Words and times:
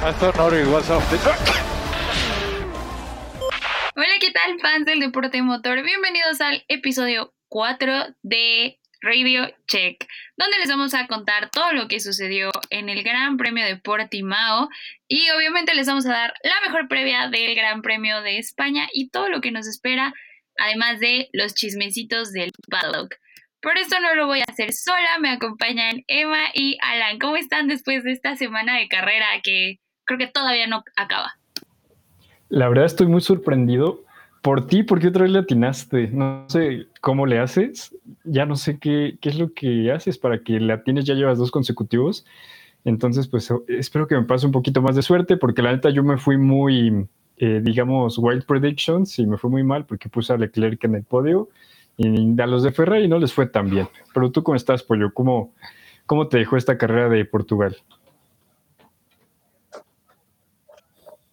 I 0.00 0.12
thought 0.12 0.36
was 0.36 0.90
off 0.90 1.10
the 1.10 1.18
Hola, 3.96 4.14
¿qué 4.20 4.30
tal 4.30 4.60
fans 4.60 4.86
del 4.86 5.00
deporte 5.00 5.42
motor? 5.42 5.82
Bienvenidos 5.82 6.40
al 6.40 6.64
episodio 6.68 7.34
4 7.48 8.14
de 8.22 8.78
Radio 9.00 9.52
Check, 9.66 10.06
donde 10.36 10.58
les 10.60 10.68
vamos 10.68 10.94
a 10.94 11.08
contar 11.08 11.50
todo 11.50 11.72
lo 11.72 11.88
que 11.88 11.98
sucedió 11.98 12.50
en 12.70 12.88
el 12.88 13.02
Gran 13.02 13.38
Premio 13.38 13.64
de 13.64 13.76
Portimao 13.76 14.68
y 15.08 15.30
obviamente 15.30 15.74
les 15.74 15.88
vamos 15.88 16.06
a 16.06 16.10
dar 16.10 16.34
la 16.44 16.60
mejor 16.64 16.86
previa 16.86 17.28
del 17.28 17.56
Gran 17.56 17.82
Premio 17.82 18.22
de 18.22 18.38
España 18.38 18.86
y 18.92 19.10
todo 19.10 19.28
lo 19.28 19.40
que 19.40 19.50
nos 19.50 19.66
espera, 19.66 20.14
además 20.58 21.00
de 21.00 21.28
los 21.32 21.54
chismecitos 21.54 22.30
del 22.30 22.52
paddock. 22.70 23.16
Por 23.60 23.76
eso 23.76 23.98
no 23.98 24.14
lo 24.14 24.28
voy 24.28 24.40
a 24.40 24.44
hacer 24.48 24.72
sola, 24.72 25.18
me 25.18 25.30
acompañan 25.30 26.04
Emma 26.06 26.50
y 26.54 26.78
Alan. 26.80 27.18
¿Cómo 27.18 27.36
están 27.36 27.66
después 27.66 28.04
de 28.04 28.12
esta 28.12 28.36
semana 28.36 28.78
de 28.78 28.86
carrera 28.86 29.26
que 29.42 29.80
creo 30.08 30.18
que 30.18 30.26
todavía 30.26 30.66
no 30.66 30.82
acaba? 30.96 31.38
La 32.48 32.68
verdad 32.68 32.86
estoy 32.86 33.06
muy 33.06 33.20
sorprendido 33.20 34.02
por 34.42 34.66
ti, 34.66 34.82
porque 34.82 35.08
otra 35.08 35.22
vez 35.22 35.32
le 35.32 35.38
atinaste. 35.40 36.08
No 36.08 36.46
sé 36.48 36.86
cómo 37.00 37.26
le 37.26 37.38
haces, 37.38 37.94
ya 38.24 38.46
no 38.46 38.56
sé 38.56 38.78
qué, 38.78 39.18
qué 39.20 39.28
es 39.28 39.38
lo 39.38 39.52
que 39.52 39.92
haces 39.92 40.18
para 40.18 40.42
que 40.42 40.58
le 40.58 40.72
atines, 40.72 41.04
ya 41.04 41.14
llevas 41.14 41.38
dos 41.38 41.50
consecutivos. 41.50 42.24
Entonces, 42.84 43.28
pues 43.28 43.52
espero 43.68 44.06
que 44.06 44.16
me 44.16 44.22
pase 44.22 44.46
un 44.46 44.52
poquito 44.52 44.80
más 44.80 44.96
de 44.96 45.02
suerte, 45.02 45.36
porque 45.36 45.62
la 45.62 45.72
neta 45.72 45.90
yo 45.90 46.02
me 46.02 46.16
fui 46.16 46.38
muy, 46.38 47.06
eh, 47.36 47.60
digamos, 47.62 48.16
wild 48.18 48.46
predictions 48.46 49.18
y 49.18 49.26
me 49.26 49.36
fue 49.36 49.50
muy 49.50 49.64
mal 49.64 49.84
porque 49.84 50.08
puse 50.08 50.32
a 50.32 50.38
Leclerc 50.38 50.82
en 50.84 50.94
el 50.94 51.04
podio 51.04 51.48
y 51.98 52.40
a 52.40 52.46
los 52.46 52.62
de 52.62 52.70
Ferrari 52.70 53.08
no 53.08 53.18
les 53.18 53.32
fue 53.32 53.46
tan 53.46 53.68
bien. 53.68 53.88
Pero 54.14 54.30
tú, 54.30 54.42
¿cómo 54.42 54.56
estás, 54.56 54.84
Pollo? 54.84 55.12
¿Cómo, 55.12 55.52
cómo 56.06 56.28
te 56.28 56.38
dejó 56.38 56.56
esta 56.56 56.78
carrera 56.78 57.08
de 57.08 57.24
Portugal? 57.24 57.76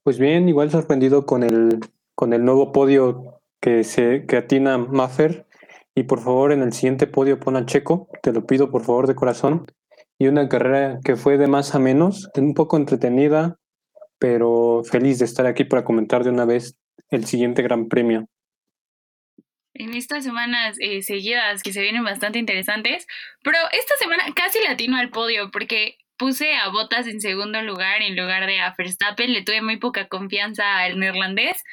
Pues 0.06 0.20
bien, 0.20 0.48
igual 0.48 0.70
sorprendido 0.70 1.26
con 1.26 1.42
el, 1.42 1.80
con 2.14 2.34
el 2.34 2.46
nuevo 2.46 2.72
podio 2.72 3.42
que, 3.60 3.84
se, 3.84 4.28
que 4.28 4.38
atina 4.38 4.78
Maffer. 4.78 5.48
Y 5.96 6.04
por 6.04 6.20
favor, 6.20 6.52
en 6.52 6.62
el 6.62 6.74
siguiente 6.74 7.08
podio 7.08 7.40
pon 7.40 7.56
a 7.56 7.66
Checo, 7.66 8.08
te 8.22 8.32
lo 8.32 8.46
pido 8.46 8.70
por 8.70 8.84
favor 8.84 9.08
de 9.08 9.16
corazón. 9.16 9.66
Y 10.20 10.28
una 10.28 10.48
carrera 10.48 11.00
que 11.04 11.16
fue 11.16 11.40
de 11.40 11.48
más 11.48 11.74
a 11.74 11.80
menos, 11.80 12.30
un 12.36 12.54
poco 12.54 12.78
entretenida, 12.78 13.58
pero 14.20 14.84
feliz 14.84 15.18
de 15.18 15.26
estar 15.26 15.48
aquí 15.48 15.64
para 15.64 15.84
comentar 15.84 16.24
de 16.24 16.30
una 16.30 16.46
vez 16.46 16.78
el 17.10 17.26
siguiente 17.26 17.64
Gran 17.64 17.88
Premio 17.88 18.28
en 19.76 19.94
estas 19.94 20.24
semanas 20.24 20.78
eh, 20.80 21.02
seguidas 21.02 21.62
que 21.62 21.74
se 21.74 21.82
vienen 21.82 22.04
bastante 22.04 22.40
interesantes, 22.40 23.06
pero 23.44 23.58
esta 23.74 23.98
semana 23.98 24.24
casi 24.34 24.60
latino 24.64 24.98
al 24.98 25.10
podio 25.10 25.52
porque 25.52 25.98
puse 26.18 26.56
a 26.56 26.70
Botas 26.70 27.08
en 27.08 27.22
segundo 27.22 27.62
lugar 27.62 28.02
en 28.02 28.16
lugar 28.16 28.46
de 28.46 28.60
a 28.60 28.74
Verstappen, 28.78 29.34
le 29.34 29.44
tuve 29.44 29.62
muy 29.62 29.78
poca 29.78 30.08
confianza 30.08 30.80
al 30.80 31.00
neerlandés. 31.00 31.64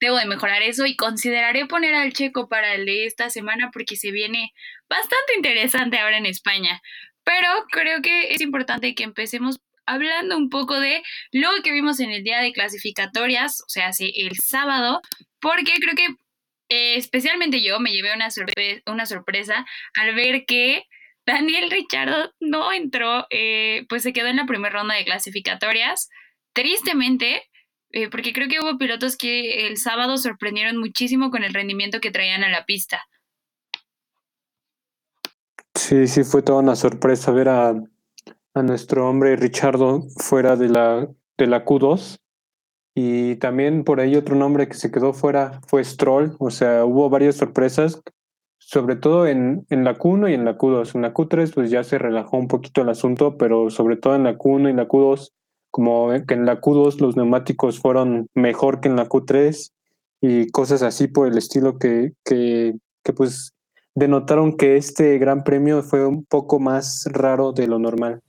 Debo 0.00 0.16
de 0.16 0.26
mejorar 0.26 0.62
eso 0.62 0.86
y 0.86 0.96
consideraré 0.96 1.66
poner 1.66 1.94
al 1.94 2.12
checo 2.12 2.48
para 2.48 2.74
el 2.74 2.84
de 2.84 3.06
esta 3.06 3.30
semana 3.30 3.70
porque 3.72 3.96
se 3.96 4.10
viene 4.10 4.52
bastante 4.88 5.34
interesante 5.36 5.98
ahora 5.98 6.18
en 6.18 6.26
España. 6.26 6.80
Pero 7.24 7.48
creo 7.70 8.02
que 8.02 8.34
es 8.34 8.40
importante 8.40 8.94
que 8.94 9.04
empecemos 9.04 9.60
hablando 9.86 10.36
un 10.36 10.50
poco 10.50 10.78
de 10.78 11.02
lo 11.32 11.48
que 11.62 11.72
vimos 11.72 12.00
en 12.00 12.10
el 12.10 12.22
día 12.22 12.40
de 12.40 12.52
clasificatorias, 12.52 13.60
o 13.62 13.68
sea, 13.68 13.90
el 13.98 14.36
sábado, 14.36 15.00
porque 15.40 15.72
creo 15.80 15.94
que 15.94 16.06
eh, 16.68 16.96
especialmente 16.96 17.62
yo 17.62 17.78
me 17.80 17.92
llevé 17.92 18.14
una, 18.14 18.28
una 18.86 19.06
sorpresa 19.06 19.66
al 19.94 20.14
ver 20.14 20.44
que 20.46 20.84
Daniel 21.26 21.70
Richardo 21.70 22.30
no 22.40 22.72
entró, 22.72 23.26
eh, 23.30 23.86
pues 23.88 24.02
se 24.02 24.12
quedó 24.12 24.28
en 24.28 24.36
la 24.36 24.46
primera 24.46 24.74
ronda 24.74 24.94
de 24.94 25.04
clasificatorias. 25.04 26.10
Tristemente, 26.52 27.42
eh, 27.90 28.10
porque 28.10 28.32
creo 28.32 28.48
que 28.48 28.60
hubo 28.60 28.76
pilotos 28.76 29.16
que 29.16 29.66
el 29.66 29.76
sábado 29.78 30.18
sorprendieron 30.18 30.76
muchísimo 30.76 31.30
con 31.30 31.44
el 31.44 31.54
rendimiento 31.54 32.00
que 32.00 32.10
traían 32.10 32.44
a 32.44 32.50
la 32.50 32.64
pista. 32.64 33.02
Sí, 35.74 36.06
sí, 36.06 36.24
fue 36.24 36.42
toda 36.42 36.60
una 36.60 36.76
sorpresa 36.76 37.32
ver 37.32 37.48
a, 37.48 37.74
nuestro 38.54 39.08
hombre 39.08 39.34
Richardo 39.34 40.02
fuera 40.16 40.54
de 40.54 40.68
la, 40.68 41.08
de 41.36 41.46
la 41.48 41.64
Q2 41.64 42.18
y 42.94 43.36
también 43.36 43.82
por 43.82 43.98
ahí 43.98 44.14
otro 44.14 44.36
nombre 44.36 44.68
que 44.68 44.74
se 44.74 44.92
quedó 44.92 45.12
fuera 45.12 45.60
fue 45.66 45.82
Stroll, 45.84 46.36
o 46.38 46.50
sea, 46.50 46.84
hubo 46.84 47.10
varias 47.10 47.36
sorpresas, 47.36 48.00
sobre 48.66 48.96
todo 48.96 49.26
en, 49.26 49.66
en 49.68 49.84
la 49.84 49.96
Q1 49.96 50.30
y 50.30 50.34
en 50.34 50.44
la 50.44 50.56
Q2. 50.56 50.94
En 50.94 51.02
la 51.02 51.12
Q3 51.12 51.54
pues 51.54 51.70
ya 51.70 51.84
se 51.84 51.98
relajó 51.98 52.38
un 52.38 52.48
poquito 52.48 52.82
el 52.82 52.88
asunto, 52.88 53.36
pero 53.36 53.70
sobre 53.70 53.96
todo 53.96 54.14
en 54.16 54.24
la 54.24 54.36
Q1 54.36 54.70
y 54.70 54.72
la 54.72 54.88
Q2, 54.88 55.30
como 55.70 56.10
que 56.26 56.34
en 56.34 56.46
la 56.46 56.60
Q2 56.60 57.00
los 57.00 57.16
neumáticos 57.16 57.78
fueron 57.78 58.28
mejor 58.34 58.80
que 58.80 58.88
en 58.88 58.96
la 58.96 59.08
Q3 59.08 59.70
y 60.20 60.50
cosas 60.50 60.82
así 60.82 61.08
por 61.08 61.28
el 61.28 61.36
estilo 61.36 61.78
que, 61.78 62.12
que, 62.24 62.74
que 63.02 63.12
pues 63.12 63.52
denotaron 63.94 64.56
que 64.56 64.76
este 64.76 65.18
gran 65.18 65.44
premio 65.44 65.82
fue 65.82 66.06
un 66.06 66.24
poco 66.24 66.58
más 66.58 67.06
raro 67.12 67.52
de 67.52 67.66
lo 67.66 67.78
normal. 67.78 68.20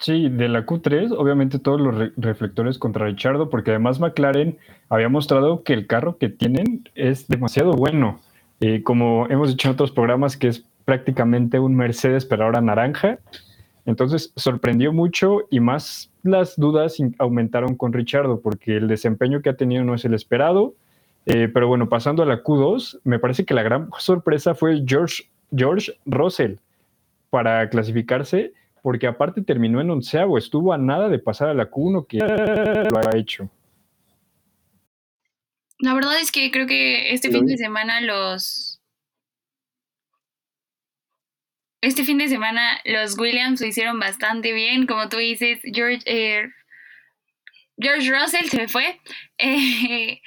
Sí, 0.00 0.28
de 0.28 0.48
la 0.48 0.64
Q3, 0.64 1.12
obviamente 1.16 1.58
todos 1.58 1.80
los 1.80 2.12
reflectores 2.16 2.78
contra 2.78 3.06
Richardo, 3.06 3.50
porque 3.50 3.70
además 3.70 3.98
McLaren 3.98 4.56
había 4.88 5.08
mostrado 5.08 5.64
que 5.64 5.72
el 5.72 5.86
carro 5.86 6.18
que 6.18 6.28
tienen 6.28 6.88
es 6.94 7.26
demasiado 7.26 7.72
bueno. 7.72 8.20
Eh, 8.60 8.82
como 8.82 9.26
hemos 9.28 9.50
dicho 9.50 9.68
en 9.68 9.74
otros 9.74 9.92
programas, 9.92 10.36
que 10.36 10.48
es 10.48 10.64
prácticamente 10.84 11.58
un 11.58 11.76
Mercedes, 11.76 12.24
pero 12.24 12.44
ahora 12.44 12.60
naranja. 12.60 13.18
Entonces 13.86 14.32
sorprendió 14.36 14.92
mucho 14.92 15.42
y 15.50 15.60
más 15.60 16.10
las 16.22 16.56
dudas 16.56 16.98
aumentaron 17.18 17.74
con 17.74 17.92
Richardo, 17.92 18.40
porque 18.40 18.76
el 18.76 18.88
desempeño 18.88 19.40
que 19.40 19.50
ha 19.50 19.56
tenido 19.56 19.84
no 19.84 19.94
es 19.94 20.04
el 20.04 20.14
esperado. 20.14 20.74
Eh, 21.26 21.48
pero 21.52 21.68
bueno, 21.68 21.88
pasando 21.88 22.22
a 22.22 22.26
la 22.26 22.42
Q2, 22.42 23.00
me 23.04 23.18
parece 23.18 23.44
que 23.44 23.54
la 23.54 23.62
gran 23.62 23.88
sorpresa 23.98 24.54
fue 24.54 24.82
George, 24.86 25.24
George 25.54 25.92
Russell 26.06 26.56
para 27.30 27.68
clasificarse 27.68 28.52
porque 28.82 29.06
aparte 29.06 29.42
terminó 29.42 29.80
en 29.80 29.90
onceavo, 29.90 30.38
estuvo 30.38 30.72
a 30.72 30.78
nada 30.78 31.08
de 31.08 31.18
pasar 31.18 31.48
a 31.48 31.54
la 31.54 31.70
Q1 31.70 32.06
que 32.06 32.18
lo 32.18 32.98
ha 32.98 33.16
hecho. 33.16 33.48
La 35.78 35.94
verdad 35.94 36.18
es 36.18 36.32
que 36.32 36.50
creo 36.50 36.66
que 36.66 37.12
este 37.12 37.30
fin 37.30 37.46
de 37.46 37.56
semana 37.56 38.00
los... 38.00 38.80
Este 41.80 42.04
fin 42.04 42.18
de 42.18 42.28
semana 42.28 42.80
los 42.84 43.16
Williams 43.16 43.60
lo 43.60 43.68
hicieron 43.68 44.00
bastante 44.00 44.52
bien, 44.52 44.86
como 44.86 45.08
tú 45.08 45.18
dices, 45.18 45.60
George, 45.62 46.02
eh, 46.06 46.48
George 47.80 48.10
Russell 48.10 48.48
se 48.48 48.68
fue. 48.68 49.00
Eh, 49.40 50.20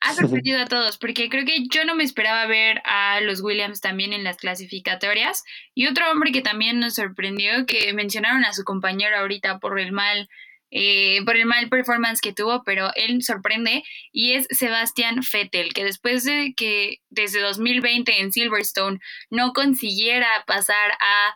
ha 0.00 0.12
sorprendido 0.12 0.60
a 0.60 0.66
todos, 0.66 0.98
porque 0.98 1.28
creo 1.28 1.46
que 1.46 1.66
yo 1.72 1.84
no 1.84 1.94
me 1.94 2.04
esperaba 2.04 2.46
ver 2.46 2.82
a 2.84 3.20
los 3.22 3.40
Williams 3.40 3.80
también 3.80 4.12
en 4.12 4.24
las 4.24 4.36
clasificatorias. 4.36 5.42
Y 5.74 5.86
otro 5.86 6.10
hombre 6.10 6.32
que 6.32 6.42
también 6.42 6.78
nos 6.78 6.96
sorprendió, 6.96 7.66
que 7.66 7.92
mencionaron 7.94 8.44
a 8.44 8.52
su 8.52 8.62
compañero 8.64 9.16
ahorita 9.16 9.58
por 9.58 9.80
el 9.80 9.92
mal, 9.92 10.28
eh, 10.70 11.24
por 11.24 11.36
el 11.36 11.46
mal 11.46 11.68
performance 11.68 12.20
que 12.20 12.32
tuvo, 12.32 12.62
pero 12.64 12.90
él 12.94 13.22
sorprende, 13.22 13.82
y 14.12 14.32
es 14.32 14.46
Sebastián 14.50 15.20
Vettel, 15.32 15.72
que 15.72 15.84
después 15.84 16.24
de 16.24 16.54
que 16.56 16.98
desde 17.08 17.40
2020 17.40 18.20
en 18.20 18.32
Silverstone 18.32 18.98
no 19.30 19.52
consiguiera 19.52 20.28
pasar 20.46 20.92
a 21.00 21.34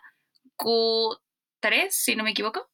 Q3, 0.57 1.87
si 1.89 2.15
no 2.15 2.23
me 2.23 2.31
equivoco. 2.31 2.72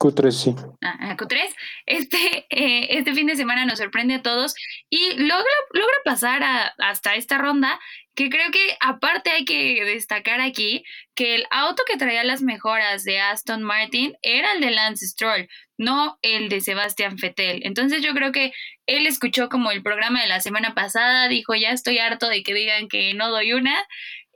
Q3, 0.00 0.30
sí. 0.32 0.54
Ah, 0.82 1.16
Q3. 1.16 1.40
Este, 1.86 2.46
eh, 2.50 2.98
este 2.98 3.14
fin 3.14 3.26
de 3.26 3.36
semana 3.36 3.64
nos 3.64 3.78
sorprende 3.78 4.14
a 4.14 4.22
todos 4.22 4.54
y 4.90 5.14
logra, 5.16 5.44
logra 5.72 5.96
pasar 6.04 6.42
hasta 6.78 7.14
esta 7.14 7.38
ronda, 7.38 7.78
que 8.14 8.28
creo 8.28 8.50
que 8.50 8.76
aparte 8.80 9.30
hay 9.30 9.44
que 9.44 9.84
destacar 9.84 10.40
aquí 10.40 10.84
que 11.14 11.34
el 11.34 11.44
auto 11.50 11.82
que 11.86 11.96
traía 11.96 12.24
las 12.24 12.42
mejoras 12.42 13.04
de 13.04 13.20
Aston 13.20 13.62
Martin 13.62 14.14
era 14.22 14.52
el 14.52 14.60
de 14.60 14.70
Lance 14.70 15.06
Stroll, 15.06 15.48
no 15.78 16.18
el 16.22 16.48
de 16.48 16.60
Sebastian 16.60 17.16
Vettel. 17.16 17.60
Entonces 17.64 18.02
yo 18.02 18.14
creo 18.14 18.30
que 18.32 18.52
él 18.86 19.06
escuchó 19.06 19.48
como 19.48 19.70
el 19.70 19.82
programa 19.82 20.20
de 20.20 20.28
la 20.28 20.40
semana 20.40 20.74
pasada, 20.74 21.28
dijo, 21.28 21.54
ya 21.54 21.70
estoy 21.70 21.98
harto 21.98 22.28
de 22.28 22.42
que 22.42 22.54
digan 22.54 22.88
que 22.88 23.14
no 23.14 23.30
doy 23.30 23.52
una 23.52 23.84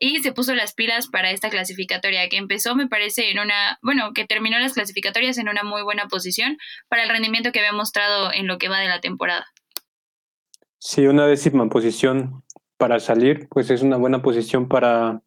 y 0.01 0.21
se 0.21 0.33
puso 0.33 0.55
las 0.55 0.75
pilas 0.75 1.09
para 1.09 1.31
esta 1.31 1.51
clasificatoria 1.51 2.29
que 2.29 2.37
empezó 2.37 2.75
me 2.75 2.89
parece 2.89 3.31
en 3.31 3.39
una, 3.39 3.79
bueno, 3.83 4.13
que 4.15 4.25
terminó 4.25 4.59
las 4.59 4.75
clasificatorias 4.75 5.39
en 5.39 5.49
una 5.49 5.63
muy 5.63 5.83
buena 5.83 6.07
posición 6.09 6.57
para 6.89 7.03
el 7.03 7.09
rendimiento 7.09 7.53
que 7.53 7.61
había 7.61 7.73
mostrado 7.73 8.33
en 8.33 8.47
lo 8.47 8.59
que 8.59 8.69
va 8.69 8.79
de 8.81 8.89
la 8.89 9.01
temporada. 9.01 9.47
Sí, 10.79 11.07
una 11.07 11.27
décima 11.27 11.69
posición 11.69 12.45
para 12.77 13.01
salir, 13.01 13.49
pues 13.51 13.71
es 13.71 13.83
una 13.83 13.97
buena 13.97 14.23
posición 14.23 14.69
para, 14.69 15.23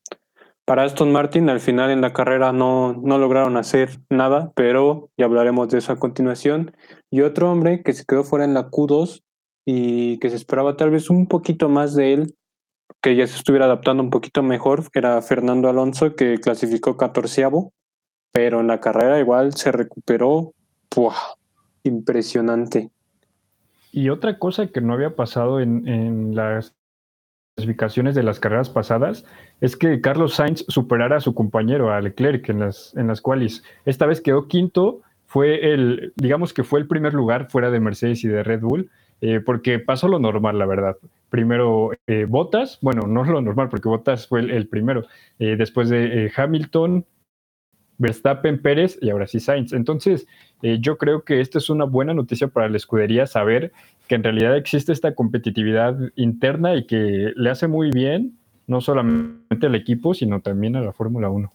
para 0.65 0.83
Aston 0.83 1.11
Martin. 1.11 1.49
Al 1.49 1.59
final 1.59 1.91
en 1.91 2.01
la 2.01 2.13
carrera 2.13 2.53
no, 2.53 2.93
no 2.93 3.17
lograron 3.17 3.57
hacer 3.57 3.99
nada, 4.09 4.53
pero 4.55 5.09
ya 5.17 5.25
hablaremos 5.25 5.67
de 5.69 5.79
eso 5.79 5.91
a 5.91 5.99
continuación. 5.99 6.75
Y 7.09 7.21
otro 7.21 7.51
hombre 7.51 7.83
que 7.83 7.93
se 7.93 8.05
quedó 8.05 8.23
fuera 8.23 8.45
en 8.45 8.53
la 8.53 8.69
Q2 8.69 9.23
y 9.65 10.17
que 10.19 10.29
se 10.29 10.37
esperaba 10.37 10.77
tal 10.77 10.89
vez 10.89 11.09
un 11.09 11.27
poquito 11.27 11.67
más 11.67 11.93
de 11.95 12.13
él 12.13 12.35
que 13.01 13.15
ya 13.15 13.25
se 13.27 13.37
estuviera 13.37 13.65
adaptando 13.65 14.03
un 14.03 14.09
poquito 14.09 14.43
mejor 14.43 14.83
era 14.93 15.21
Fernando 15.21 15.69
Alonso, 15.69 16.15
que 16.15 16.37
clasificó 16.37 16.97
catorceavo, 16.97 17.73
pero 18.31 18.59
en 18.59 18.67
la 18.67 18.79
carrera 18.79 19.19
igual 19.19 19.53
se 19.55 19.71
recuperó 19.71 20.53
impresionante. 21.83 22.91
Y 23.91 24.09
otra 24.09 24.37
cosa 24.37 24.67
que 24.67 24.81
no 24.81 24.93
había 24.93 25.15
pasado 25.15 25.59
en, 25.59 25.87
en 25.87 26.35
las 26.35 26.73
clasificaciones 27.55 28.15
de 28.15 28.23
las 28.23 28.39
carreras 28.39 28.69
pasadas 28.69 29.25
es 29.59 29.75
que 29.75 29.99
Carlos 30.01 30.35
Sainz 30.35 30.65
superara 30.67 31.17
a 31.17 31.21
su 31.21 31.33
compañero, 31.33 31.91
a 31.91 31.99
Leclerc, 32.01 32.47
en 32.49 32.59
las, 32.59 32.95
en 32.95 33.07
las 33.07 33.21
cuales 33.21 33.63
esta 33.85 34.05
vez 34.05 34.21
quedó 34.21 34.47
quinto, 34.47 35.01
fue 35.25 35.73
el, 35.73 36.13
digamos 36.15 36.53
que 36.53 36.63
fue 36.63 36.79
el 36.79 36.87
primer 36.87 37.13
lugar 37.13 37.49
fuera 37.49 37.71
de 37.71 37.79
Mercedes 37.79 38.23
y 38.23 38.27
de 38.27 38.43
Red 38.43 38.61
Bull, 38.61 38.89
eh, 39.21 39.39
porque 39.39 39.79
pasó 39.79 40.07
lo 40.07 40.19
normal, 40.19 40.57
la 40.59 40.65
verdad. 40.65 40.97
Primero 41.29 41.91
eh, 42.07 42.25
Bottas, 42.27 42.79
bueno, 42.81 43.07
no 43.07 43.23
lo 43.23 43.41
normal, 43.41 43.69
porque 43.69 43.87
Bottas 43.87 44.27
fue 44.27 44.41
el, 44.41 44.67
primero, 44.67 45.05
eh, 45.39 45.55
después 45.57 45.89
de 45.89 46.25
eh, 46.25 46.31
Hamilton, 46.35 47.05
Verstappen, 48.01 48.59
Pérez 48.61 48.97
y 48.99 49.11
ahora 49.11 49.27
sí 49.27 49.39
Sainz. 49.39 49.73
Entonces, 49.73 50.27
eh, 50.63 50.79
yo 50.81 50.97
creo 50.97 51.23
que 51.23 51.39
esta 51.39 51.59
es 51.59 51.69
una 51.69 51.85
buena 51.85 52.13
noticia 52.13 52.47
para 52.47 52.67
la 52.67 52.77
escudería 52.77 53.27
saber 53.27 53.71
que 54.07 54.15
en 54.15 54.23
realidad 54.23 54.57
existe 54.57 54.91
esta 54.91 55.13
competitividad 55.13 55.97
interna 56.15 56.75
y 56.75 56.85
que 56.85 57.31
le 57.35 57.49
hace 57.49 57.67
muy 57.67 57.91
bien 57.91 58.37
no 58.65 58.81
solamente 58.81 59.67
al 59.67 59.75
equipo, 59.75 60.13
sino 60.13 60.41
también 60.41 60.75
a 60.75 60.81
la 60.81 60.93
Fórmula 60.93 61.29
1. 61.29 61.53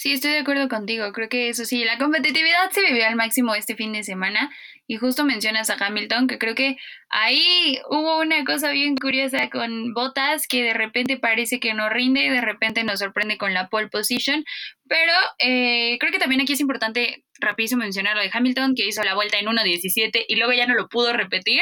Sí, 0.00 0.12
estoy 0.12 0.30
de 0.30 0.38
acuerdo 0.38 0.70
contigo. 0.70 1.12
Creo 1.12 1.28
que 1.28 1.50
eso 1.50 1.66
sí, 1.66 1.84
la 1.84 1.98
competitividad 1.98 2.70
se 2.70 2.80
vivió 2.80 3.06
al 3.06 3.16
máximo 3.16 3.54
este 3.54 3.76
fin 3.76 3.92
de 3.92 4.02
semana. 4.02 4.50
Y 4.86 4.96
justo 4.96 5.26
mencionas 5.26 5.68
a 5.68 5.74
Hamilton, 5.74 6.26
que 6.26 6.38
creo 6.38 6.54
que 6.54 6.78
ahí 7.10 7.78
hubo 7.90 8.18
una 8.18 8.42
cosa 8.46 8.70
bien 8.70 8.96
curiosa 8.96 9.50
con 9.50 9.92
Botas, 9.92 10.46
que 10.48 10.62
de 10.62 10.72
repente 10.72 11.18
parece 11.18 11.60
que 11.60 11.74
no 11.74 11.90
rinde 11.90 12.24
y 12.24 12.30
de 12.30 12.40
repente 12.40 12.82
nos 12.82 13.00
sorprende 13.00 13.36
con 13.36 13.52
la 13.52 13.68
pole 13.68 13.88
position. 13.88 14.42
Pero 14.88 15.12
eh, 15.38 15.98
creo 16.00 16.10
que 16.10 16.18
también 16.18 16.40
aquí 16.40 16.54
es 16.54 16.60
importante, 16.60 17.22
rapidísimo, 17.38 17.82
mencionar 17.82 18.16
lo 18.16 18.22
de 18.22 18.30
Hamilton, 18.32 18.74
que 18.74 18.86
hizo 18.86 19.04
la 19.04 19.14
vuelta 19.14 19.38
en 19.38 19.48
1.17 19.48 20.24
y 20.26 20.36
luego 20.36 20.54
ya 20.54 20.66
no 20.66 20.76
lo 20.76 20.88
pudo 20.88 21.12
repetir. 21.12 21.60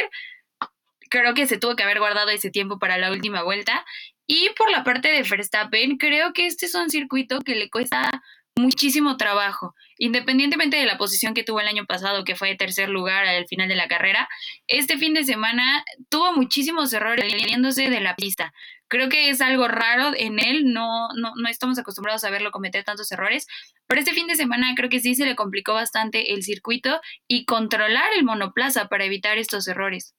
Creo 1.11 1.35
que 1.35 1.49
se 1.49 1.59
tuvo 1.59 1.75
que 1.75 1.83
haber 1.83 1.99
guardado 1.99 2.31
ese 2.31 2.53
tiempo 2.53 2.79
para 2.79 2.99
la 2.99 3.11
última 3.11 3.43
vuelta. 3.43 3.85
Y 4.31 4.51
por 4.59 4.71
la 4.71 4.85
parte 4.85 5.09
de 5.09 5.23
Verstappen, 5.23 5.97
creo 5.97 6.35
que 6.35 6.47
este 6.47 6.67
es 6.67 6.75
un 6.75 6.91
circuito 6.91 7.41
que 7.41 7.55
le 7.55 7.71
cuesta 7.71 8.23
muchísimo 8.57 9.17
trabajo, 9.17 9.75
independientemente 9.97 10.77
de 10.77 10.85
la 10.85 10.99
posición 10.99 11.33
que 11.33 11.45
tuvo 11.45 11.61
el 11.61 11.69
año 11.69 11.87
pasado, 11.87 12.25
que 12.25 12.37
fue 12.37 12.49
de 12.49 12.57
tercer 12.57 12.91
lugar 12.91 13.27
al 13.27 13.47
final 13.47 13.69
de 13.69 13.77
la 13.77 13.89
carrera, 13.89 14.29
este 14.67 14.99
fin 14.99 15.15
de 15.15 15.25
semana 15.25 15.83
tuvo 16.11 16.35
muchísimos 16.35 16.93
errores 16.93 17.31
saliéndose 17.31 17.89
de 17.89 18.01
la 18.01 18.17
pista. 18.17 18.53
Creo 18.89 19.09
que 19.09 19.31
es 19.31 19.41
algo 19.41 19.67
raro 19.67 20.13
en 20.15 20.39
él, 20.39 20.73
no, 20.73 21.09
no, 21.17 21.33
no 21.35 21.49
estamos 21.49 21.79
acostumbrados 21.79 22.25
a 22.25 22.31
verlo 22.31 22.51
cometer 22.51 22.85
tantos 22.85 23.11
errores, 23.13 23.47
pero 23.87 24.01
este 24.01 24.13
fin 24.13 24.27
de 24.27 24.37
semana 24.37 24.75
creo 24.77 24.91
que 24.91 25.01
sí 25.01 25.15
se 25.15 25.25
le 25.25 25.37
complicó 25.37 25.73
bastante 25.73 26.35
el 26.35 26.43
circuito 26.43 27.01
y 27.29 27.47
controlar 27.47 28.11
el 28.15 28.25
monoplaza 28.25 28.89
para 28.89 29.05
evitar 29.05 29.39
estos 29.39 29.67
errores. 29.69 30.15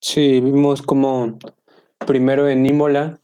Sí, 0.00 0.40
vimos 0.40 0.82
como 0.82 1.38
primero 2.06 2.48
en 2.48 2.66
Imola, 2.66 3.20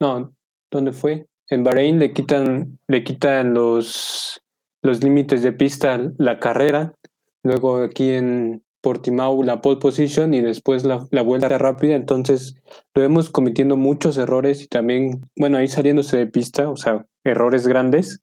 no, 0.00 0.34
¿dónde 0.70 0.92
fue? 0.92 1.26
En 1.48 1.64
Bahrein 1.64 1.98
le 1.98 2.12
quitan, 2.12 2.78
le 2.88 3.04
quitan 3.04 3.54
los, 3.54 4.40
los 4.82 5.02
límites 5.02 5.42
de 5.42 5.52
pista 5.52 6.00
la 6.18 6.38
carrera, 6.38 6.94
luego 7.42 7.82
aquí 7.82 8.10
en 8.10 8.62
Portimao 8.80 9.42
la 9.44 9.60
pole 9.60 9.78
position 9.78 10.34
y 10.34 10.40
después 10.40 10.84
la, 10.84 11.06
la 11.10 11.22
vuelta 11.22 11.56
rápida, 11.58 11.94
entonces 11.94 12.56
lo 12.94 13.02
vemos 13.02 13.30
cometiendo 13.30 13.76
muchos 13.76 14.18
errores 14.18 14.62
y 14.62 14.66
también, 14.66 15.28
bueno, 15.36 15.58
ahí 15.58 15.68
saliéndose 15.68 16.16
de 16.16 16.26
pista, 16.26 16.68
o 16.68 16.76
sea, 16.76 17.06
errores 17.24 17.66
grandes 17.66 18.20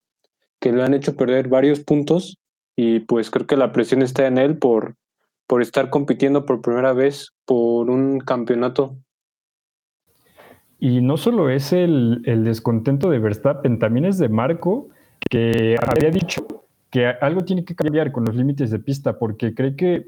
que 0.59 0.71
lo 0.71 0.83
han 0.83 0.93
hecho 0.93 1.15
perder 1.15 1.47
varios 1.47 1.79
puntos 1.79 2.37
y 2.75 3.01
pues 3.01 3.29
creo 3.29 3.47
que 3.47 3.57
la 3.57 3.71
presión 3.71 4.01
está 4.01 4.27
en 4.27 4.37
él 4.37 4.57
por, 4.57 4.95
por 5.47 5.61
estar 5.61 5.89
compitiendo 5.89 6.45
por 6.45 6.61
primera 6.61 6.93
vez 6.93 7.33
por 7.45 7.89
un 7.89 8.19
campeonato 8.19 8.97
y 10.79 11.01
no 11.01 11.17
solo 11.17 11.49
es 11.49 11.73
el, 11.73 12.21
descontento 12.23 13.09
de 13.09 13.19
Verstappen, 13.19 13.79
también 13.79 14.05
es 14.05 14.17
de 14.17 14.29
Marco, 14.29 14.89
que 15.29 15.75
había 15.85 16.09
dicho 16.09 16.45
que 16.89 17.05
algo 17.05 17.41
tiene 17.41 17.65
que 17.65 17.75
cambiar 17.75 18.11
con 18.11 18.25
los 18.25 18.35
límites 18.35 18.71
de 18.71 18.79
pista, 18.79 19.19
porque 19.19 19.53
cree 19.53 19.75
que 19.75 20.07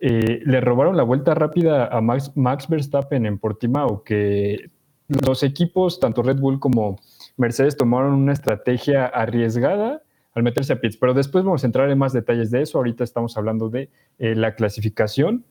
eh, 0.00 0.40
le 0.44 0.60
robaron 0.60 0.96
la 0.96 1.02
vuelta 1.02 1.34
rápida 1.34 1.86
a 1.86 2.00
Max, 2.00 2.32
Max 2.36 2.68
Verstappen 2.68 3.26
en 3.26 3.38
Portimao, 3.38 4.02
que 4.04 4.70
los 5.08 5.42
equipos, 5.42 6.00
tanto 6.00 6.22
Red 6.22 6.38
Bull 6.38 6.60
como 6.60 6.98
Mercedes, 7.36 7.76
tomaron 7.76 8.14
una 8.14 8.32
estrategia 8.32 9.06
arriesgada 9.06 10.02
al 10.34 10.42
meterse 10.42 10.72
a 10.72 10.80
pits. 10.80 10.96
Pero 10.96 11.14
después 11.14 11.44
vamos 11.44 11.64
a 11.64 11.66
entrar 11.66 11.90
en 11.90 11.98
más 11.98 12.12
detalles 12.12 12.50
de 12.50 12.62
eso. 12.62 12.78
Ahorita 12.78 13.04
estamos 13.04 13.36
hablando 13.36 13.68
de 13.68 13.90
eh, 14.18 14.34
la 14.34 14.54
clasificación. 14.54 15.44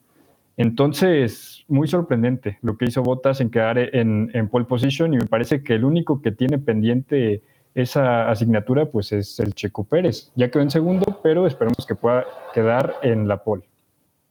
Entonces, 0.57 1.63
muy 1.67 1.87
sorprendente 1.87 2.57
lo 2.61 2.77
que 2.77 2.85
hizo 2.85 3.03
Bottas 3.03 3.41
en 3.41 3.49
quedar 3.49 3.77
en, 3.77 4.29
en, 4.33 4.49
pole 4.49 4.65
position 4.65 5.13
y 5.13 5.17
me 5.17 5.25
parece 5.25 5.63
que 5.63 5.75
el 5.75 5.85
único 5.85 6.21
que 6.21 6.31
tiene 6.31 6.59
pendiente 6.59 7.41
esa 7.73 8.29
asignatura 8.29 8.91
pues 8.91 9.11
es 9.11 9.39
el 9.39 9.53
Checo 9.53 9.83
Pérez. 9.85 10.31
Ya 10.35 10.51
quedó 10.51 10.63
en 10.63 10.71
segundo, 10.71 11.19
pero 11.23 11.47
esperamos 11.47 11.85
que 11.87 11.95
pueda 11.95 12.25
quedar 12.53 12.95
en 13.01 13.27
la 13.27 13.43
pole. 13.43 13.63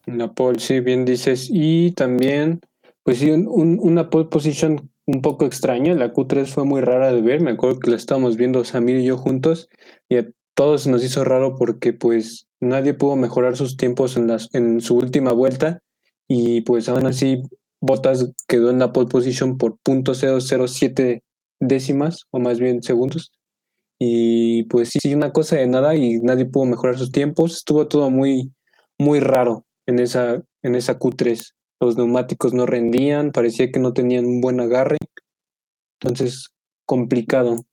En 0.07 0.19
la 0.19 0.33
pole, 0.33 0.59
sí, 0.59 0.81
bien 0.81 1.05
dices. 1.05 1.49
Y 1.51 1.93
también, 1.93 2.61
pues 3.03 3.19
sí, 3.19 3.31
un, 3.31 3.79
una 3.81 4.11
pole 4.11 4.27
position 4.27 4.91
un 5.07 5.23
poco 5.23 5.47
extraña. 5.47 5.95
La 5.95 6.13
Q3 6.13 6.47
fue 6.47 6.65
muy 6.65 6.81
rara 6.81 7.13
de 7.13 7.23
ver. 7.23 7.41
Me 7.41 7.53
acuerdo 7.53 7.81
que 7.81 7.91
la 7.91 7.97
estábamos 7.97 8.37
viendo 8.37 8.65
Samir 8.65 8.99
y 8.99 9.05
yo 9.05 9.17
juntos 9.17 9.69
y 10.09 10.17
a 10.17 10.27
todos 10.55 10.87
nos 10.87 11.03
hizo 11.05 11.25
raro 11.25 11.57
porque 11.57 11.93
pues 11.93 12.47
nadie 12.61 12.93
pudo 12.93 13.17
mejorar 13.17 13.57
sus 13.57 13.77
tiempos 13.77 14.17
en, 14.17 14.27
las, 14.27 14.55
en 14.55 14.81
su 14.81 14.97
última 14.97 15.33
vuelta 15.33 15.81
y 16.33 16.61
pues 16.61 16.89
aún 16.89 17.07
así 17.07 17.43
Bottas 17.81 18.33
quedó 18.47 18.71
en 18.71 18.79
la 18.79 18.93
pole 18.93 19.09
position 19.09 19.59
por 19.59 19.79
.007 19.81 21.23
décimas 21.59 22.27
o 22.31 22.39
más 22.39 22.61
bien 22.61 22.85
segundos. 22.85 23.33
Y 23.99 24.63
pues 24.65 24.91
sí 24.91 25.13
una 25.13 25.33
cosa 25.33 25.57
de 25.57 25.67
nada 25.67 25.97
y 25.97 26.21
nadie 26.21 26.45
pudo 26.45 26.67
mejorar 26.67 26.97
sus 26.97 27.11
tiempos. 27.11 27.57
Estuvo 27.57 27.89
todo 27.89 28.11
muy 28.11 28.53
muy 28.97 29.19
raro 29.19 29.65
en 29.87 29.99
esa 29.99 30.41
en 30.63 30.77
esa 30.77 31.01
Q3 31.01 31.51
los 31.81 31.97
neumáticos 31.97 32.55
no 32.55 32.65
rendían 32.65 33.33
parecía 33.33 33.73
que 33.73 33.81
no 33.81 33.93
tenían 33.93 34.25
un 34.25 34.41
buen 34.41 34.61
agarre. 34.61 34.99
Entonces 36.01 36.51
complicado. 36.87 37.65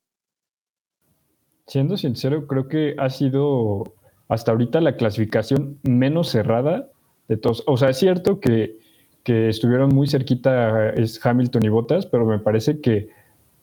Siendo 1.68 1.96
sincero 1.96 2.48
creo 2.48 2.68
que 2.68 2.96
ha 2.98 3.12
sido 3.12 3.94
hasta 4.30 4.52
ahorita 4.52 4.82
la 4.82 4.96
clasificación 4.96 5.80
menos 5.84 6.32
cerrada 6.32 6.90
de. 7.28 7.40
O 7.66 7.78
sea, 7.78 7.90
es 7.90 8.00
cierto 8.00 8.40
que, 8.40 8.80
que 9.24 9.50
estuvieron 9.50 9.90
muy 9.90 10.08
cerquita 10.08 10.90
es 10.92 11.24
Hamilton 11.26 11.66
y 11.66 11.70
Bottas, 11.70 12.06
pero 12.06 12.26
me 12.26 12.40
parece 12.40 12.82
que 12.82 13.10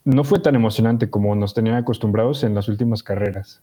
no 0.05 0.25
fue 0.25 0.39
tan 0.39 0.55
emocionante 0.55 1.11
como 1.11 1.35
nos 1.35 1.55
tenían 1.55 1.77
acostumbrados 1.77 2.45
en 2.45 2.55
las 2.55 2.69
últimas 2.69 3.03
carreras. 3.03 3.63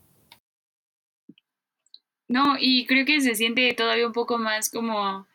No, 2.28 2.56
y 2.58 2.86
creo 2.86 3.04
que 3.04 3.20
se 3.20 3.34
siente 3.34 3.74
todavía 3.74 4.06
un 4.06 4.12
poco 4.12 4.38
más 4.38 4.70
como 4.70 5.26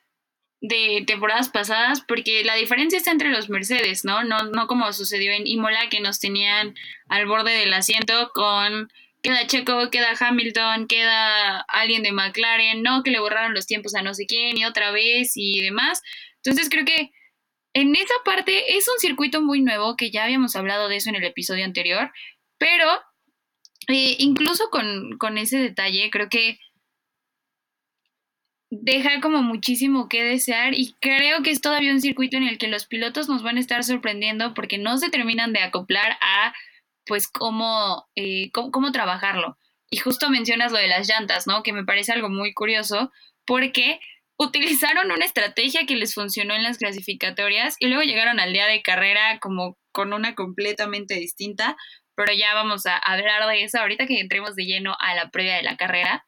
de 0.62 1.04
temporadas 1.06 1.50
pasadas, 1.50 2.02
porque 2.02 2.44
la 2.44 2.56
diferencia 2.56 2.98
está 2.98 3.12
entre 3.12 3.30
los 3.30 3.50
Mercedes, 3.50 4.04
¿no? 4.04 4.24
No, 4.24 4.44
no 4.46 4.68
como 4.68 4.92
sucedió 4.92 5.32
en 5.32 5.46
Imola, 5.46 5.90
que 5.90 6.00
nos 6.00 6.20
tenían 6.20 6.74
al 7.08 7.28
borde 7.28 7.52
del 7.52 7.74
asiento 7.74 8.32
con 8.34 8.92
queda 9.28 9.46
Checo, 9.46 9.90
queda 9.92 10.14
Hamilton, 10.18 10.88
queda 10.88 11.60
alguien 11.68 12.02
de 12.02 12.14
McLaren, 12.14 12.82
no, 12.82 13.04
que 13.04 13.12
le 13.12 13.20
borraron 13.20 13.54
los 13.54 13.68
tiempos 13.68 13.94
a 13.94 14.02
no 14.02 14.14
sé 14.14 14.26
quién 14.26 14.58
y 14.58 14.64
otra 14.64 14.92
vez 14.92 15.34
y 15.36 15.60
demás. 15.60 16.02
Entonces 16.38 16.70
creo 16.70 16.86
que 16.86 17.12
en 17.74 17.94
esa 17.98 18.14
parte 18.24 18.78
es 18.78 18.88
un 18.88 18.98
circuito 19.00 19.42
muy 19.42 19.62
nuevo, 19.62 19.98
que 19.98 20.12
ya 20.12 20.24
habíamos 20.24 20.56
hablado 20.56 20.88
de 20.88 20.96
eso 20.96 21.10
en 21.10 21.18
el 21.18 21.26
episodio 21.26 21.66
anterior, 21.66 22.10
pero 22.58 22.90
eh, 23.90 24.16
incluso 24.20 24.70
con, 24.70 25.18
con 25.18 25.38
ese 25.38 25.58
detalle, 25.58 26.10
creo 26.10 26.30
que 26.30 26.58
deja 28.70 29.20
como 29.20 29.44
muchísimo 29.44 30.08
que 30.08 30.24
desear 30.24 30.74
y 30.74 30.96
creo 31.02 31.44
que 31.44 31.52
es 31.52 31.60
todavía 31.60 31.92
un 31.92 32.00
circuito 32.00 32.38
en 32.38 32.44
el 32.44 32.58
que 32.58 32.70
los 32.70 32.86
pilotos 32.86 33.28
nos 33.28 33.44
van 33.44 33.58
a 33.58 33.60
estar 33.60 33.84
sorprendiendo 33.84 34.54
porque 34.54 34.78
no 34.78 34.98
se 34.98 35.10
terminan 35.10 35.52
de 35.52 35.60
acoplar 35.60 36.18
a 36.22 36.54
pues 37.08 37.28
cómo, 37.28 38.08
eh, 38.16 38.52
cómo, 38.52 38.72
cómo, 38.72 38.92
trabajarlo. 38.92 39.58
Y 39.90 39.98
justo 39.98 40.30
mencionas 40.30 40.72
lo 40.72 40.78
de 40.78 40.88
las 40.88 41.08
llantas, 41.08 41.48
¿no? 41.48 41.64
Que 41.64 41.74
me 41.74 41.86
parece 41.86 42.12
algo 42.12 42.30
muy 42.30 42.54
curioso 42.54 43.12
porque 43.46 44.00
utilizaron 44.38 45.12
una 45.12 45.26
estrategia 45.26 45.86
que 45.86 45.96
les 45.96 46.14
funcionó 46.14 46.54
en 46.54 46.64
las 46.64 46.78
clasificatorias 46.78 47.76
y 47.80 47.88
luego 47.88 48.04
llegaron 48.04 48.40
al 48.40 48.54
día 48.54 48.68
de 48.68 48.82
carrera 48.82 49.40
como 49.40 49.78
con 49.92 50.14
una 50.14 50.36
completamente 50.36 51.16
distinta, 51.16 51.76
pero 52.16 52.34
ya 52.34 52.54
vamos 52.54 52.86
a 52.86 52.98
hablar 52.98 53.48
de 53.48 53.64
eso 53.64 53.80
ahorita 53.80 54.06
que 54.06 54.20
entremos 54.20 54.56
de 54.56 54.66
lleno 54.66 54.96
a 55.00 55.16
la 55.16 55.32
previa 55.32 55.56
de 55.56 55.64
la 55.64 55.78
carrera. 55.78 56.26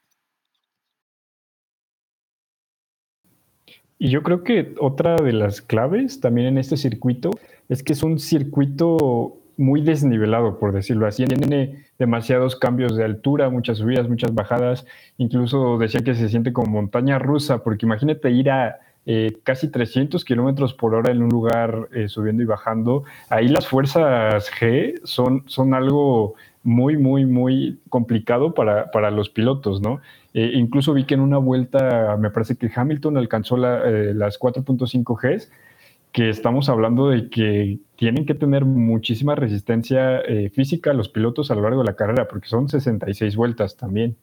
Y 3.99 4.09
yo 4.09 4.23
creo 4.23 4.43
que 4.43 4.73
otra 4.79 5.17
de 5.17 5.33
las 5.33 5.61
claves 5.61 6.21
también 6.21 6.47
en 6.47 6.57
este 6.57 6.77
circuito 6.77 7.31
es 7.67 7.83
que 7.83 7.93
es 7.93 8.01
un 8.01 8.17
circuito 8.17 9.38
muy 9.59 9.81
desnivelado, 9.81 10.57
por 10.57 10.71
decirlo 10.71 11.05
así. 11.05 11.25
Tiene 11.25 11.85
demasiados 11.99 12.55
cambios 12.55 12.95
de 12.95 13.03
altura, 13.03 13.49
muchas 13.49 13.79
subidas, 13.79 14.07
muchas 14.07 14.33
bajadas. 14.33 14.85
Incluso 15.17 15.77
decía 15.77 16.01
que 16.01 16.15
se 16.15 16.29
siente 16.29 16.53
como 16.53 16.71
montaña 16.71 17.19
rusa, 17.19 17.61
porque 17.61 17.85
imagínate 17.85 18.31
ir 18.31 18.49
a 18.49 18.79
eh, 19.05 19.37
casi 19.43 19.67
300 19.69 20.23
kilómetros 20.23 20.73
por 20.73 20.95
hora 20.95 21.11
en 21.11 21.21
un 21.21 21.29
lugar 21.29 21.89
eh, 21.93 22.07
subiendo 22.07 22.41
y 22.41 22.45
bajando. 22.45 23.03
Ahí 23.29 23.49
las 23.49 23.67
fuerzas 23.67 24.49
G 24.49 25.01
son, 25.03 25.43
son 25.47 25.73
algo 25.73 26.35
muy, 26.63 26.95
muy, 26.97 27.25
muy 27.25 27.79
complicado 27.89 28.53
para, 28.53 28.91
para 28.91 29.11
los 29.11 29.29
pilotos, 29.29 29.81
¿no? 29.81 29.99
Eh, 30.33 30.51
incluso 30.53 30.93
vi 30.93 31.03
que 31.03 31.15
en 31.15 31.21
una 31.21 31.37
vuelta, 31.37 32.15
me 32.17 32.29
parece 32.29 32.55
que 32.55 32.71
Hamilton 32.73 33.17
alcanzó 33.17 33.57
las 33.57 34.39
4.5 34.39 35.17
Gs 35.21 35.51
que 36.11 36.29
estamos 36.29 36.69
hablando 36.69 37.09
de 37.09 37.29
que 37.29 37.79
tienen 37.95 38.25
que 38.25 38.33
tener 38.33 38.65
muchísima 38.65 39.35
resistencia 39.35 40.19
eh, 40.21 40.49
física 40.49 40.93
los 40.93 41.09
pilotos 41.09 41.51
a 41.51 41.55
lo 41.55 41.61
largo 41.61 41.79
de 41.79 41.85
la 41.85 41.95
carrera, 41.95 42.27
porque 42.27 42.47
son 42.47 42.67
66 42.67 43.35
vueltas 43.35 43.75
también. 43.77 44.17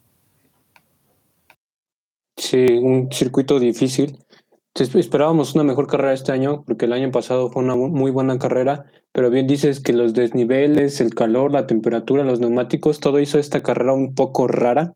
Sí, 2.37 2.67
un 2.83 3.11
circuito 3.13 3.59
difícil. 3.59 4.19
Esperábamos 4.75 5.55
una 5.55 5.65
mejor 5.65 5.87
carrera 5.87 6.13
este 6.13 6.33
año, 6.33 6.63
porque 6.67 6.85
el 6.85 6.93
año 6.93 7.11
pasado 7.11 7.51
fue 7.51 7.63
una 7.63 7.77
muy 7.77 8.11
buena 8.11 8.39
carrera, 8.39 8.85
pero 9.13 9.31
bien 9.31 9.47
dices 9.47 9.81
que 9.81 9.95
los 9.95 10.13
desniveles, 10.13 11.01
el 11.01 11.15
calor, 11.15 11.51
la 11.51 11.67
temperatura, 11.67 12.25
los 12.25 12.41
neumáticos, 12.41 13.01
todo 13.01 13.19
hizo 13.19 13.39
esta 13.39 13.63
carrera 13.63 13.95
un 13.95 14.15
poco 14.15 14.49
rara. 14.49 14.93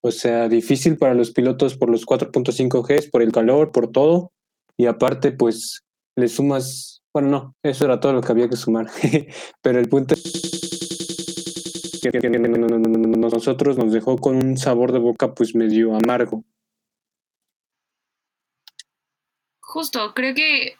O 0.00 0.10
sea, 0.10 0.48
difícil 0.48 0.98
para 0.98 1.14
los 1.14 1.30
pilotos 1.30 1.76
por 1.76 1.90
los 1.90 2.04
4.5 2.04 2.82
Gs, 2.82 3.08
por 3.08 3.22
el 3.22 3.30
calor, 3.30 3.70
por 3.70 3.92
todo. 3.92 4.32
Y 4.76 4.86
aparte, 4.86 5.30
pues 5.30 5.84
le 6.16 6.28
sumas, 6.28 7.02
bueno, 7.12 7.28
no, 7.28 7.56
eso 7.62 7.84
era 7.84 8.00
todo 8.00 8.12
lo 8.12 8.22
que 8.22 8.32
había 8.32 8.48
que 8.48 8.56
sumar, 8.56 8.86
pero 9.62 9.78
el 9.78 9.88
punto 9.88 10.14
es 10.14 10.22
que 12.02 12.20
nosotros 12.28 13.78
nos 13.78 13.92
dejó 13.92 14.16
con 14.18 14.36
un 14.36 14.56
sabor 14.56 14.92
de 14.92 14.98
boca 14.98 15.34
pues 15.34 15.54
medio 15.54 15.94
amargo. 15.94 16.44
Justo, 19.60 20.14
creo 20.14 20.34
que 20.34 20.76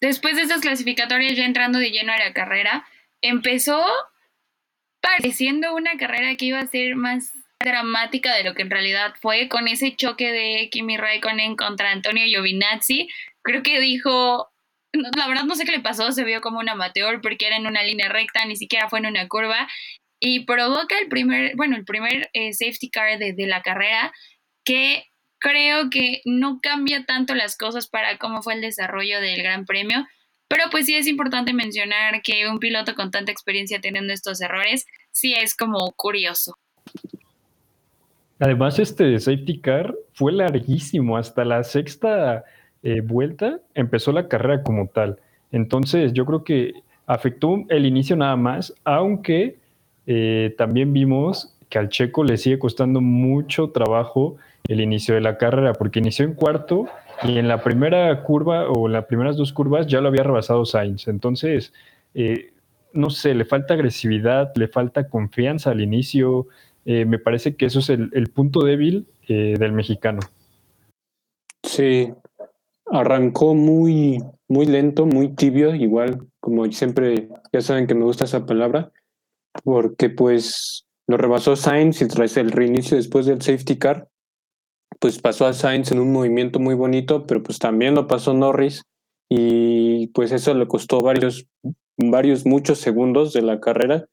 después 0.00 0.36
de 0.36 0.42
esas 0.42 0.60
clasificatorias 0.60 1.36
ya 1.36 1.44
entrando 1.44 1.78
de 1.78 1.90
lleno 1.90 2.12
a 2.12 2.18
la 2.18 2.32
carrera, 2.32 2.86
empezó 3.20 3.84
pareciendo 5.00 5.74
una 5.74 5.96
carrera 5.96 6.34
que 6.36 6.46
iba 6.46 6.58
a 6.58 6.66
ser 6.66 6.96
más 6.96 7.32
dramática 7.62 8.34
de 8.34 8.44
lo 8.44 8.54
que 8.54 8.62
en 8.62 8.70
realidad 8.70 9.14
fue, 9.20 9.48
con 9.48 9.68
ese 9.68 9.94
choque 9.94 10.32
de 10.32 10.68
Kimi 10.70 10.96
Raikkonen 10.96 11.56
contra 11.56 11.92
Antonio 11.92 12.24
Giovinazzi. 12.24 13.08
Creo 13.42 13.62
que 13.62 13.80
dijo, 13.80 14.51
la 14.92 15.28
verdad 15.28 15.44
no 15.44 15.54
sé 15.54 15.64
qué 15.64 15.72
le 15.72 15.80
pasó, 15.80 16.12
se 16.12 16.24
vio 16.24 16.40
como 16.40 16.58
un 16.58 16.68
amateur 16.68 17.20
porque 17.20 17.46
era 17.46 17.56
en 17.56 17.66
una 17.66 17.82
línea 17.82 18.08
recta, 18.08 18.44
ni 18.44 18.56
siquiera 18.56 18.88
fue 18.88 18.98
en 18.98 19.06
una 19.06 19.26
curva 19.28 19.68
y 20.20 20.44
provoca 20.44 20.98
el 20.98 21.08
primer, 21.08 21.56
bueno, 21.56 21.76
el 21.76 21.84
primer 21.84 22.30
eh, 22.32 22.52
safety 22.52 22.90
car 22.90 23.18
de, 23.18 23.32
de, 23.32 23.46
la 23.46 23.62
carrera 23.62 24.12
que 24.64 25.04
creo 25.38 25.90
que 25.90 26.20
no 26.24 26.60
cambia 26.62 27.04
tanto 27.04 27.34
las 27.34 27.56
cosas 27.56 27.88
para 27.88 28.18
cómo 28.18 28.42
fue 28.42 28.54
el 28.54 28.60
desarrollo 28.60 29.20
del 29.20 29.42
Gran 29.42 29.64
Premio, 29.64 30.06
pero 30.46 30.64
pues 30.70 30.86
sí 30.86 30.94
es 30.94 31.08
importante 31.08 31.52
mencionar 31.52 32.22
que 32.22 32.46
un 32.48 32.60
piloto 32.60 32.94
con 32.94 33.10
tanta 33.10 33.32
experiencia 33.32 33.80
teniendo 33.80 34.12
estos 34.12 34.40
errores, 34.40 34.86
sí 35.10 35.34
es 35.34 35.56
como 35.56 35.92
curioso. 35.96 36.56
Además, 38.38 38.78
este 38.78 39.18
safety 39.18 39.60
car 39.60 39.94
fue 40.14 40.32
larguísimo, 40.32 41.16
hasta 41.16 41.44
la 41.44 41.64
sexta 41.64 42.44
eh, 42.84 43.00
vuelta, 43.00 43.60
empezó 43.74 44.10
la 44.10 44.26
carrera 44.26 44.64
como 44.64 44.88
tal. 44.88 45.20
Entonces, 45.52 46.12
yo 46.12 46.26
creo 46.26 46.42
que 46.42 46.72
afectó 47.06 47.64
el 47.68 47.86
inicio 47.86 48.16
nada 48.16 48.34
más, 48.34 48.74
aunque 48.82 49.56
eh, 50.06 50.54
también 50.58 50.92
vimos 50.92 51.56
que 51.68 51.78
al 51.78 51.90
checo 51.90 52.24
le 52.24 52.36
sigue 52.38 52.58
costando 52.58 53.00
mucho 53.00 53.70
trabajo 53.70 54.36
el 54.66 54.80
inicio 54.80 55.14
de 55.14 55.20
la 55.20 55.38
carrera, 55.38 55.74
porque 55.74 56.00
inició 56.00 56.24
en 56.24 56.34
cuarto 56.34 56.86
y 57.22 57.38
en 57.38 57.46
la 57.46 57.62
primera 57.62 58.22
curva 58.24 58.68
o 58.68 58.88
en 58.88 58.94
las 58.94 59.04
primeras 59.04 59.36
dos 59.36 59.52
curvas 59.52 59.86
ya 59.86 60.00
lo 60.00 60.08
había 60.08 60.24
rebasado 60.24 60.64
Sainz. 60.64 61.06
Entonces, 61.06 61.72
eh, 62.14 62.52
no 62.92 63.10
sé, 63.10 63.34
le 63.34 63.44
falta 63.44 63.74
agresividad, 63.74 64.52
le 64.56 64.66
falta 64.66 65.08
confianza 65.08 65.70
al 65.70 65.80
inicio. 65.80 66.48
me 66.84 67.18
parece 67.20 67.54
que 67.54 67.66
eso 67.66 67.78
es 67.78 67.90
el, 67.90 68.10
el 68.12 68.28
punto 68.28 68.64
débil 68.64 69.06
del 69.28 69.72
mexicano. 69.72 70.18
Sí, 71.62 72.12
arrancó 72.92 73.54
muy, 73.54 74.22
muy 74.48 74.66
lento, 74.66 75.06
muy 75.06 75.34
tibio, 75.34 75.74
igual 75.74 76.28
como 76.40 76.70
siempre, 76.70 77.28
ya 77.52 77.60
saben 77.62 77.86
que 77.86 77.94
me 77.94 78.04
gusta 78.04 78.24
esa 78.24 78.44
palabra, 78.44 78.92
porque 79.64 80.10
pues 80.10 80.84
lo 81.08 81.16
rebasó 81.16 81.56
Sainz 81.56 82.02
y 82.02 82.08
tras 82.08 82.36
el 82.36 82.52
reinicio 82.52 82.96
después 82.96 83.26
del 83.26 83.40
safety 83.40 83.78
car, 83.78 84.08
pues 85.00 85.18
pasó 85.18 85.46
a 85.46 85.54
Sainz 85.54 85.90
en 85.90 86.00
un 86.00 86.12
movimiento 86.12 86.58
muy 86.58 86.74
bonito, 86.74 87.26
pero 87.26 87.42
pues 87.42 87.58
también 87.58 87.94
lo 87.94 88.06
pasó 88.06 88.34
Norris 88.34 88.82
y 89.28 90.08
pues 90.08 90.30
eso 90.30 90.52
le 90.52 90.68
costó 90.68 91.00
varios, 91.00 91.46
varios, 91.96 92.44
muchos 92.44 92.78
segundos 92.78 93.32
de 93.32 93.42
la 93.42 93.58
carrera. 93.58 94.06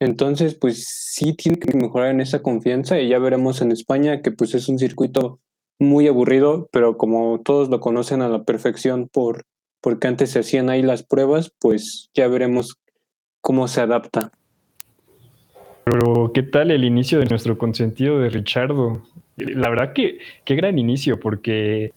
Entonces, 0.00 0.54
pues 0.54 0.86
sí 0.88 1.34
tiene 1.34 1.58
que 1.58 1.76
mejorar 1.76 2.10
en 2.10 2.20
esa 2.20 2.42
confianza 2.42 2.98
y 2.98 3.08
ya 3.08 3.18
veremos 3.18 3.60
en 3.60 3.72
España 3.72 4.22
que 4.22 4.32
pues 4.32 4.54
es 4.54 4.68
un 4.68 4.78
circuito 4.78 5.40
muy 5.82 6.08
aburrido, 6.08 6.68
pero 6.72 6.96
como 6.96 7.40
todos 7.44 7.68
lo 7.68 7.80
conocen 7.80 8.22
a 8.22 8.28
la 8.28 8.44
perfección 8.44 9.08
por 9.08 9.44
porque 9.82 10.06
antes 10.06 10.30
se 10.30 10.38
hacían 10.38 10.70
ahí 10.70 10.80
las 10.80 11.02
pruebas, 11.02 11.52
pues 11.60 12.08
ya 12.14 12.28
veremos 12.28 12.78
cómo 13.40 13.66
se 13.66 13.80
adapta. 13.80 14.30
Pero, 15.84 16.30
¿qué 16.32 16.44
tal 16.44 16.70
el 16.70 16.84
inicio 16.84 17.18
de 17.18 17.26
nuestro 17.26 17.58
consentido 17.58 18.20
de 18.20 18.30
Richardo? 18.30 19.02
La 19.36 19.68
verdad 19.68 19.92
que 19.92 20.18
qué 20.44 20.54
gran 20.54 20.78
inicio, 20.78 21.18
porque... 21.18 21.92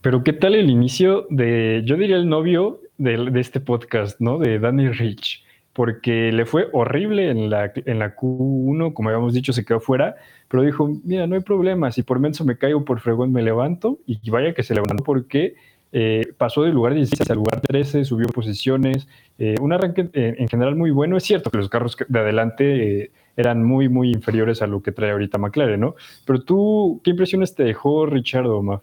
Pero, 0.00 0.24
¿qué 0.24 0.32
tal 0.32 0.54
el 0.54 0.70
inicio 0.70 1.26
de, 1.28 1.82
yo 1.84 1.96
diría 1.96 2.16
el 2.16 2.28
novio 2.28 2.80
de, 2.96 3.30
de 3.30 3.40
este 3.40 3.60
podcast, 3.60 4.18
¿no? 4.20 4.38
De 4.38 4.58
Danny 4.58 4.88
Rich 4.88 5.43
porque 5.74 6.32
le 6.32 6.46
fue 6.46 6.68
horrible 6.72 7.30
en 7.30 7.50
la, 7.50 7.72
en 7.74 7.98
la 7.98 8.16
Q1, 8.16 8.94
como 8.94 9.08
habíamos 9.08 9.34
dicho, 9.34 9.52
se 9.52 9.64
quedó 9.64 9.80
fuera, 9.80 10.14
pero 10.48 10.62
dijo, 10.62 10.88
mira, 11.04 11.26
no 11.26 11.34
hay 11.34 11.42
problema, 11.42 11.90
si 11.90 12.02
por 12.02 12.20
menso 12.20 12.44
me 12.44 12.56
caigo, 12.56 12.84
por 12.84 13.00
fregón 13.00 13.32
me 13.32 13.42
levanto, 13.42 13.98
y 14.06 14.30
vaya 14.30 14.54
que 14.54 14.62
se 14.62 14.74
levantó 14.74 15.02
porque 15.02 15.56
eh, 15.92 16.32
pasó 16.38 16.62
del 16.62 16.74
lugar 16.74 16.94
16 16.94 17.28
al 17.28 17.36
lugar 17.36 17.60
13, 17.60 18.04
subió 18.04 18.28
posiciones, 18.28 19.08
eh, 19.38 19.56
un 19.60 19.72
arranque 19.72 20.08
eh, 20.12 20.36
en 20.38 20.48
general 20.48 20.76
muy 20.76 20.92
bueno, 20.92 21.16
es 21.16 21.24
cierto 21.24 21.50
que 21.50 21.58
los 21.58 21.68
carros 21.68 21.96
de 22.06 22.18
adelante 22.18 23.10
eran 23.36 23.64
muy, 23.64 23.88
muy 23.88 24.10
inferiores 24.10 24.62
a 24.62 24.68
lo 24.68 24.80
que 24.80 24.92
trae 24.92 25.10
ahorita 25.10 25.38
McLaren, 25.38 25.80
¿no? 25.80 25.96
Pero 26.24 26.42
tú, 26.42 27.00
¿qué 27.02 27.10
impresiones 27.10 27.54
te 27.56 27.64
dejó 27.64 28.06
Richard 28.06 28.46
Omar? 28.46 28.80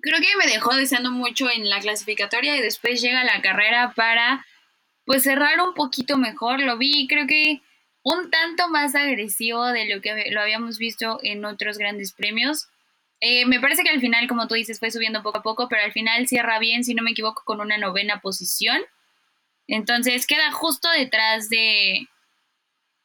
Creo 0.00 0.20
que 0.20 0.44
me 0.44 0.52
dejó 0.52 0.74
deseando 0.74 1.10
mucho 1.10 1.46
en 1.50 1.68
la 1.68 1.80
clasificatoria 1.80 2.56
y 2.56 2.60
después 2.60 3.00
llega 3.02 3.24
la 3.24 3.40
carrera 3.42 3.92
para 3.94 4.44
pues 5.04 5.22
cerrar 5.22 5.60
un 5.60 5.74
poquito 5.74 6.18
mejor. 6.18 6.60
Lo 6.60 6.78
vi, 6.78 7.06
creo 7.08 7.26
que 7.26 7.62
un 8.02 8.30
tanto 8.30 8.68
más 8.68 8.94
agresivo 8.94 9.66
de 9.66 9.86
lo 9.86 10.00
que 10.00 10.30
lo 10.30 10.40
habíamos 10.40 10.78
visto 10.78 11.18
en 11.22 11.44
otros 11.44 11.78
grandes 11.78 12.12
premios. 12.12 12.68
Eh, 13.20 13.46
me 13.46 13.60
parece 13.60 13.84
que 13.84 13.90
al 13.90 14.00
final, 14.00 14.26
como 14.26 14.48
tú 14.48 14.54
dices, 14.54 14.80
fue 14.80 14.90
subiendo 14.90 15.22
poco 15.22 15.38
a 15.38 15.42
poco, 15.42 15.68
pero 15.68 15.82
al 15.82 15.92
final 15.92 16.26
cierra 16.26 16.58
bien, 16.58 16.82
si 16.82 16.94
no 16.94 17.04
me 17.04 17.12
equivoco, 17.12 17.42
con 17.44 17.60
una 17.60 17.78
novena 17.78 18.20
posición. 18.20 18.80
Entonces 19.68 20.26
queda 20.26 20.50
justo 20.50 20.88
detrás 20.90 21.48
de, 21.48 22.08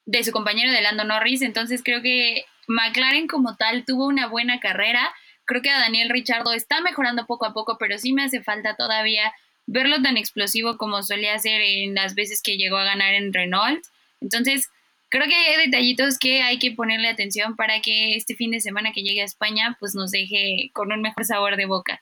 de 0.06 0.24
su 0.24 0.32
compañero 0.32 0.72
de 0.72 0.82
Lando 0.82 1.04
Norris. 1.04 1.44
Entonces 1.44 1.84
creo 1.84 2.01
que 2.01 2.46
McLaren 2.68 3.27
como 3.27 3.56
tal 3.58 3.86
tuvo 3.86 4.08
una 4.08 4.27
buena 4.27 4.60
carrera. 4.60 5.13
Creo 5.46 5.62
que 5.62 5.70
a 5.70 5.80
Daniel 5.80 6.10
Richardo 6.10 6.51
está 6.51 6.82
mejorando 6.82 7.27
poco 7.27 7.46
a 7.46 7.54
poco, 7.54 7.77
pero 7.77 8.00
sí 8.00 8.12
me 8.12 8.24
hace 8.24 8.42
falta 8.42 8.75
todavía 8.75 9.32
verlo 9.68 10.02
tan 10.02 10.18
explosivo 10.18 10.78
como 10.78 11.04
solía 11.04 11.38
ser 11.38 11.62
en 11.62 11.94
las 11.94 12.16
veces 12.16 12.42
que 12.42 12.58
llegó 12.58 12.78
a 12.78 12.86
ganar 12.86 13.14
en 13.14 13.34
Renault. 13.34 13.86
Entonces, 14.22 14.70
creo 15.10 15.28
que 15.28 15.36
hay 15.36 15.66
detallitos 15.66 16.18
que 16.18 16.42
hay 16.42 16.58
que 16.58 16.72
ponerle 16.72 17.10
atención 17.10 17.56
para 17.56 17.82
que 17.82 18.16
este 18.16 18.36
fin 18.36 18.52
de 18.52 18.62
semana 18.62 18.94
que 18.94 19.04
llegue 19.04 19.22
a 19.22 19.26
España, 19.26 19.78
pues 19.80 19.94
nos 19.94 20.12
deje 20.12 20.72
con 20.74 20.92
un 20.92 21.02
mejor 21.02 21.26
sabor 21.26 21.58
de 21.58 21.66
boca. 21.66 22.02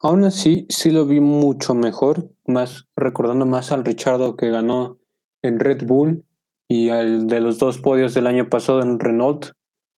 Aún 0.00 0.24
así, 0.24 0.66
sí 0.68 0.90
lo 0.90 1.06
vi 1.06 1.20
mucho 1.20 1.74
mejor, 1.74 2.28
más 2.44 2.86
recordando 2.96 3.46
más 3.46 3.70
al 3.70 3.84
Richardo 3.84 4.36
que 4.36 4.50
ganó 4.50 4.98
en 5.42 5.60
Red 5.60 5.84
Bull 5.86 6.24
y 6.68 6.88
al 6.88 7.28
de 7.28 7.40
los 7.40 7.58
dos 7.58 7.78
podios 7.78 8.12
del 8.12 8.26
año 8.26 8.48
pasado 8.50 8.82
en 8.82 8.98
Renault. 8.98 9.52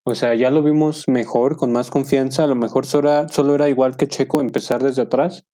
O 0.05 0.13
sea, 0.15 0.35
ya 0.35 0.51
lo 0.51 0.61
vimos 0.61 1.07
mejor, 1.07 1.55
con 1.55 1.71
más 1.71 1.89
confianza. 1.89 2.43
A 2.43 2.47
lo 2.47 2.55
mejor 2.55 2.85
solo 2.85 3.29
solo 3.29 3.55
era 3.55 3.69
igual 3.69 3.95
que 3.95 4.09
Checo 4.09 4.41
empezar 4.41 4.83
desde 4.83 5.03
atrás, 5.03 5.45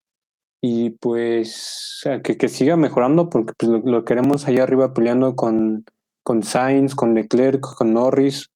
y 0.61 0.91
pues 0.91 2.01
que, 2.23 2.37
que 2.37 2.49
siga 2.49 2.75
mejorando 2.75 3.29
porque 3.29 3.53
pues, 3.57 3.83
lo, 3.83 4.03
queremos 4.03 4.45
allá 4.47 4.63
arriba 4.63 4.93
peleando 4.93 5.35
con, 5.35 5.85
con 6.23 6.43
Sainz, 6.43 6.95
con 6.95 7.13
Leclerc, 7.13 7.61
con 7.61 7.93
Norris, 7.93 8.49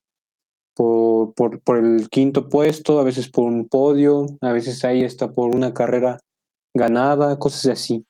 por, 0.73 1.33
por, 1.33 1.59
por, 1.61 1.77
el 1.77 2.09
quinto 2.09 2.49
puesto, 2.49 2.99
a 2.99 3.03
veces 3.03 3.29
por 3.29 3.45
un 3.45 3.67
podio, 3.67 4.25
a 4.41 4.51
veces 4.51 4.83
ahí 4.83 5.03
está 5.03 5.31
por 5.31 5.55
una 5.55 5.73
carrera 5.73 6.19
ganada, 6.73 7.37
cosas 7.39 7.67
así. 7.67 8.05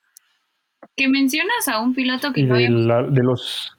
que 0.95 1.07
mencionas 1.07 1.67
a 1.67 1.79
un 1.79 1.93
piloto 1.93 2.31
que 2.33 2.43
no 2.43 2.55
la- 2.57 3.03
de 3.03 3.23
los... 3.23 3.77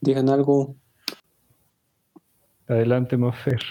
Digan 0.00 0.28
algo. 0.30 0.74
Adelante, 2.66 3.16
Mafer. 3.16 3.62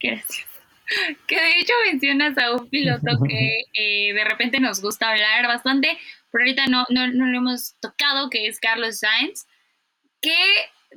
Gracias. 0.00 0.53
Que 1.26 1.36
de 1.36 1.60
hecho 1.60 1.72
mencionas 1.90 2.36
a 2.38 2.52
un 2.52 2.68
piloto 2.68 3.06
que 3.28 3.64
eh, 3.74 4.12
de 4.12 4.24
repente 4.24 4.60
nos 4.60 4.80
gusta 4.80 5.10
hablar 5.10 5.46
bastante, 5.46 5.98
pero 6.30 6.44
ahorita 6.44 6.66
no, 6.66 6.84
no, 6.90 7.08
no 7.08 7.26
lo 7.26 7.38
hemos 7.38 7.74
tocado, 7.80 8.30
que 8.30 8.46
es 8.46 8.60
Carlos 8.60 8.98
Sainz, 8.98 9.46
que 10.20 10.36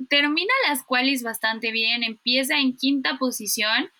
termina 0.08 0.52
las 0.68 0.84
cuales 0.84 1.22
bastante 1.22 1.72
bien, 1.72 2.02
empieza 2.02 2.58
en 2.58 2.76
quinta 2.76 3.18
posición 3.18 3.90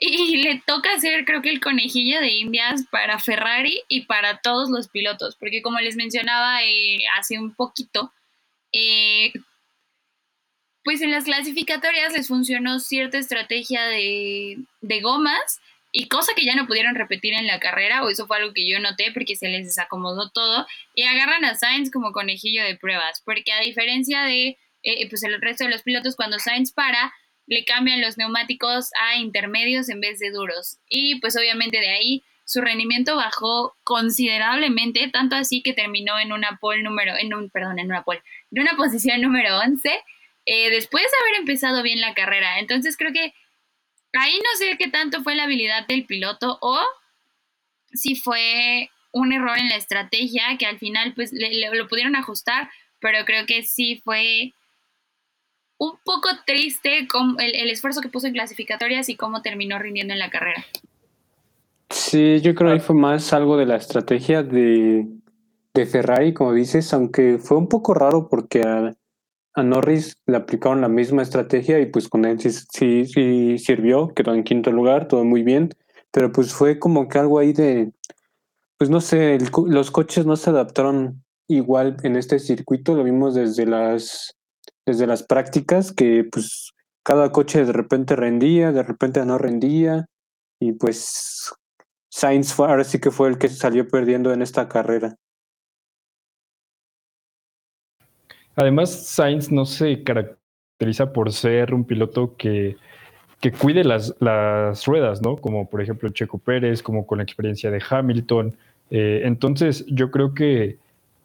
y 0.00 0.36
le 0.42 0.62
toca 0.66 0.98
ser 0.98 1.24
creo 1.24 1.42
que 1.42 1.50
el 1.50 1.60
conejillo 1.60 2.20
de 2.20 2.30
indias 2.30 2.84
para 2.90 3.18
Ferrari 3.18 3.82
y 3.88 4.02
para 4.02 4.38
todos 4.38 4.68
los 4.70 4.88
pilotos, 4.88 5.36
porque 5.36 5.62
como 5.62 5.78
les 5.80 5.96
mencionaba 5.96 6.62
eh, 6.64 6.98
hace 7.18 7.38
un 7.38 7.54
poquito, 7.54 8.12
eh, 8.72 9.32
pues 10.86 11.02
en 11.02 11.10
las 11.10 11.24
clasificatorias 11.24 12.12
les 12.12 12.28
funcionó 12.28 12.78
cierta 12.78 13.18
estrategia 13.18 13.86
de, 13.86 14.58
de 14.82 15.00
gomas 15.00 15.60
y 15.90 16.06
cosa 16.06 16.30
que 16.36 16.44
ya 16.44 16.54
no 16.54 16.68
pudieron 16.68 16.94
repetir 16.94 17.34
en 17.34 17.48
la 17.48 17.58
carrera, 17.58 18.04
o 18.04 18.08
eso 18.08 18.28
fue 18.28 18.36
algo 18.36 18.54
que 18.54 18.70
yo 18.70 18.78
noté 18.78 19.10
porque 19.12 19.34
se 19.34 19.48
les 19.48 19.66
desacomodó 19.66 20.30
todo, 20.30 20.64
y 20.94 21.02
agarran 21.02 21.44
a 21.44 21.56
Sainz 21.56 21.90
como 21.90 22.12
conejillo 22.12 22.62
de 22.62 22.76
pruebas, 22.76 23.20
porque 23.24 23.50
a 23.50 23.62
diferencia 23.62 24.22
de 24.22 24.58
eh, 24.84 25.10
pues 25.10 25.24
el 25.24 25.40
resto 25.40 25.64
de 25.64 25.70
los 25.70 25.82
pilotos, 25.82 26.14
cuando 26.14 26.38
Sainz 26.38 26.70
para, 26.70 27.12
le 27.48 27.64
cambian 27.64 28.00
los 28.00 28.16
neumáticos 28.16 28.90
a 29.00 29.16
intermedios 29.16 29.88
en 29.88 30.00
vez 30.00 30.20
de 30.20 30.30
duros, 30.30 30.78
y 30.88 31.18
pues 31.18 31.36
obviamente 31.36 31.80
de 31.80 31.88
ahí 31.88 32.22
su 32.44 32.60
rendimiento 32.60 33.16
bajó 33.16 33.74
considerablemente, 33.82 35.08
tanto 35.08 35.34
así 35.34 35.62
que 35.62 35.72
terminó 35.72 36.16
en 36.20 36.32
una 36.32 36.58
pole 36.60 36.84
número, 36.84 37.16
en 37.18 37.34
un, 37.34 37.50
perdón, 37.50 37.80
en 37.80 37.86
una 37.86 38.04
pole, 38.04 38.22
en 38.52 38.62
una 38.62 38.76
posición 38.76 39.20
número 39.20 39.58
11, 39.58 39.90
eh, 40.46 40.70
después 40.70 41.02
de 41.02 41.18
haber 41.22 41.40
empezado 41.40 41.82
bien 41.82 42.00
la 42.00 42.14
carrera. 42.14 42.58
Entonces 42.60 42.96
creo 42.96 43.12
que 43.12 43.34
ahí 44.12 44.38
no 44.38 44.58
sé 44.58 44.76
qué 44.78 44.88
tanto 44.88 45.22
fue 45.22 45.34
la 45.34 45.44
habilidad 45.44 45.86
del 45.86 46.06
piloto 46.06 46.58
o 46.60 46.78
si 47.92 48.14
fue 48.14 48.90
un 49.12 49.32
error 49.32 49.58
en 49.58 49.68
la 49.68 49.76
estrategia 49.76 50.56
que 50.58 50.66
al 50.66 50.78
final 50.78 51.14
pues 51.14 51.32
le, 51.32 51.50
lo 51.74 51.88
pudieron 51.88 52.16
ajustar, 52.16 52.70
pero 53.00 53.24
creo 53.24 53.46
que 53.46 53.62
sí 53.62 54.00
fue 54.04 54.52
un 55.78 55.92
poco 56.04 56.28
triste 56.46 57.06
con 57.08 57.36
el, 57.40 57.70
esfuerzo 57.70 58.00
que 58.00 58.08
puso 58.08 58.26
en 58.26 58.32
clasificatorias 58.32 59.08
y 59.08 59.16
cómo 59.16 59.42
terminó 59.42 59.78
rindiendo 59.78 60.14
en 60.14 60.20
la 60.20 60.30
carrera. 60.30 60.64
Sí, 61.90 62.40
yo 62.40 62.54
creo 62.54 62.72
que 62.72 62.80
fue 62.80 62.94
más 62.94 63.32
algo 63.32 63.56
de 63.56 63.66
la 63.66 63.76
estrategia 63.76 64.42
de, 64.42 65.06
de 65.74 65.86
Ferrari, 65.86 66.32
como 66.32 66.52
dices, 66.52 66.92
aunque 66.92 67.38
fue 67.38 67.58
un 67.58 67.68
poco 67.68 67.94
raro 67.94 68.28
porque 68.28 68.62
a, 68.62 68.94
a 69.56 69.62
Norris 69.62 70.18
le 70.26 70.36
aplicaron 70.36 70.82
la 70.82 70.88
misma 70.88 71.22
estrategia 71.22 71.80
y 71.80 71.86
pues 71.86 72.08
con 72.08 72.26
él 72.26 72.38
sí, 72.38 72.50
sí, 72.50 73.06
sí, 73.06 73.58
sirvió, 73.58 74.08
quedó 74.08 74.34
en 74.34 74.44
quinto 74.44 74.70
lugar, 74.70 75.08
todo 75.08 75.24
muy 75.24 75.42
bien, 75.42 75.70
pero 76.12 76.30
pues 76.30 76.52
fue 76.52 76.78
como 76.78 77.08
que 77.08 77.18
algo 77.18 77.38
ahí 77.38 77.54
de, 77.54 77.90
pues 78.76 78.90
no 78.90 79.00
sé, 79.00 79.38
los 79.66 79.90
coches 79.90 80.26
no 80.26 80.36
se 80.36 80.50
adaptaron 80.50 81.24
igual 81.48 81.96
en 82.02 82.16
este 82.16 82.38
circuito, 82.38 82.94
lo 82.94 83.02
vimos 83.02 83.34
desde 83.34 83.64
las, 83.64 84.36
desde 84.84 85.06
las 85.06 85.22
prácticas, 85.22 85.90
que 85.90 86.24
pues 86.30 86.72
cada 87.02 87.32
coche 87.32 87.64
de 87.64 87.72
repente 87.72 88.14
rendía, 88.14 88.72
de 88.72 88.82
repente 88.82 89.24
no 89.24 89.38
rendía, 89.38 90.06
y 90.60 90.72
pues 90.72 91.50
Sainz 92.10 92.52
fue, 92.52 92.68
ahora 92.68 92.84
sí 92.84 92.98
que 93.00 93.10
fue 93.10 93.30
el 93.30 93.38
que 93.38 93.48
salió 93.48 93.88
perdiendo 93.88 94.34
en 94.34 94.42
esta 94.42 94.68
carrera. 94.68 95.16
Además, 98.56 99.06
Sainz 99.06 99.52
no 99.52 99.66
se 99.66 100.02
caracteriza 100.02 101.12
por 101.12 101.32
ser 101.32 101.74
un 101.74 101.84
piloto 101.84 102.36
que, 102.36 102.76
que 103.40 103.52
cuide 103.52 103.84
las, 103.84 104.14
las, 104.18 104.86
ruedas, 104.86 105.22
¿no? 105.22 105.36
Como 105.36 105.68
por 105.68 105.82
ejemplo 105.82 106.08
Checo 106.08 106.38
Pérez, 106.38 106.82
como 106.82 107.06
con 107.06 107.18
la 107.18 107.24
experiencia 107.24 107.70
de 107.70 107.82
Hamilton. 107.88 108.56
Eh, 108.90 109.22
entonces, 109.24 109.84
yo 109.88 110.10
creo 110.10 110.32
que 110.34 110.78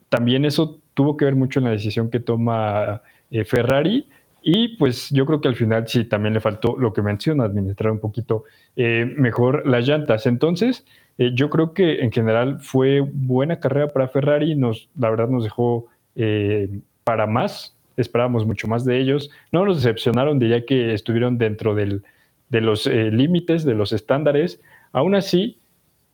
también 0.09 0.43
eso 0.45 0.79
tuvo 0.93 1.15
que 1.15 1.25
ver 1.25 1.35
mucho 1.35 1.59
en 1.59 1.65
la 1.65 1.71
decisión 1.71 2.09
que 2.09 2.19
toma 2.19 3.01
eh, 3.31 3.45
Ferrari. 3.45 4.07
Y 4.43 4.75
pues 4.77 5.09
yo 5.11 5.25
creo 5.25 5.39
que 5.39 5.47
al 5.47 5.55
final 5.55 5.87
sí 5.87 6.03
también 6.03 6.33
le 6.33 6.41
faltó 6.41 6.75
lo 6.77 6.93
que 6.93 7.01
menciona, 7.01 7.45
administrar 7.45 7.91
un 7.91 7.99
poquito 7.99 8.43
eh, 8.75 9.05
mejor 9.17 9.67
las 9.67 9.87
llantas. 9.87 10.25
Entonces, 10.25 10.83
yo 11.17 11.51
creo 11.51 11.73
que 11.73 11.99
en 11.99 12.11
general 12.11 12.59
fue 12.61 13.01
buena 13.01 13.59
carrera 13.59 13.89
para 13.89 14.07
Ferrari. 14.07 14.55
Nos, 14.55 14.89
la 14.97 15.11
verdad 15.11 15.29
nos 15.29 15.43
dejó 15.43 15.85
eh, 16.15 16.69
para 17.03 17.27
más, 17.27 17.75
esperábamos 17.97 18.45
mucho 18.45 18.67
más 18.67 18.85
de 18.85 18.99
ellos. 18.99 19.29
No 19.51 19.65
nos 19.65 19.77
decepcionaron, 19.77 20.39
diría 20.39 20.65
que 20.65 20.93
estuvieron 20.93 21.37
dentro 21.37 21.75
del, 21.75 22.03
de 22.49 22.61
los 22.61 22.87
eh, 22.87 23.11
límites, 23.11 23.63
de 23.63 23.73
los 23.73 23.93
estándares. 23.93 24.61
Aún 24.91 25.15
así, 25.15 25.59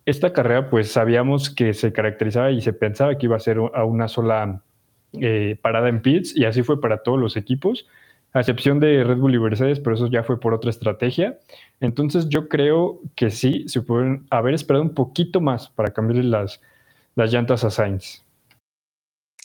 esta 0.06 0.34
carrera 0.34 0.69
pues 0.69 0.91
sabíamos 0.91 1.50
que 1.50 1.73
se 1.73 1.91
caracterizaba 1.91 2.52
y 2.52 2.62
se 2.62 2.73
pensaba 2.73 3.17
que 3.17 3.26
iba 3.26 3.36
a 3.36 3.39
ser 3.39 3.58
a 3.73 3.84
una 3.84 4.08
sola 4.08 4.62
eh, 5.13 5.58
parada 5.62 5.89
en 5.89 6.02
pits 6.02 6.36
y 6.36 6.45
así 6.45 6.63
fue 6.63 6.80
para 6.80 7.00
todos 7.04 7.19
los 7.19 7.38
equipos, 7.38 7.88
a 8.34 8.39
excepción 8.39 8.80
de 8.80 9.04
Red 9.04 9.17
Bull 9.17 9.36
y 9.36 9.39
Mercedes, 9.39 9.80
pero 9.80 9.95
eso 9.95 10.08
ya 10.08 10.23
fue 10.23 10.39
por 10.39 10.54
otra 10.54 10.69
estrategia. 10.69 11.39
Entonces 11.80 12.30
yo 12.30 12.50
creo 12.50 13.00
que 13.15 13.32
sí, 13.32 13.67
se 13.67 13.82
pueden 13.82 14.26
haber 14.30 14.54
esperado 14.54 14.84
un 14.84 14.93
poquito 14.93 15.41
más 15.41 15.69
para 15.69 15.91
cambiar 15.91 16.23
las, 16.26 16.62
las 17.15 17.32
llantas 17.32 17.63
a 17.63 17.71
Sainz 17.71 18.26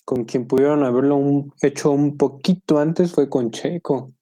con 0.04 0.24
quien 0.24 0.46
pudieron 0.46 0.84
haberlo 0.84 1.46
hecho 1.62 1.90
un 1.90 2.16
poquito 2.16 2.78
antes 2.78 3.12
fue 3.12 3.28
con 3.28 3.50
Checo. 3.50 4.12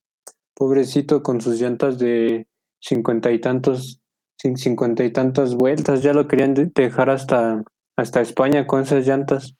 Pobrecito 0.55 1.23
con 1.23 1.41
sus 1.41 1.61
llantas 1.61 1.99
de 1.99 2.47
cincuenta 2.81 3.33
y 3.33 3.41
tantos, 3.41 4.01
cincuenta 4.37 5.05
y 5.05 5.11
tantas 5.11 5.55
vueltas, 5.55 6.03
ya 6.03 6.13
lo 6.13 6.29
querían 6.29 6.55
dejar 6.75 7.11
hasta, 7.11 7.63
hasta 7.97 8.21
España 8.21 8.67
con 8.67 8.83
esas 8.83 9.07
llantas. 9.07 9.55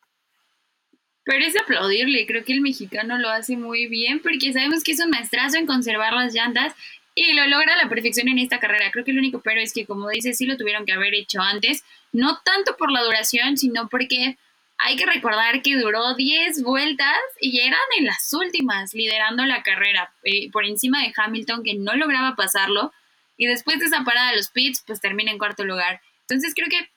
Pero 1.25 1.45
es 1.45 1.55
aplaudirle, 1.59 2.27
creo 2.27 2.45
que 2.45 2.53
el 2.53 2.61
mexicano 2.61 3.19
lo 3.19 3.29
hace 3.29 3.57
muy 3.57 3.87
bien 3.87 4.21
porque 4.23 4.53
sabemos 4.53 4.83
que 4.83 4.93
es 4.93 5.01
un 5.01 5.11
maestrazo 5.11 5.59
en 5.59 5.67
conservar 5.67 6.13
las 6.13 6.35
llantas 6.35 6.75
y 7.15 7.35
lo 7.35 7.47
logra 7.47 7.75
a 7.75 7.83
la 7.83 7.89
perfección 7.89 8.29
en 8.29 8.39
esta 8.39 8.59
carrera. 8.59 8.91
Creo 8.91 9.05
que 9.05 9.11
el 9.11 9.19
único 9.19 9.41
pero 9.41 9.61
es 9.61 9.73
que, 9.73 9.87
como 9.87 10.09
dices, 10.09 10.37
sí 10.39 10.47
lo 10.47 10.57
tuvieron 10.57 10.87
que 10.87 10.93
haber 10.93 11.15
hecho 11.15 11.41
antes, 11.41 11.85
no 12.13 12.39
tanto 12.45 12.77
por 12.77 12.91
la 12.91 13.03
duración, 13.03 13.57
sino 13.57 13.89
porque 13.89 14.39
hay 14.83 14.97
que 14.97 15.07
recordar 15.07 15.63
que 15.63 15.77
duró 15.77 16.15
10 16.15 16.63
vueltas 16.63 17.19
y 17.41 17.61
eran 17.61 17.79
en 17.99 18.07
las 18.07 18.33
últimas, 18.33 18.95
liderando 18.95 19.45
la 19.45 19.63
carrera, 19.63 20.13
eh, 20.25 20.51
por 20.51 20.65
encima 20.65 21.03
de 21.03 21.13
Hamilton, 21.15 21.63
que 21.63 21.75
no 21.75 21.95
lograba 21.95 22.35
pasarlo. 22.35 22.93
Y 23.37 23.47
después 23.47 23.79
de 23.79 23.87
esa 23.87 24.05
parada 24.05 24.31
de 24.31 24.37
los 24.37 24.49
pits, 24.49 24.83
pues 24.87 25.01
termina 25.01 25.31
en 25.31 25.39
cuarto 25.39 25.65
lugar. 25.65 26.01
Entonces 26.23 26.55
creo 26.55 26.69
que 26.69 26.91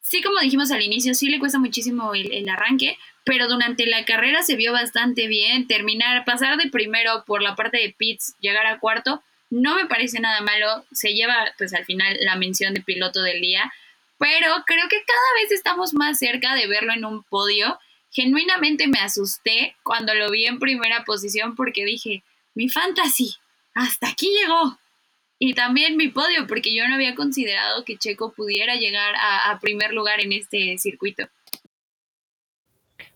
sí, 0.00 0.22
como 0.22 0.40
dijimos 0.40 0.70
al 0.72 0.82
inicio, 0.82 1.14
sí 1.14 1.28
le 1.28 1.38
cuesta 1.38 1.58
muchísimo 1.58 2.14
el, 2.14 2.32
el 2.32 2.48
arranque, 2.48 2.98
pero 3.24 3.48
durante 3.48 3.86
la 3.86 4.04
carrera 4.04 4.42
se 4.42 4.56
vio 4.56 4.72
bastante 4.72 5.26
bien. 5.26 5.66
Terminar, 5.66 6.24
pasar 6.24 6.58
de 6.58 6.70
primero 6.70 7.24
por 7.24 7.42
la 7.42 7.56
parte 7.56 7.78
de 7.78 7.94
pits, 7.96 8.34
llegar 8.40 8.66
a 8.66 8.78
cuarto, 8.78 9.22
no 9.48 9.74
me 9.76 9.86
parece 9.86 10.20
nada 10.20 10.40
malo. 10.42 10.84
Se 10.92 11.14
lleva, 11.14 11.52
pues 11.56 11.72
al 11.72 11.84
final, 11.86 12.16
la 12.20 12.36
mención 12.36 12.74
de 12.74 12.82
piloto 12.82 13.22
del 13.22 13.40
día 13.40 13.72
pero 14.22 14.50
creo 14.66 14.88
que 14.88 15.02
cada 15.04 15.42
vez 15.42 15.50
estamos 15.50 15.94
más 15.94 16.20
cerca 16.20 16.54
de 16.54 16.68
verlo 16.68 16.92
en 16.92 17.04
un 17.04 17.24
podio. 17.24 17.76
Genuinamente 18.08 18.86
me 18.86 19.00
asusté 19.00 19.74
cuando 19.82 20.14
lo 20.14 20.30
vi 20.30 20.46
en 20.46 20.60
primera 20.60 21.02
posición 21.02 21.56
porque 21.56 21.84
dije, 21.84 22.22
mi 22.54 22.68
fantasy, 22.68 23.34
hasta 23.74 24.10
aquí 24.10 24.28
llegó. 24.28 24.78
Y 25.40 25.54
también 25.54 25.96
mi 25.96 26.06
podio, 26.06 26.46
porque 26.46 26.72
yo 26.72 26.86
no 26.86 26.94
había 26.94 27.16
considerado 27.16 27.84
que 27.84 27.96
Checo 27.96 28.32
pudiera 28.32 28.76
llegar 28.76 29.16
a, 29.16 29.50
a 29.50 29.58
primer 29.58 29.92
lugar 29.92 30.20
en 30.20 30.30
este 30.30 30.78
circuito. 30.78 31.28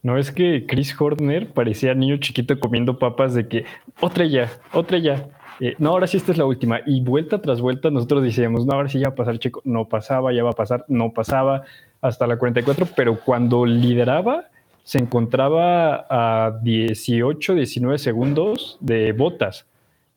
No 0.03 0.19
es 0.19 0.33
que 0.33 0.67
Chris 0.67 0.93
Horner 0.99 1.53
parecía 1.53 1.95
niño 1.95 2.17
chiquito 2.17 2.59
comiendo 2.59 2.99
papas 2.99 3.33
de 3.33 3.47
que 3.47 3.65
otra 4.01 4.27
ya, 4.27 4.61
otra 4.73 4.99
ya. 4.99 5.29
Eh, 5.61 5.75
no, 5.79 5.91
ahora 5.91 6.07
sí 6.07 6.17
esta 6.17 6.33
es 6.33 6.39
la 6.39 6.45
última. 6.45 6.81
Y 6.87 7.01
vuelta 7.01 7.41
tras 7.41 7.61
vuelta 7.61 7.91
nosotros 7.91 8.23
decíamos, 8.23 8.67
no, 8.67 8.75
ahora 8.75 8.89
sí 8.89 8.99
ya 8.99 9.09
va 9.09 9.13
a 9.13 9.17
pasar 9.17 9.39
Checo. 9.39 9.63
No 9.65 9.89
pasaba, 9.89 10.33
ya 10.33 10.45
va 10.45 10.51
a 10.51 10.55
pasar, 10.55 10.85
no 10.89 11.13
pasaba 11.13 11.63
hasta 12.01 12.27
la 12.27 12.39
44, 12.39 12.89
pero 12.97 13.19
cuando 13.21 13.65
lideraba 13.65 14.49
se 14.85 14.99
encontraba 14.99 16.07
a 16.09 16.61
18, 16.63 17.55
19 17.55 17.99
segundos 17.99 18.79
de 18.81 19.13
botas. 19.13 19.67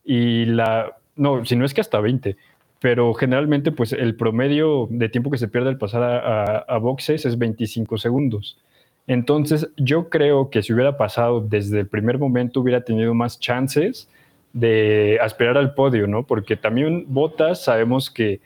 Y 0.04 0.46
la, 0.46 0.96
no, 1.16 1.44
si 1.46 1.56
no 1.56 1.66
es 1.66 1.74
que 1.74 1.82
hasta 1.82 2.00
20. 2.00 2.38
Pero 2.80 3.14
generalmente 3.14 3.72
pues 3.72 3.94
el 3.94 4.16
promedio 4.16 4.88
de 4.90 5.10
tiempo 5.10 5.32
que 5.32 5.38
se 5.38 5.48
pierde 5.48 5.70
al 5.70 5.78
pasar 5.78 6.04
a, 6.68 6.78
boxes 6.78 7.26
es 7.26 7.38
25 7.38 7.98
segundos. 7.98 8.58
Entonces 9.08 9.70
yo 9.76 10.10
creo 10.10 10.50
que 10.50 10.62
si 10.62 10.72
hubiera 10.72 10.98
pasado 10.98 11.42
desde 11.42 11.80
el 11.80 11.88
primer 11.88 12.20
momento 12.20 12.62
hubiera 12.62 12.82
tenido 12.82 13.14
más 13.14 13.40
chances 13.40 14.08
de 14.54 15.20
aspirar 15.22 15.58
al 15.58 15.74
podio, 15.74 16.08
¿no? 16.08 16.24
Porque 16.24 16.56
también 16.56 17.06
Botas 17.08 17.64
sabemos 17.64 18.10
que 18.10 18.40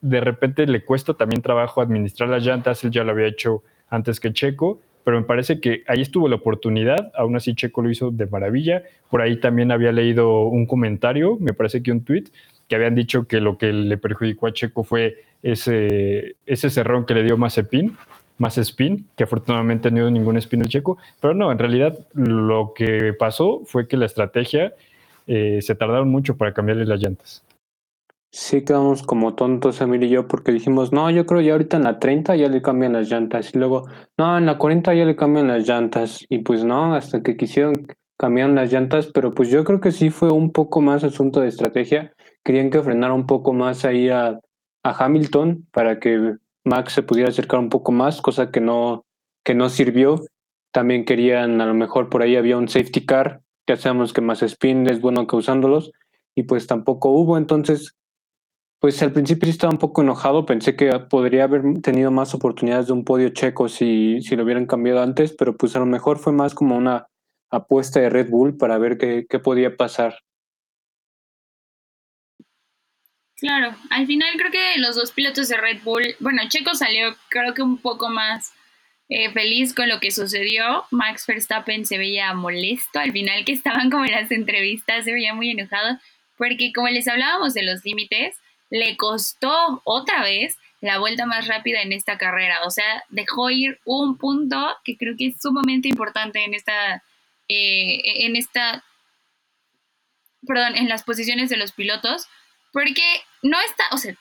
de 0.00 0.20
repente 0.20 0.66
le 0.66 0.84
cuesta 0.84 1.14
también 1.14 1.42
trabajo 1.42 1.80
administrar 1.80 2.28
las 2.28 2.44
llantas, 2.44 2.84
él 2.84 2.90
ya 2.90 3.04
lo 3.04 3.12
había 3.12 3.26
hecho 3.26 3.62
antes 3.88 4.20
que 4.20 4.32
Checo, 4.32 4.80
pero 5.04 5.20
me 5.20 5.26
parece 5.26 5.60
que 5.60 5.82
ahí 5.86 6.02
estuvo 6.02 6.28
la 6.28 6.36
oportunidad, 6.36 7.12
aún 7.14 7.36
así 7.36 7.54
Checo 7.54 7.82
lo 7.82 7.90
hizo 7.90 8.10
de 8.10 8.26
maravilla, 8.26 8.82
por 9.10 9.20
ahí 9.20 9.38
también 9.38 9.70
había 9.72 9.92
leído 9.92 10.42
un 10.42 10.66
comentario, 10.66 11.36
me 11.40 11.52
parece 11.52 11.82
que 11.82 11.92
un 11.92 12.04
tweet, 12.04 12.24
que 12.68 12.76
habían 12.76 12.94
dicho 12.94 13.26
que 13.26 13.40
lo 13.40 13.58
que 13.58 13.72
le 13.72 13.96
perjudicó 13.98 14.48
a 14.48 14.52
Checo 14.52 14.84
fue 14.84 15.24
ese, 15.42 16.34
ese 16.46 16.70
cerrón 16.70 17.06
que 17.06 17.14
le 17.14 17.22
dio 17.22 17.36
Mazepin, 17.36 17.96
más 18.38 18.58
spin, 18.58 19.06
que 19.16 19.24
afortunadamente 19.24 19.90
no 19.90 19.98
dio 19.98 20.10
ningún 20.10 20.36
spin 20.36 20.60
el 20.62 20.68
checo, 20.68 20.98
pero 21.20 21.34
no, 21.34 21.50
en 21.50 21.58
realidad 21.58 21.98
lo 22.14 22.72
que 22.74 23.14
pasó 23.18 23.62
fue 23.64 23.88
que 23.88 23.96
la 23.96 24.06
estrategia 24.06 24.74
eh, 25.26 25.60
se 25.62 25.74
tardaron 25.74 26.08
mucho 26.08 26.36
para 26.36 26.52
cambiarle 26.54 26.86
las 26.86 27.00
llantas. 27.00 27.44
Sí, 28.30 28.64
quedamos 28.64 29.02
como 29.02 29.34
tontos, 29.34 29.80
Emil 29.80 30.02
y 30.02 30.10
yo, 30.10 30.28
porque 30.28 30.52
dijimos, 30.52 30.92
no, 30.92 31.10
yo 31.10 31.24
creo 31.24 31.40
ya 31.40 31.52
ahorita 31.52 31.78
en 31.78 31.84
la 31.84 31.98
30 31.98 32.36
ya 32.36 32.48
le 32.48 32.60
cambian 32.60 32.92
las 32.92 33.08
llantas. 33.08 33.54
Y 33.54 33.58
luego, 33.58 33.88
no, 34.18 34.36
en 34.36 34.44
la 34.44 34.58
40 34.58 34.92
ya 34.94 35.04
le 35.06 35.16
cambian 35.16 35.48
las 35.48 35.66
llantas. 35.66 36.26
Y 36.28 36.40
pues 36.40 36.62
no, 36.64 36.94
hasta 36.94 37.22
que 37.22 37.36
quisieron 37.36 37.86
cambiar 38.18 38.50
las 38.50 38.72
llantas, 38.72 39.06
pero 39.06 39.32
pues 39.32 39.48
yo 39.48 39.64
creo 39.64 39.80
que 39.80 39.92
sí 39.92 40.10
fue 40.10 40.30
un 40.30 40.52
poco 40.52 40.80
más 40.80 41.02
asunto 41.04 41.40
de 41.40 41.48
estrategia. 41.48 42.12
Querían 42.44 42.70
que 42.70 42.82
frenara 42.82 43.14
un 43.14 43.26
poco 43.26 43.52
más 43.52 43.84
ahí 43.84 44.10
a, 44.10 44.38
a 44.82 45.04
Hamilton 45.04 45.66
para 45.72 45.98
que 45.98 46.36
Max 46.64 46.92
se 46.92 47.02
pudiera 47.02 47.30
acercar 47.30 47.60
un 47.60 47.70
poco 47.70 47.92
más, 47.92 48.20
cosa 48.20 48.50
que 48.50 48.60
no, 48.60 49.06
que 49.44 49.54
no 49.54 49.68
sirvió. 49.68 50.20
También 50.72 51.04
querían, 51.04 51.60
a 51.60 51.66
lo 51.66 51.74
mejor 51.74 52.10
por 52.10 52.22
ahí 52.22 52.36
había 52.36 52.58
un 52.58 52.68
safety 52.68 53.06
car, 53.06 53.40
ya 53.66 53.76
sabemos 53.76 54.12
que 54.12 54.20
más 54.20 54.42
spin 54.42 54.88
es 54.88 55.00
bueno 55.00 55.26
causándolos, 55.26 55.92
y 56.34 56.44
pues 56.44 56.66
tampoco 56.66 57.10
hubo. 57.10 57.36
Entonces, 57.36 57.96
pues 58.78 59.02
al 59.02 59.12
principio 59.12 59.48
estaba 59.48 59.72
un 59.72 59.78
poco 59.78 60.02
enojado, 60.02 60.46
pensé 60.46 60.76
que 60.76 60.92
podría 61.10 61.44
haber 61.44 61.62
tenido 61.82 62.10
más 62.10 62.34
oportunidades 62.34 62.86
de 62.86 62.92
un 62.92 63.04
podio 63.04 63.30
checo 63.30 63.68
si, 63.68 64.20
si 64.22 64.36
lo 64.36 64.44
hubieran 64.44 64.66
cambiado 64.66 65.02
antes, 65.02 65.34
pero 65.36 65.56
pues 65.56 65.74
a 65.76 65.80
lo 65.80 65.86
mejor 65.86 66.18
fue 66.18 66.32
más 66.32 66.54
como 66.54 66.76
una 66.76 67.06
apuesta 67.50 68.00
de 68.00 68.10
Red 68.10 68.30
Bull 68.30 68.56
para 68.56 68.78
ver 68.78 68.98
qué, 68.98 69.26
qué 69.28 69.38
podía 69.38 69.76
pasar. 69.76 70.18
Claro, 73.38 73.76
al 73.90 74.06
final 74.06 74.28
creo 74.38 74.50
que 74.50 74.78
los 74.78 74.96
dos 74.96 75.12
pilotos 75.12 75.48
de 75.48 75.58
Red 75.58 75.82
Bull, 75.84 76.16
bueno, 76.20 76.42
Checo 76.48 76.74
salió 76.74 77.14
creo 77.28 77.52
que 77.52 77.62
un 77.62 77.76
poco 77.76 78.08
más 78.08 78.52
eh, 79.08 79.30
feliz 79.30 79.74
con 79.74 79.88
lo 79.88 80.00
que 80.00 80.10
sucedió. 80.10 80.84
Max 80.90 81.26
Verstappen 81.26 81.86
se 81.86 81.98
veía 81.98 82.32
molesto 82.34 82.98
al 82.98 83.12
final 83.12 83.44
que 83.44 83.52
estaban 83.52 83.90
como 83.90 84.04
en 84.04 84.12
las 84.12 84.30
entrevistas, 84.30 85.04
se 85.04 85.12
veía 85.12 85.34
muy 85.34 85.50
enojado, 85.50 85.98
porque 86.36 86.72
como 86.72 86.88
les 86.88 87.08
hablábamos 87.08 87.54
de 87.54 87.62
los 87.62 87.84
límites, 87.84 88.36
le 88.70 88.96
costó 88.96 89.80
otra 89.84 90.22
vez 90.22 90.56
la 90.80 90.98
vuelta 90.98 91.26
más 91.26 91.46
rápida 91.46 91.82
en 91.82 91.92
esta 91.92 92.18
carrera. 92.18 92.58
O 92.64 92.70
sea, 92.70 93.04
dejó 93.08 93.50
ir 93.50 93.78
un 93.84 94.18
punto 94.18 94.76
que 94.84 94.96
creo 94.96 95.14
que 95.16 95.28
es 95.28 95.40
sumamente 95.40 95.88
importante 95.88 96.44
en 96.44 96.54
esta, 96.54 97.02
eh, 97.48 98.24
en 98.26 98.36
esta, 98.36 98.84
perdón, 100.46 100.76
en 100.76 100.88
las 100.88 101.02
posiciones 101.02 101.48
de 101.48 101.56
los 101.56 101.72
pilotos 101.72 102.28
porque 102.72 103.22
no 103.42 103.58
está, 103.60 103.84
o 103.92 103.96
sea, 103.96 104.14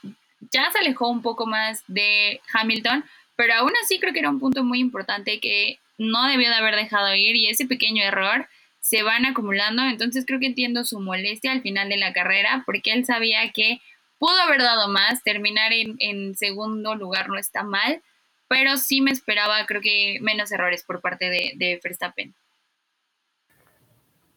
ya 0.52 0.72
se 0.72 0.80
alejó 0.80 1.10
un 1.10 1.22
poco 1.22 1.46
más 1.46 1.84
de 1.88 2.40
Hamilton, 2.54 3.04
pero 3.36 3.54
aún 3.56 3.72
así 3.84 4.00
creo 4.00 4.14
que 4.14 4.20
era 4.20 4.30
un 4.30 4.40
punto 4.40 4.64
muy 4.64 4.80
importante 4.80 5.40
que 5.40 5.80
no 5.98 6.28
debió 6.28 6.50
de 6.50 6.56
haber 6.56 6.76
dejado 6.76 7.16
ir 7.16 7.36
y 7.36 7.48
ese 7.48 7.66
pequeño 7.66 8.04
error 8.04 8.48
se 8.80 9.04
van 9.04 9.26
acumulando, 9.26 9.84
entonces 9.84 10.26
creo 10.28 10.40
que 10.40 10.46
entiendo 10.46 10.86
su 10.86 11.00
molestia 11.00 11.52
al 11.52 11.62
final 11.62 11.90
de 11.90 11.98
la 11.98 12.14
carrera 12.14 12.64
porque 12.66 12.92
él 12.92 13.06
sabía 13.06 13.52
que 13.52 13.82
pudo 14.20 14.40
haber 14.40 14.62
dado 14.62 14.88
más, 14.90 15.24
terminar 15.24 15.72
en, 15.74 16.36
segundo 16.36 16.96
lugar 16.96 17.30
no 17.30 17.38
está 17.38 17.64
mal, 17.64 18.02
pero 18.48 18.78
sí 18.78 19.02
me 19.02 19.12
esperaba 19.12 19.66
creo 19.66 19.82
que 19.82 20.20
menos 20.22 20.52
errores 20.52 20.84
por 20.84 21.02
parte 21.02 21.30
de, 21.30 21.54
de 21.56 21.80
Verstappen. 21.84 22.36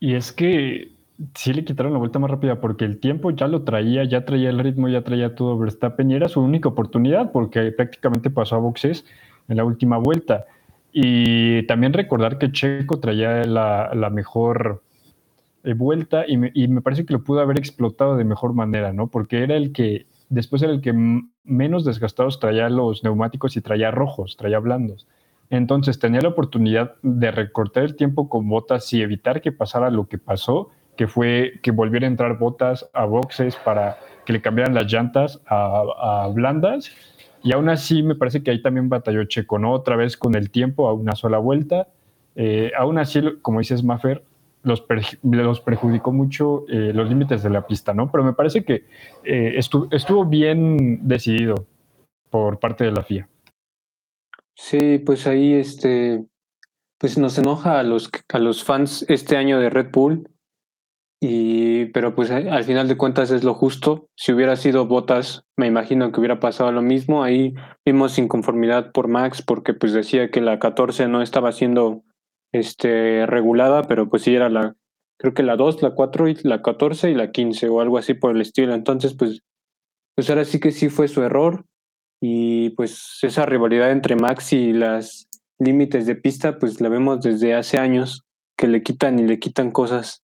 Y 0.01 0.15
es 0.15 0.33
que 0.33 0.98
sí 1.35 1.53
le 1.53 1.65
quitaron 1.65 1.93
la 1.93 1.99
vuelta 1.99 2.19
más 2.19 2.31
rápida 2.31 2.61
porque 2.61 2.85
el 2.85 3.01
tiempo 3.01 3.31
ya 3.31 3.49
lo 3.49 3.63
traía, 3.63 4.05
ya 4.05 4.25
traía 4.25 4.51
el 4.51 4.59
ritmo, 4.59 4.89
ya 4.89 5.03
traía 5.03 5.35
todo 5.35 5.59
Verstappen 5.59 6.11
y 6.11 6.15
era 6.15 6.29
su 6.29 6.41
única 6.41 6.69
oportunidad 6.69 7.33
porque 7.33 7.73
prácticamente 7.73 8.31
pasó 8.31 8.57
a 8.57 8.59
boxes 8.59 9.05
en 9.49 9.57
la 9.57 9.65
última 9.65 9.99
vuelta. 9.99 10.47
Y 10.93 11.67
también 11.67 11.93
recordar 11.93 12.39
que 12.39 12.53
Checo 12.53 13.01
traía 13.01 13.45
la, 13.45 14.11
mejor 14.13 14.83
eh, 15.65 15.75
vuelta 15.75 16.25
y 16.27 16.37
me, 16.37 16.51
y 16.55 16.69
me, 16.69 16.81
parece 16.81 17.05
que 17.05 17.13
lo 17.13 17.23
pudo 17.23 17.41
haber 17.41 17.59
explotado 17.59 18.17
de 18.17 18.25
mejor 18.25 18.55
manera, 18.55 18.93
¿no? 18.93 19.09
Porque 19.09 19.43
era 19.43 19.57
el 19.57 19.73
que, 19.73 20.07
después 20.29 20.63
era 20.63 20.73
el 20.73 20.81
que 20.81 20.95
menos 21.45 21.85
desgastados 21.85 22.41
traía 22.41 22.69
los 22.69 23.05
neumáticos 23.05 23.57
y 23.57 23.61
traía 23.61 23.91
rojos, 23.91 24.37
traía 24.37 24.61
blandos. 24.61 25.07
Entonces 25.51 25.99
tenía 25.99 26.21
la 26.21 26.29
oportunidad 26.29 26.95
de 27.03 27.31
recortar 27.31 27.85
el 27.85 27.97
tiempo 27.97 28.29
con 28.29 28.49
botas 28.49 28.93
y 28.93 29.03
evitar 29.03 29.41
que 29.41 29.53
pasara 29.53 29.91
lo 29.91 30.07
que 30.07 30.19
pasó 30.19 30.71
que 30.99 31.07
fue 31.07 31.61
que 31.63 31.71
volviera 31.71 32.07
a 32.07 32.11
entrar 32.11 32.39
botas 32.39 32.91
a 32.93 33.05
boxes 33.05 33.55
para 33.55 33.99
que 34.27 34.33
le 34.33 34.43
cambiaran 34.43 34.75
las 34.75 34.93
llantas 34.93 35.41
a, 35.47 36.29
blandas. 36.35 36.91
Y 37.45 37.53
aún 37.53 37.69
así 37.69 38.03
me 38.03 38.17
parece 38.17 38.43
que 38.43 38.51
ahí 38.51 38.61
también 38.61 38.89
batalló 38.89 39.25
Checo, 39.25 39.61
¿no? 39.61 39.73
Otra 39.73 39.95
vez 39.95 40.17
con 40.17 40.35
el 40.35 40.51
tiempo 40.51 40.89
a 40.89 40.93
una 40.93 41.15
sola 41.15 41.39
vuelta. 41.39 41.87
Eh, 42.35 42.73
aún 42.77 42.99
así, 42.99 43.23
como 43.43 43.61
dices, 43.61 43.85
Maffer, 43.85 44.25
los, 44.65 44.85
los 45.23 45.61
perjudicó 45.61 46.11
mucho 46.11 46.65
eh, 46.69 46.93
los 46.93 47.09
límites 47.09 47.45
de 47.45 47.51
la 47.51 47.65
pista, 47.65 47.95
¿no? 47.95 48.11
Pero 48.11 48.25
me 48.25 48.33
parece 48.33 48.65
que 48.65 48.85
eh, 49.23 49.55
estuvo, 49.57 50.25
bien 50.25 51.07
decidido 51.07 51.65
por 52.29 52.59
parte 52.59 52.83
de 52.83 52.91
la 52.91 53.05
FIA. 53.05 53.29
Sí, 54.57 54.99
pues 54.99 55.29
ahí 55.29 55.55
este, 55.55 56.25
pues 56.99 57.17
nos 57.19 57.39
enoja 57.39 57.79
a 57.79 57.85
los, 57.85 58.11
a 58.33 58.39
los 58.41 58.65
fans 58.65 59.07
este 59.09 59.37
año 59.37 59.61
de 59.61 59.71
Red 59.71 59.93
Bull 59.93 60.29
y, 61.21 61.87
pero 61.87 62.15
pues 62.15 62.31
al 62.31 62.63
final 62.65 62.87
de 62.87 62.97
cuentas 62.97 63.31
es 63.31 63.43
lo 63.43 63.55
justo. 63.55 64.09
Si 64.17 64.33
hubiera 64.33 64.55
sido 64.55 64.87
Botas, 64.87 65.45
me 65.57 65.67
imagino 65.67 66.13
que 66.13 66.21
hubiera 66.21 66.39
pasado 66.39 66.71
lo 66.71 66.83
mismo. 66.83 67.25
Ahí 67.25 67.55
vimos 67.85 68.19
inconformidad 68.19 68.93
por 68.93 69.09
Max 69.09 69.43
porque 69.43 69.75
pues 69.75 69.93
decía 69.93 70.31
que 70.31 70.41
la 70.41 70.61
14 70.61 71.09
no 71.09 71.21
estaba 71.21 71.51
siendo 71.51 72.05
este, 72.53 73.27
regulada, 73.27 73.83
pero 73.83 74.09
pues 74.09 74.23
sí 74.23 74.35
era 74.35 74.49
la, 74.49 74.77
creo 75.19 75.35
que 75.35 75.43
la 75.43 75.57
2, 75.57 75.83
la 75.83 75.91
4 75.91 76.29
y 76.29 76.35
la 76.45 76.63
14 76.63 77.11
y 77.11 77.15
la 77.15 77.33
15 77.33 77.69
o 77.69 77.81
algo 77.81 77.99
así 77.99 78.15
por 78.15 78.37
el 78.37 78.41
estilo. 78.41 78.73
Entonces 78.75 79.15
pues, 79.15 79.43
pues 80.15 80.31
ahora 80.31 80.45
sí 80.45 80.61
que 80.61 80.71
sí 80.71 80.89
fue 80.89 81.09
su 81.09 81.23
error 81.23 81.65
y 82.21 82.71
pues 82.71 83.19
esa 83.23 83.45
rivalidad 83.45 83.91
entre 83.91 84.15
Max 84.15 84.53
y 84.53 84.73
las 84.73 85.29
límites 85.59 86.07
de 86.07 86.15
pista 86.15 86.61
pues 86.61 86.81
la 86.81 86.89
vemos 86.89 87.23
desde 87.23 87.55
hace 87.55 87.79
años 87.79 88.25
que 88.57 88.69
le 88.69 88.85
quitan 88.85 89.19
y 89.19 89.25
le 89.25 89.41
quitan 89.41 89.73
cosas. 89.73 90.23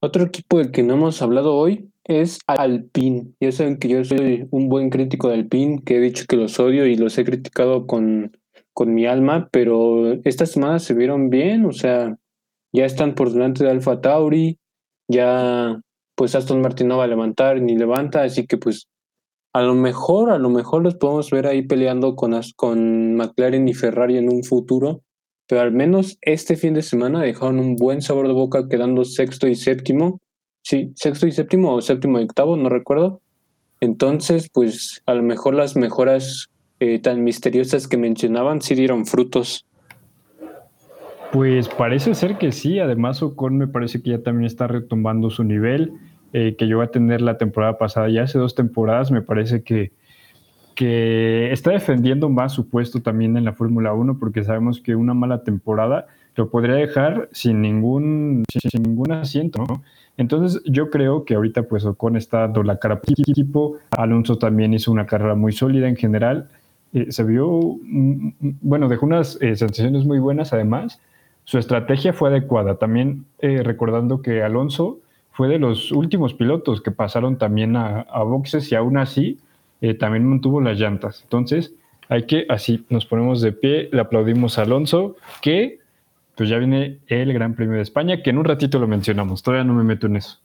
Otro 0.00 0.24
equipo 0.24 0.58
del 0.58 0.70
que 0.70 0.82
no 0.82 0.94
hemos 0.94 1.22
hablado 1.22 1.56
hoy 1.56 1.90
es 2.04 2.38
Alpine. 2.46 3.32
Ya 3.40 3.52
saben 3.52 3.78
que 3.78 3.88
yo 3.88 4.04
soy 4.04 4.46
un 4.50 4.68
buen 4.68 4.90
crítico 4.90 5.28
de 5.28 5.34
Alpine, 5.34 5.82
que 5.84 5.96
he 5.96 6.00
dicho 6.00 6.24
que 6.28 6.36
los 6.36 6.58
odio 6.60 6.86
y 6.86 6.96
los 6.96 7.18
he 7.18 7.24
criticado 7.24 7.86
con, 7.86 8.36
con 8.72 8.94
mi 8.94 9.06
alma, 9.06 9.48
pero 9.50 10.12
estas 10.24 10.52
semanas 10.52 10.84
se 10.84 10.94
vieron 10.94 11.30
bien, 11.30 11.66
o 11.66 11.72
sea, 11.72 12.16
ya 12.72 12.84
están 12.84 13.14
por 13.14 13.32
delante 13.32 13.64
de 13.64 13.70
Alfa 13.70 14.00
Tauri, 14.00 14.58
ya 15.08 15.80
pues 16.14 16.34
Aston 16.34 16.60
Martin 16.60 16.88
no 16.88 16.98
va 16.98 17.04
a 17.04 17.08
levantar 17.08 17.60
ni 17.60 17.76
levanta, 17.76 18.22
así 18.22 18.46
que 18.46 18.56
pues 18.56 18.88
a 19.52 19.62
lo 19.62 19.74
mejor, 19.74 20.30
a 20.30 20.38
lo 20.38 20.50
mejor 20.50 20.82
los 20.82 20.94
podemos 20.94 21.30
ver 21.30 21.46
ahí 21.46 21.62
peleando 21.62 22.14
con, 22.14 22.38
con 22.54 23.16
McLaren 23.16 23.66
y 23.68 23.74
Ferrari 23.74 24.16
en 24.16 24.32
un 24.32 24.44
futuro, 24.44 25.02
pero 25.48 25.62
al 25.62 25.72
menos 25.72 26.18
este 26.20 26.56
fin 26.56 26.74
de 26.74 26.82
semana 26.82 27.22
dejaron 27.22 27.58
un 27.58 27.76
buen 27.76 28.02
sabor 28.02 28.28
de 28.28 28.34
boca 28.34 28.68
quedando 28.68 29.04
sexto 29.04 29.48
y 29.48 29.54
séptimo. 29.54 30.20
Sí, 30.62 30.92
sexto 30.94 31.26
y 31.26 31.32
séptimo 31.32 31.74
o 31.74 31.80
séptimo 31.80 32.20
y 32.20 32.24
octavo, 32.24 32.56
no 32.56 32.68
recuerdo. 32.68 33.20
Entonces, 33.80 34.50
pues 34.52 35.02
a 35.06 35.14
lo 35.14 35.22
mejor 35.22 35.54
las 35.54 35.74
mejoras 35.74 36.48
eh, 36.80 36.98
tan 36.98 37.24
misteriosas 37.24 37.88
que 37.88 37.96
mencionaban 37.96 38.60
sí 38.60 38.74
dieron 38.74 39.06
frutos. 39.06 39.66
Pues 41.32 41.68
parece 41.68 42.14
ser 42.14 42.38
que 42.38 42.52
sí, 42.52 42.78
además 42.78 43.22
Ocon 43.22 43.56
me 43.56 43.68
parece 43.68 44.02
que 44.02 44.10
ya 44.10 44.22
también 44.22 44.46
está 44.46 44.66
retomando 44.66 45.30
su 45.30 45.44
nivel 45.44 45.92
eh, 46.32 46.56
que 46.56 46.68
yo 46.68 46.82
a 46.82 46.90
tener 46.90 47.22
la 47.22 47.38
temporada 47.38 47.78
pasada, 47.78 48.10
ya 48.10 48.24
hace 48.24 48.38
dos 48.38 48.54
temporadas, 48.54 49.10
me 49.10 49.22
parece 49.22 49.62
que 49.62 49.92
que 50.78 51.50
está 51.50 51.72
defendiendo 51.72 52.28
más 52.28 52.52
su 52.52 52.68
puesto 52.68 53.02
también 53.02 53.36
en 53.36 53.44
la 53.44 53.52
Fórmula 53.52 53.92
1 53.94 54.20
porque 54.20 54.44
sabemos 54.44 54.80
que 54.80 54.94
una 54.94 55.12
mala 55.12 55.42
temporada 55.42 56.06
lo 56.36 56.50
podría 56.50 56.76
dejar 56.76 57.28
sin 57.32 57.60
ningún, 57.60 58.44
sin, 58.48 58.84
ningún 58.84 59.10
asiento, 59.10 59.64
¿no? 59.68 59.82
Entonces 60.16 60.62
yo 60.66 60.88
creo 60.88 61.24
que 61.24 61.34
ahorita 61.34 61.64
pues 61.64 61.84
Ocon 61.84 62.16
está 62.16 62.42
dando 62.42 62.62
la 62.62 62.78
cara 62.78 63.00
el 63.04 63.24
equipo, 63.28 63.78
Alonso 63.90 64.38
también 64.38 64.72
hizo 64.72 64.92
una 64.92 65.04
carrera 65.06 65.34
muy 65.34 65.50
sólida 65.50 65.88
en 65.88 65.96
general, 65.96 66.48
eh, 66.92 67.10
se 67.10 67.24
vio, 67.24 67.58
bueno, 68.60 68.88
dejó 68.88 69.04
unas 69.04 69.36
eh, 69.42 69.56
sensaciones 69.56 70.04
muy 70.04 70.20
buenas. 70.20 70.52
Además, 70.52 71.00
su 71.42 71.58
estrategia 71.58 72.12
fue 72.12 72.28
adecuada, 72.28 72.76
también 72.76 73.24
eh, 73.40 73.64
recordando 73.64 74.22
que 74.22 74.44
Alonso 74.44 75.00
fue 75.32 75.48
de 75.48 75.58
los 75.58 75.90
últimos 75.90 76.34
pilotos 76.34 76.80
que 76.80 76.92
pasaron 76.92 77.36
también 77.36 77.74
a, 77.74 78.02
a 78.02 78.22
boxes 78.22 78.70
y 78.70 78.76
aún 78.76 78.96
así 78.96 79.40
eh, 79.80 79.94
también 79.94 80.24
mantuvo 80.24 80.60
las 80.60 80.78
llantas. 80.78 81.22
Entonces, 81.22 81.72
hay 82.08 82.26
que, 82.26 82.46
así 82.48 82.84
nos 82.88 83.06
ponemos 83.06 83.40
de 83.40 83.52
pie, 83.52 83.88
le 83.92 84.00
aplaudimos 84.00 84.58
a 84.58 84.62
Alonso, 84.62 85.16
que 85.42 85.78
pues 86.36 86.48
ya 86.48 86.58
viene 86.58 86.98
el 87.08 87.32
Gran 87.32 87.54
Premio 87.54 87.76
de 87.76 87.82
España, 87.82 88.22
que 88.22 88.30
en 88.30 88.38
un 88.38 88.44
ratito 88.44 88.78
lo 88.78 88.86
mencionamos, 88.86 89.42
todavía 89.42 89.64
no 89.64 89.74
me 89.74 89.82
meto 89.82 90.06
en 90.06 90.16
eso. 90.16 90.40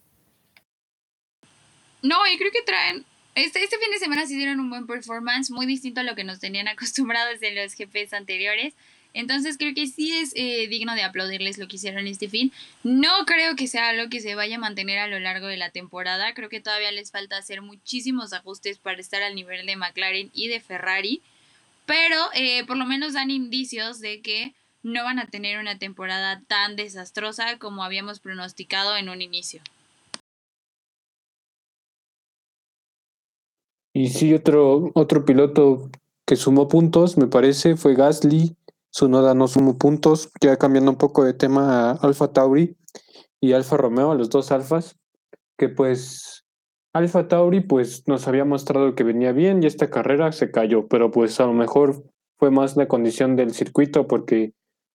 No, 2.01 2.17
y 2.27 2.37
creo 2.37 2.51
que 2.51 2.63
traen, 2.65 3.05
este, 3.35 3.63
este 3.63 3.77
fin 3.77 3.91
de 3.91 3.99
semana 3.99 4.25
sí 4.25 4.35
dieron 4.35 4.59
un 4.59 4.69
buen 4.69 4.87
performance, 4.87 5.51
muy 5.51 5.65
distinto 5.65 6.01
a 6.01 6.03
lo 6.03 6.15
que 6.15 6.23
nos 6.23 6.39
tenían 6.39 6.67
acostumbrados 6.69 7.41
en 7.41 7.55
los 7.55 7.75
GPs 7.75 8.13
anteriores. 8.13 8.73
Entonces 9.13 9.58
creo 9.58 9.73
que 9.76 9.88
sí 9.88 10.12
es 10.12 10.34
eh, 10.36 10.67
digno 10.67 10.95
de 10.95 11.04
aplaudirles 11.04 11.58
lo 11.58 11.67
que 11.67 11.76
hicieron 11.76 12.08
este 12.08 12.30
fin. 12.30 12.52
No 12.84 13.12
creo 13.26 13.56
que 13.56 13.67
sea 13.67 13.89
algo 13.89 14.10
que 14.10 14.21
se 14.21 14.36
vaya 14.36 14.56
a 14.56 14.60
mantener 14.60 14.99
a 14.99 15.08
lo 15.08 15.19
largo 15.19 15.47
de 15.47 15.58
la 15.58 15.69
temporada. 15.69 16.34
Creo 16.34 16.49
que 16.49 16.62
todavía 16.62 16.91
les 16.91 17.12
falta 17.12 17.38
hacer 17.38 17.62
muchísimos 17.62 18.34
ajustes 18.34 18.80
para 18.80 18.99
estar 18.99 19.21
al 19.21 19.36
nivel 19.36 19.65
de 19.65 19.76
McLaren 19.76 20.32
y 20.34 20.47
de 20.47 20.60
Ferrari. 20.60 21.21
Pero 21.86 22.17
eh, 22.34 22.65
por 22.65 22.78
lo 22.78 22.86
menos 22.86 23.13
dan 23.13 23.30
indicios 23.30 23.99
de 23.99 24.21
que 24.21 24.54
no 24.82 25.04
van 25.04 25.19
a 25.19 25.28
tener 25.28 25.60
una 25.60 25.78
temporada 25.78 26.41
tan 26.47 26.76
desastrosa 26.76 27.58
como 27.58 27.84
habíamos 27.84 28.19
pronosticado 28.19 28.97
en 28.97 29.10
un 29.10 29.21
inicio. 29.21 29.62
Y 33.95 34.10
sí, 34.10 34.34
otro, 34.34 34.91
otro 34.95 35.23
piloto 35.23 35.91
que 36.26 36.36
sumó 36.36 36.67
puntos, 36.67 37.15
me 37.17 37.28
parece, 37.28 37.76
fue 37.78 37.93
Gasly. 37.93 38.56
Su 38.95 39.10
noda 39.10 39.34
no 39.34 39.47
sumó 39.47 39.79
puntos, 39.79 40.29
ya 40.39 40.56
cambiando 40.58 40.91
un 40.91 40.97
poco 40.97 41.23
de 41.23 41.34
tema 41.34 41.89
a 41.89 41.91
Alfa 41.93 42.32
Tauri 42.32 42.77
y 43.41 43.53
Alfa 43.53 43.75
Romeo, 43.75 44.12
a 44.12 44.15
los 44.15 44.29
dos 44.29 44.51
alfas, 44.51 44.99
que 45.58 45.67
pues 45.67 46.45
Alfa 46.93 47.27
Tauri 47.27 47.62
pues 47.62 48.08
nos 48.08 48.27
había 48.27 48.45
mostrado 48.45 48.93
que 48.93 49.03
venía 49.03 49.32
bien 49.32 49.63
y 49.63 49.65
esta 49.65 49.89
carrera 49.89 50.32
se 50.32 50.51
cayó, 50.51 50.88
pero 50.88 51.10
pues 51.10 51.39
a 51.39 51.47
lo 51.47 51.53
mejor 51.53 52.03
fue 52.38 52.51
más 52.51 52.77
la 52.77 52.88
condición 52.88 53.36
del 53.36 53.56
circuito 53.56 54.06
porque 54.06 54.53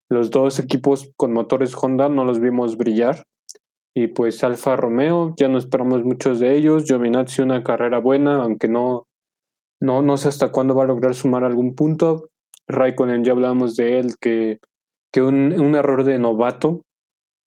los 0.08 0.30
dos 0.30 0.60
equipos 0.60 1.10
con 1.16 1.32
motores 1.32 1.74
Honda 1.74 2.08
no 2.08 2.24
los 2.24 2.38
vimos 2.38 2.76
brillar. 2.76 3.24
Y 3.96 4.06
pues 4.06 4.44
Alfa 4.44 4.76
Romeo, 4.76 5.34
ya 5.36 5.48
no 5.48 5.58
esperamos 5.58 6.04
muchos 6.04 6.38
de 6.38 6.56
ellos. 6.56 6.84
Giovinazzi 6.84 7.42
una 7.42 7.64
carrera 7.64 7.98
buena, 7.98 8.44
aunque 8.44 8.68
no, 8.68 9.08
no, 9.80 10.02
no 10.02 10.16
sé 10.18 10.28
hasta 10.28 10.52
cuándo 10.52 10.76
va 10.76 10.84
a 10.84 10.86
lograr 10.86 11.16
sumar 11.16 11.42
algún 11.42 11.74
punto. 11.74 12.27
Raikkonen, 12.68 13.24
ya 13.24 13.32
hablamos 13.32 13.76
de 13.76 13.98
él, 13.98 14.14
que, 14.20 14.60
que 15.10 15.22
un, 15.22 15.58
un 15.58 15.74
error 15.74 16.04
de 16.04 16.18
novato. 16.18 16.82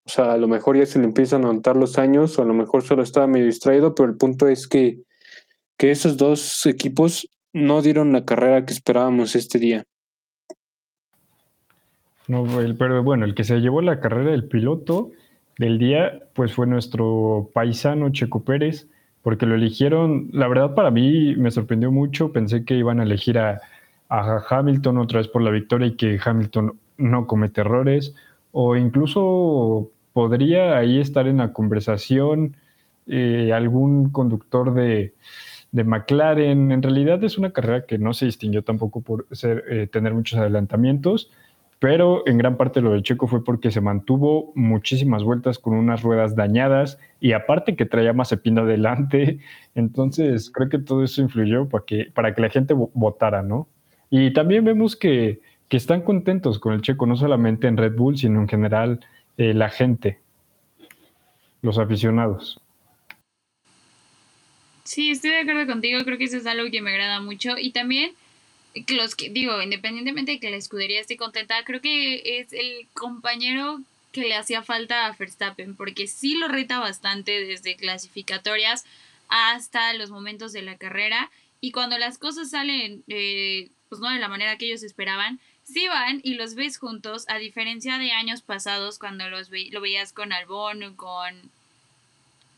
O 0.04 0.10
sea, 0.10 0.34
a 0.34 0.38
lo 0.38 0.48
mejor 0.48 0.78
ya 0.78 0.86
se 0.86 1.00
le 1.00 1.06
empiezan 1.06 1.46
a 1.46 1.54
notar 1.54 1.76
los 1.76 1.98
años, 1.98 2.38
o 2.38 2.42
a 2.42 2.46
lo 2.46 2.54
mejor 2.54 2.82
solo 2.84 3.04
estaba 3.04 3.28
medio 3.28 3.46
distraído, 3.46 3.94
pero 3.94 4.10
el 4.10 4.18
punto 4.18 4.48
es 4.48 4.68
que, 4.68 5.00
que 5.78 5.92
esos 5.92 6.18
dos 6.18 6.66
equipos 6.66 7.28
no 7.54 7.82
dieron 7.82 8.12
la 8.12 8.26
carrera 8.26 8.66
que 8.66 8.74
esperábamos 8.74 9.36
este 9.36 9.60
día. 9.60 9.84
No, 12.28 12.46
pero 12.78 13.04
bueno, 13.04 13.26
el 13.26 13.36
que 13.36 13.44
se 13.44 13.60
llevó 13.60 13.82
la 13.82 14.00
carrera 14.00 14.32
del 14.32 14.48
piloto 14.48 15.12
del 15.58 15.78
día, 15.78 16.20
pues 16.34 16.54
fue 16.54 16.66
nuestro 16.66 17.52
paisano 17.54 18.10
Checo 18.12 18.44
Pérez, 18.44 18.88
porque 19.22 19.46
lo 19.46 19.56
eligieron, 19.56 20.30
la 20.32 20.48
verdad 20.48 20.74
para 20.74 20.92
mí 20.92 21.36
me 21.36 21.52
sorprendió 21.52 21.92
mucho, 21.92 22.32
pensé 22.32 22.64
que 22.64 22.76
iban 22.76 23.00
a 23.00 23.04
elegir 23.04 23.38
a, 23.38 23.60
Hamilton 24.20 24.98
otra 24.98 25.20
vez 25.20 25.28
por 25.28 25.42
la 25.42 25.52
victoria 25.52 25.88
y 25.88 25.96
que 25.96 26.20
Hamilton 26.24 26.78
no 26.98 27.28
comete 27.28 27.62
errores, 27.62 28.14
o 28.52 28.76
incluso 28.76 29.90
podría 30.14 30.78
ahí 30.78 31.00
estar 31.00 31.28
en 31.28 31.38
la 31.38 31.54
conversación 31.54 32.56
eh, 33.08 33.52
algún 33.54 34.10
conductor 34.10 34.74
de, 34.74 35.14
de, 35.72 35.84
McLaren. 35.84 36.72
En 36.72 36.82
realidad 36.82 37.24
es 37.24 37.38
una 37.38 37.52
carrera 37.52 37.86
que 37.86 37.98
no 37.98 38.14
se 38.14 38.26
distinguió 38.26 38.64
tampoco 38.64 39.02
por 39.02 39.28
ser, 39.32 39.64
eh, 39.70 39.88
tener 39.88 40.14
muchos 40.14 40.40
adelantamientos 40.40 41.32
pero 41.82 42.22
en 42.28 42.38
gran 42.38 42.58
parte 42.58 42.80
lo 42.80 42.92
del 42.92 43.02
Checo 43.02 43.26
fue 43.26 43.44
porque 43.44 43.72
se 43.72 43.82
mantuvo 43.82 44.52
muchísimas 44.54 45.24
vueltas 45.24 45.58
con 45.58 45.74
unas 45.74 46.04
ruedas 46.04 46.36
dañadas 46.36 47.00
y 47.20 47.32
aparte 47.32 47.76
que 47.76 47.88
traía 47.88 48.14
Mazepin 48.14 48.60
adelante, 48.60 49.40
entonces 49.74 50.52
creo 50.52 50.70
que 50.70 50.78
todo 50.78 51.04
eso 51.04 51.24
influyó 51.24 51.68
para 51.68 51.84
que, 51.84 52.12
para 52.14 52.36
que 52.36 52.42
la 52.44 52.50
gente 52.52 52.76
votara, 52.76 53.42
¿no? 53.42 53.68
Y 54.12 54.34
también 54.34 54.64
vemos 54.66 54.96
que, 54.96 55.40
que 55.70 55.78
están 55.78 56.02
contentos 56.02 56.60
con 56.60 56.74
el 56.74 56.82
Checo, 56.82 57.08
no 57.08 57.16
solamente 57.16 57.68
en 57.68 57.78
Red 57.78 57.96
Bull, 57.96 58.18
sino 58.18 58.42
en 58.42 58.48
general 58.48 59.00
eh, 59.38 59.54
la 59.54 59.70
gente, 59.70 60.20
los 61.62 61.80
aficionados. 61.80 62.60
Sí, 64.84 65.12
estoy 65.12 65.32
de 65.32 65.40
acuerdo 65.40 65.66
contigo, 65.66 66.04
creo 66.04 66.18
que 66.18 66.26
eso 66.26 66.38
es 66.38 66.46
algo 66.46 66.70
que 66.70 66.82
me 66.82 66.92
agrada 66.92 67.22
mucho 67.22 67.58
y 67.58 67.72
también 67.72 68.12
los 68.90 69.16
que 69.16 69.30
digo, 69.30 69.62
independientemente 69.62 70.34
de 70.34 70.40
que 70.40 70.52
la 70.52 70.58
escudería 70.58 71.00
esté 71.00 71.16
contenta, 71.16 71.64
creo 71.64 71.82
que 71.82 72.40
es 72.40 72.52
el 72.52 72.88
compañero 72.94 73.80
que 74.12 74.22
le 74.22 74.36
hacía 74.36 74.64
falta 74.64 75.06
a 75.06 75.16
Verstappen, 75.18 75.76
porque 75.76 76.08
sí 76.08 76.36
lo 76.36 76.50
reta 76.50 76.80
bastante 76.80 77.46
desde 77.46 77.78
clasificatorias 77.78 78.86
hasta 79.30 79.94
los 79.94 80.10
momentos 80.10 80.52
de 80.52 80.62
la 80.64 80.78
carrera, 80.78 81.32
y 81.62 81.72
cuando 81.72 81.98
las 81.98 82.18
cosas 82.18 82.50
salen, 82.50 83.04
eh, 83.08 83.70
pues 83.92 84.00
no 84.00 84.10
de 84.10 84.20
la 84.20 84.30
manera 84.30 84.56
que 84.56 84.68
ellos 84.68 84.84
esperaban, 84.84 85.42
sí 85.66 85.86
van 85.90 86.22
y 86.24 86.36
los 86.36 86.56
ves 86.56 86.78
juntos, 86.78 87.26
a 87.28 87.40
diferencia 87.40 87.98
de 87.98 88.14
años 88.14 88.42
pasados 88.42 88.98
cuando 88.98 89.28
los 89.28 89.50
lo 89.50 89.82
veías 89.82 90.14
con 90.14 90.32
Albon, 90.32 90.96
con 90.96 91.52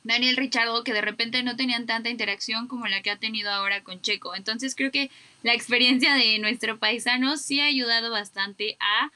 Daniel 0.03 0.37
Richardo, 0.37 0.83
que 0.83 0.93
de 0.93 1.01
repente 1.01 1.41
no 1.41 1.55
tenían 1.55 1.87
tanta 1.87 2.11
interacción 2.11 2.67
como 2.67 2.85
la 2.85 3.01
que 3.01 3.09
ha 3.09 3.17
tenido 3.17 3.49
ahora 3.49 3.83
con 3.83 3.99
Checo. 3.99 4.35
Entonces 4.35 4.75
creo 4.75 4.91
que 4.91 5.09
la 5.41 5.55
experiencia 5.55 6.13
de 6.13 6.37
nuestro 6.37 6.77
paisano 6.77 7.35
sí 7.37 7.59
ha 7.61 7.65
ayudado 7.65 8.11
bastante 8.11 8.77
a 8.79 9.11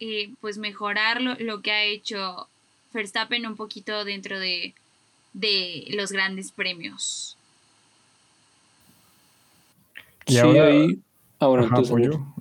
eh, 0.00 0.30
pues 0.40 0.56
mejorar 0.56 1.20
lo, 1.20 1.60
que 1.60 1.72
ha 1.72 1.82
hecho 1.82 2.48
Verstappen 2.94 3.46
un 3.46 3.56
poquito 3.56 4.06
dentro 4.06 4.40
de, 4.40 4.72
de 5.34 5.88
los 5.90 6.10
grandes 6.10 6.52
premios. 6.52 7.36
Y 10.24 10.38
ahora, 10.38 10.68
ahí, 10.68 10.98
ahora 11.40 11.68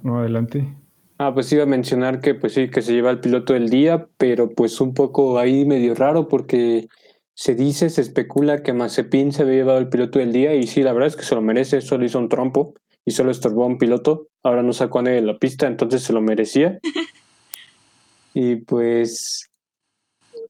no 0.04 0.20
adelante. 0.20 0.76
Ah, 1.18 1.34
pues 1.34 1.52
iba 1.52 1.64
a 1.64 1.66
mencionar 1.66 2.22
que 2.22 2.36
pues 2.36 2.54
sí, 2.54 2.70
que 2.70 2.82
se 2.82 2.94
lleva 2.94 3.10
el 3.10 3.20
piloto 3.20 3.54
del 3.54 3.70
día, 3.70 4.08
pero 4.18 4.52
pues 4.52 4.80
un 4.80 4.94
poco 4.94 5.38
ahí 5.38 5.66
medio 5.66 5.94
raro 5.96 6.28
porque 6.28 6.88
se 7.34 7.56
dice, 7.56 7.90
se 7.90 8.02
especula 8.02 8.64
que 8.64 8.74
Mazepin 8.74 9.34
se 9.34 9.44
había 9.44 9.56
llevado 9.56 9.80
el 9.80 9.90
piloto 9.90 10.20
del 10.20 10.32
día 10.32 10.56
y 10.56 10.68
sí, 10.68 10.84
la 10.84 10.94
verdad 10.94 11.08
es 11.08 11.16
que 11.16 11.24
se 11.24 11.36
lo 11.36 11.42
merece, 11.42 11.82
solo 11.82 12.06
hizo 12.06 12.20
un 12.20 12.30
trompo 12.30 12.74
y 13.06 13.12
solo 13.12 13.32
estorbó 13.32 13.64
a 13.64 13.68
un 13.68 13.78
piloto, 13.78 14.28
ahora 14.44 14.62
no 14.62 14.72
sacó 14.72 15.00
a 15.00 15.04
nadie 15.04 15.18
de 15.18 15.28
la 15.28 15.38
pista, 15.38 15.68
entonces 15.68 16.04
se 16.04 16.14
lo 16.14 16.22
merecía. 16.22 16.80
y 18.34 18.58
pues, 18.58 19.50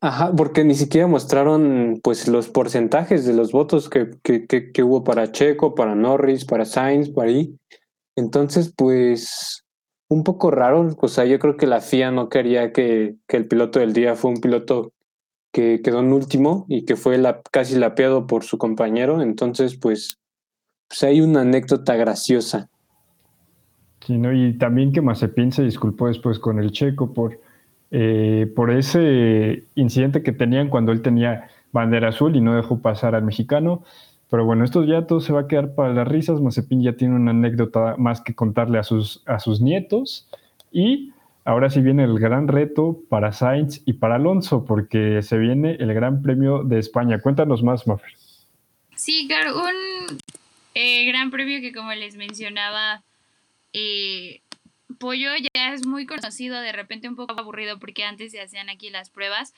ajá, 0.01 0.33
porque 0.35 0.63
ni 0.63 0.75
siquiera 0.75 1.07
mostraron 1.07 1.99
pues 2.03 2.27
los 2.27 2.49
porcentajes 2.49 3.25
de 3.25 3.33
los 3.33 3.51
votos 3.51 3.89
que, 3.89 4.09
que, 4.21 4.45
que, 4.47 4.83
hubo 4.83 5.03
para 5.03 5.31
Checo, 5.31 5.75
para 5.75 5.95
Norris, 5.95 6.45
para 6.45 6.65
Sainz, 6.65 7.09
para 7.09 7.29
ahí. 7.29 7.55
Entonces, 8.19 8.73
pues, 8.75 9.65
un 10.09 10.23
poco 10.23 10.51
raro, 10.51 10.95
o 10.99 11.07
sea, 11.07 11.25
yo 11.25 11.39
creo 11.39 11.55
que 11.55 11.67
la 11.67 11.81
FIA 11.81 12.11
no 12.11 12.29
quería 12.29 12.73
que, 12.73 13.15
el 13.27 13.47
piloto 13.47 13.79
del 13.79 13.93
día 13.93 14.15
fue 14.15 14.31
un 14.31 14.41
piloto 14.41 14.91
que 15.51 15.81
quedó 15.81 16.01
en 16.01 16.13
último 16.13 16.65
y 16.67 16.85
que 16.85 16.95
fue 16.95 17.17
la, 17.17 17.41
casi 17.51 17.77
lapeado 17.77 18.27
por 18.27 18.43
su 18.43 18.57
compañero. 18.57 19.21
Entonces, 19.21 19.77
pues, 19.77 20.19
pues 20.87 21.03
hay 21.03 21.21
una 21.21 21.41
anécdota 21.41 21.95
graciosa. 21.95 22.69
Sí, 24.05 24.17
¿no? 24.17 24.33
Y 24.33 24.57
también 24.57 24.91
que 24.91 25.01
Mazepin 25.01 25.51
se 25.51 25.63
disculpó 25.63 26.07
después 26.07 26.39
con 26.39 26.59
el 26.59 26.71
checo 26.71 27.13
por, 27.13 27.39
eh, 27.91 28.51
por 28.55 28.71
ese 28.71 29.63
incidente 29.75 30.23
que 30.23 30.31
tenían 30.31 30.69
cuando 30.69 30.91
él 30.91 31.01
tenía 31.01 31.49
bandera 31.71 32.09
azul 32.09 32.35
y 32.35 32.41
no 32.41 32.55
dejó 32.55 32.79
pasar 32.79 33.15
al 33.15 33.23
mexicano. 33.23 33.83
Pero 34.29 34.45
bueno, 34.45 34.63
esto 34.63 34.83
ya 34.83 35.07
todo 35.07 35.21
se 35.21 35.33
va 35.33 35.41
a 35.41 35.47
quedar 35.47 35.73
para 35.75 35.93
las 35.93 36.07
risas. 36.07 36.39
Mazepin 36.39 36.81
ya 36.81 36.93
tiene 36.93 37.15
una 37.15 37.31
anécdota 37.31 37.95
más 37.97 38.21
que 38.21 38.35
contarle 38.35 38.77
a 38.77 38.83
sus, 38.83 39.23
a 39.25 39.39
sus 39.39 39.61
nietos. 39.61 40.29
Y 40.71 41.11
Ahora 41.49 41.71
sí 41.71 41.81
viene 41.81 42.03
el 42.03 42.19
gran 42.19 42.47
reto 42.47 43.01
para 43.09 43.31
Sainz 43.31 43.81
y 43.83 43.93
para 43.93 44.15
Alonso, 44.15 44.65
porque 44.65 45.23
se 45.23 45.39
viene 45.39 45.77
el 45.79 45.91
Gran 45.95 46.21
Premio 46.21 46.63
de 46.63 46.77
España. 46.77 47.19
Cuéntanos 47.21 47.63
más, 47.63 47.87
Maffer. 47.87 48.11
Sí, 48.95 49.25
claro, 49.27 49.59
un 49.59 50.19
eh, 50.75 51.05
gran 51.05 51.31
premio 51.31 51.59
que 51.59 51.71
como 51.71 51.91
les 51.93 52.17
mencionaba, 52.17 53.01
eh, 53.73 54.41
Pollo 54.99 55.31
ya 55.55 55.73
es 55.73 55.87
muy 55.87 56.05
conocido, 56.05 56.61
de 56.61 56.71
repente 56.71 57.07
un 57.07 57.15
poco 57.15 57.33
aburrido 57.39 57.79
porque 57.79 58.03
antes 58.03 58.31
se 58.31 58.41
hacían 58.41 58.69
aquí 58.69 58.91
las 58.91 59.09
pruebas, 59.09 59.55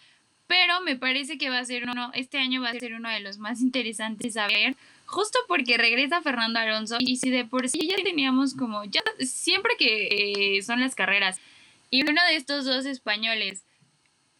pero 0.52 0.82
me 0.82 0.98
parece 0.98 1.38
que 1.38 1.50
va 1.50 1.60
a 1.60 1.66
ser 1.66 1.88
uno, 1.88 2.12
este 2.14 2.38
año 2.38 2.62
va 2.62 2.72
a 2.72 2.74
ser 2.74 2.94
uno 2.94 3.10
de 3.10 3.22
los 3.22 3.38
más 3.38 3.62
interesantes 3.62 4.36
a 4.36 4.48
ver, 4.48 4.76
justo 5.06 5.40
porque 5.48 5.78
regresa 5.78 6.22
Fernando 6.22 6.60
Alonso 6.60 6.98
y 7.00 7.16
si 7.16 7.30
de 7.30 7.46
por 7.46 7.70
sí 7.70 7.88
ya 7.88 7.96
teníamos 8.04 8.54
como, 8.54 8.84
ya 8.84 9.00
siempre 9.20 9.78
que 9.80 10.58
eh, 10.58 10.62
son 10.62 10.82
las 10.82 10.94
carreras, 10.94 11.40
y 11.90 12.02
uno 12.02 12.22
de 12.28 12.36
estos 12.36 12.66
dos 12.66 12.86
españoles 12.86 13.64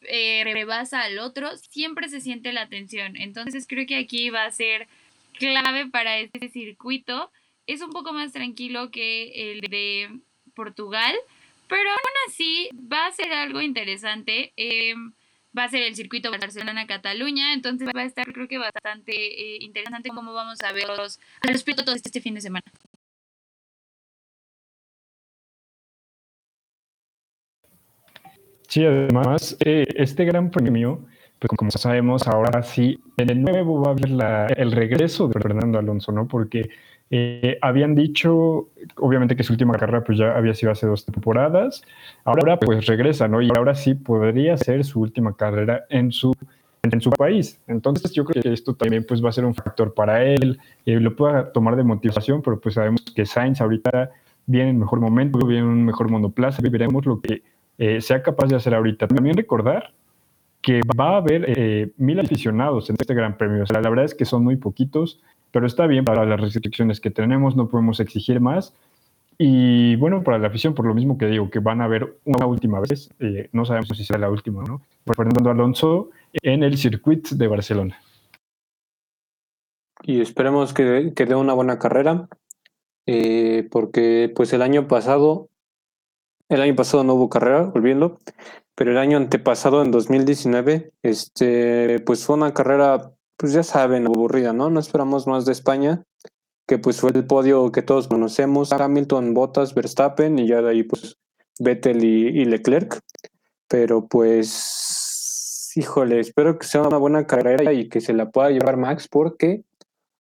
eh, 0.02 0.42
rebasa 0.44 1.04
al 1.04 1.18
otro, 1.18 1.56
siempre 1.56 2.10
se 2.10 2.20
siente 2.20 2.52
la 2.52 2.68
tensión. 2.68 3.16
Entonces 3.16 3.66
creo 3.66 3.86
que 3.88 3.96
aquí 3.96 4.32
va 4.32 4.44
a 4.44 4.52
ser 4.52 4.90
clave 5.40 5.88
para 5.88 6.18
este 6.18 6.50
circuito 6.50 7.32
es 7.68 7.82
un 7.82 7.92
poco 7.92 8.12
más 8.12 8.34
tranquilo 8.34 8.92
que 8.92 9.54
el 9.54 9.62
de 9.62 10.10
Portugal, 10.56 11.16
pero 11.70 11.90
aún 11.90 12.14
así 12.28 12.70
va 12.74 13.06
a 13.06 13.12
ser 13.14 13.32
algo 13.32 13.62
interesante. 13.62 14.52
Em, 14.58 15.14
va 15.58 15.66
a 15.66 15.70
ser 15.70 15.84
el 15.84 15.96
circuito 15.96 16.32
Barcelona-Cataluña, 16.32 17.54
entonces 17.54 17.88
va 17.96 18.02
a 18.02 18.06
estar 18.06 18.32
creo 18.32 18.48
que 18.48 18.58
bastante 18.58 19.14
eh, 19.14 19.58
interesante 19.62 20.10
cómo 20.10 20.34
vamos 20.34 20.62
a 20.64 20.72
ver 20.72 20.88
los, 20.88 21.20
a 21.42 21.52
los 21.52 21.64
pilotos 21.64 21.96
este 21.96 22.22
fin 22.22 22.36
de 22.36 22.42
semana. 22.42 22.66
Sí, 28.68 28.86
además, 28.86 29.58
eh, 29.66 29.86
este 29.96 30.24
gran 30.24 30.50
premio, 30.50 31.06
pues 31.40 31.50
como 31.58 31.72
sabemos, 31.72 32.26
ahora 32.26 32.64
sí, 32.64 32.98
de 33.18 33.36
nuevo 33.36 33.82
va 33.82 33.90
a 33.90 33.92
haber 33.92 34.58
el 34.58 34.72
regreso 34.72 35.28
de 35.28 35.42
Fernando 35.42 35.78
Alonso, 35.78 36.14
¿no? 36.14 36.26
Porque 36.26 36.70
eh, 37.14 37.58
habían 37.62 37.94
dicho, 37.94 38.70
obviamente 38.96 39.36
que 39.36 39.44
su 39.44 39.52
última 39.52 39.78
carrera 39.78 40.02
pues 40.02 40.18
ya 40.18 40.34
había 40.34 40.54
sido 40.54 40.72
hace 40.72 40.88
dos 40.88 41.06
temporadas, 41.06 41.84
ahora 42.24 42.58
pues 42.58 42.86
regresa, 42.86 43.28
¿no? 43.28 43.42
Y 43.42 43.50
ahora 43.54 43.76
sí 43.76 43.96
podría 43.96 44.56
ser 44.56 44.86
su 44.86 45.02
última 45.02 45.36
carrera 45.36 45.84
en 45.90 46.14
su, 46.14 46.34
en 46.84 47.02
su 47.02 47.10
país. 47.10 47.60
Entonces 47.68 48.14
yo 48.14 48.24
creo 48.24 48.42
que 48.42 48.54
esto 48.54 48.76
también 48.76 49.06
pues 49.06 49.22
va 49.24 49.28
a 49.28 49.34
ser 49.34 49.44
un 49.44 49.54
factor 49.54 49.94
para 49.94 50.24
él, 50.24 50.58
eh, 50.86 51.02
lo 51.02 51.14
pueda 51.14 51.52
tomar 51.52 51.76
de 51.76 51.84
motivación, 51.84 52.42
pero 52.42 52.62
pues 52.62 52.76
sabemos 52.76 53.02
que 53.14 53.26
Sainz 53.26 53.60
ahorita 53.60 54.12
viene 54.46 54.70
en 54.70 54.80
mejor 54.80 55.02
momento, 55.02 55.46
viene 55.46 55.64
en 55.64 55.68
un 55.68 55.84
mejor 55.84 56.10
monoplaza, 56.10 56.62
veremos 56.62 57.06
lo 57.06 57.20
que 57.20 57.44
eh, 57.78 58.00
sea 58.00 58.24
capaz 58.24 58.48
de 58.48 58.56
hacer 58.56 58.74
ahorita. 58.74 59.08
También 59.08 59.36
recordar 59.36 59.92
que 60.62 60.80
va 60.98 61.16
a 61.16 61.18
haber 61.18 61.92
mil 61.98 62.20
aficionados 62.20 62.90
en 62.90 62.96
este 63.00 63.16
Gran 63.16 63.36
Premio. 63.36 63.64
O 63.64 63.66
sea, 63.66 63.82
la 63.82 63.90
verdad 63.90 64.06
es 64.06 64.14
que 64.14 64.26
son 64.26 64.44
muy 64.44 64.56
poquitos 64.58 65.20
pero 65.52 65.68
está 65.68 65.88
bien 65.88 66.06
para 66.06 66.26
las 66.26 66.40
restricciones 66.40 67.00
que 67.00 67.12
tenemos, 67.12 67.56
no 67.56 67.70
podemos 67.70 68.00
exigir 68.00 68.40
más. 68.40 68.74
Y 69.38 69.96
bueno, 69.96 70.24
para 70.24 70.38
la 70.38 70.48
afición, 70.48 70.76
por 70.76 70.86
lo 70.86 70.94
mismo 70.94 71.18
que 71.18 71.26
digo, 71.26 71.50
que 71.50 71.60
van 71.60 71.82
a 71.82 71.88
ver 71.88 72.16
una 72.26 72.46
última 72.46 72.80
vez, 72.80 73.10
eh, 73.20 73.50
no 73.54 73.66
sabemos 73.66 73.90
si 73.98 74.06
será 74.06 74.20
la 74.20 74.30
última, 74.30 74.64
¿no? 74.64 74.82
Por 75.04 75.16
Fernando 75.16 75.50
Alonso 75.50 76.12
en 76.44 76.64
el 76.64 76.78
circuito 76.78 77.36
de 77.36 77.48
Barcelona. 77.48 78.00
Y 80.04 80.22
esperemos 80.22 80.74
que, 80.74 81.14
que 81.16 81.26
dé 81.26 81.36
una 81.36 81.54
buena 81.54 81.80
carrera, 81.80 82.28
eh, 83.08 83.68
porque 83.72 84.32
pues 84.36 84.54
el 84.54 84.62
año 84.62 84.88
pasado, 84.88 85.50
el 86.50 86.62
año 86.62 86.76
pasado 86.76 87.04
no 87.04 87.16
hubo 87.16 87.30
carrera, 87.30 87.64
volviendo, 87.64 88.20
pero 88.76 88.92
el 88.92 88.98
año 88.98 89.18
antepasado, 89.18 89.84
en 89.84 89.92
2019, 89.92 90.92
este, 91.04 92.00
pues 92.02 92.26
fue 92.26 92.36
una 92.36 92.54
carrera 92.54 93.12
pues 93.42 93.54
ya 93.54 93.64
saben, 93.64 94.06
aburrida, 94.06 94.54
¿no? 94.54 94.70
No 94.70 94.80
esperamos 94.80 95.26
más 95.26 95.46
de 95.46 95.52
España, 95.52 96.04
que 96.68 96.78
pues 96.78 97.02
fue 97.02 97.10
el 97.10 97.26
podio 97.26 97.72
que 97.72 97.82
todos 97.82 98.08
conocemos, 98.08 98.72
Hamilton, 98.72 99.34
Bottas, 99.34 99.74
Verstappen 99.74 100.38
y 100.38 100.48
ya 100.48 100.62
de 100.62 100.70
ahí 100.70 100.84
pues 100.84 101.18
Vettel 101.60 102.04
y, 102.04 102.46
Leclerc. 102.46 103.00
Pero 103.68 104.08
pues, 104.08 105.72
híjole, 105.76 106.20
espero 106.20 106.60
que 106.60 106.68
sea 106.68 106.84
una 106.84 106.98
buena 106.98 107.26
carrera 107.26 107.74
y 107.74 107.90
que 107.90 108.00
se 108.00 108.14
la 108.14 108.30
pueda 108.30 108.52
llevar 108.52 108.78
Max 108.78 109.08
porque 109.10 109.64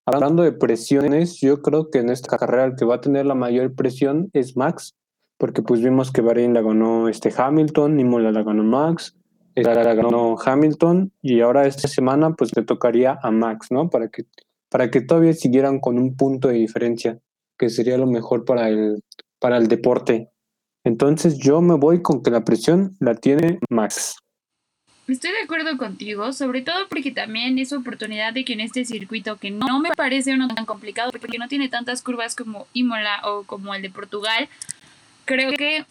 hablando 0.07 0.41
de 0.41 0.53
presiones, 0.53 1.39
yo 1.39 1.61
creo 1.61 1.91
que 1.91 1.99
en 1.99 2.09
esta 2.09 2.39
carrera 2.39 2.65
el 2.65 2.75
que 2.75 2.85
va 2.85 2.95
a 2.95 3.01
tener 3.01 3.27
la 3.27 3.35
mayor 3.35 3.75
presión 3.75 4.31
es 4.33 4.57
Max, 4.57 4.95
porque 5.37 5.61
pues 5.61 5.83
vimos 5.83 6.11
que 6.11 6.21
Bahrein 6.21 6.55
la 6.55 6.63
ganó 6.63 7.07
este 7.07 7.31
Hamilton, 7.37 7.99
Imola 7.99 8.31
la 8.31 8.41
ganó 8.41 8.63
Max, 8.63 9.15
la 9.55 9.93
ganó 9.93 10.37
Hamilton 10.43 11.11
y 11.21 11.41
ahora 11.41 11.67
esta 11.67 11.87
semana 11.87 12.33
pues 12.33 12.55
le 12.55 12.63
tocaría 12.63 13.19
a 13.21 13.31
Max, 13.31 13.67
¿no? 13.71 13.89
Para 13.89 14.09
que, 14.09 14.25
para 14.69 14.89
que 14.89 15.01
todavía 15.01 15.33
siguieran 15.33 15.79
con 15.79 15.97
un 15.97 16.15
punto 16.15 16.47
de 16.47 16.55
diferencia, 16.55 17.19
que 17.57 17.69
sería 17.69 17.97
lo 17.97 18.07
mejor 18.07 18.45
para 18.45 18.69
el, 18.69 19.03
para 19.39 19.57
el 19.57 19.67
deporte. 19.67 20.29
Entonces 20.83 21.37
yo 21.37 21.61
me 21.61 21.75
voy 21.75 22.01
con 22.01 22.23
que 22.23 22.31
la 22.31 22.43
presión 22.43 22.95
la 22.99 23.15
tiene 23.15 23.59
Max. 23.69 24.15
Estoy 25.07 25.31
de 25.31 25.41
acuerdo 25.43 25.77
contigo, 25.77 26.31
sobre 26.31 26.61
todo 26.61 26.87
porque 26.87 27.11
también 27.11 27.59
es 27.59 27.73
oportunidad 27.73 28.33
de 28.33 28.45
que 28.45 28.53
en 28.53 28.61
este 28.61 28.85
circuito, 28.85 29.37
que 29.37 29.51
no 29.51 29.79
me 29.79 29.89
parece 29.89 30.33
uno 30.33 30.47
tan 30.47 30.65
complicado, 30.65 31.11
porque 31.19 31.37
no 31.37 31.47
tiene 31.49 31.67
tantas 31.67 32.01
curvas 32.01 32.35
como 32.35 32.65
Imola 32.73 33.19
o 33.25 33.43
como 33.43 33.75
el 33.75 33.81
de 33.81 33.89
Portugal, 33.89 34.47
creo 35.25 35.51
que 35.51 35.85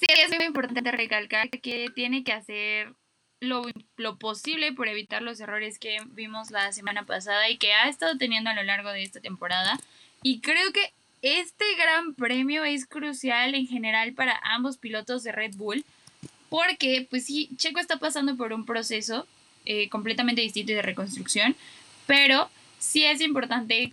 Sí, 0.00 0.06
es 0.08 0.34
muy 0.34 0.46
importante 0.46 0.90
recalcar 0.92 1.50
que 1.50 1.90
tiene 1.94 2.24
que 2.24 2.32
hacer 2.32 2.94
lo, 3.38 3.66
lo, 3.98 4.16
posible 4.18 4.72
por 4.72 4.88
evitar 4.88 5.20
los 5.20 5.40
errores 5.40 5.78
que 5.78 5.98
vimos 6.12 6.50
la 6.50 6.72
semana 6.72 7.04
pasada 7.04 7.50
y 7.50 7.58
que 7.58 7.74
ha 7.74 7.86
estado 7.86 8.16
teniendo 8.16 8.48
a 8.48 8.54
lo 8.54 8.62
largo 8.62 8.90
de 8.92 9.02
esta 9.02 9.20
temporada. 9.20 9.78
Y 10.22 10.40
creo 10.40 10.72
que 10.72 10.94
este 11.20 11.66
gran 11.76 12.14
premio 12.14 12.64
es 12.64 12.86
crucial 12.86 13.54
en 13.54 13.66
general 13.66 14.14
para 14.14 14.40
ambos 14.42 14.78
pilotos 14.78 15.22
de 15.22 15.32
Red 15.32 15.56
Bull, 15.56 15.84
porque 16.48 17.06
pues 17.10 17.26
sí, 17.26 17.50
Checo 17.56 17.78
está 17.78 17.98
pasando 17.98 18.38
por 18.38 18.54
un 18.54 18.64
proceso 18.64 19.26
eh, 19.66 19.90
completamente 19.90 20.40
distinto 20.40 20.72
de 20.72 20.80
reconstrucción, 20.80 21.54
pero 22.06 22.48
sí 22.78 23.04
es 23.04 23.20
importante 23.20 23.92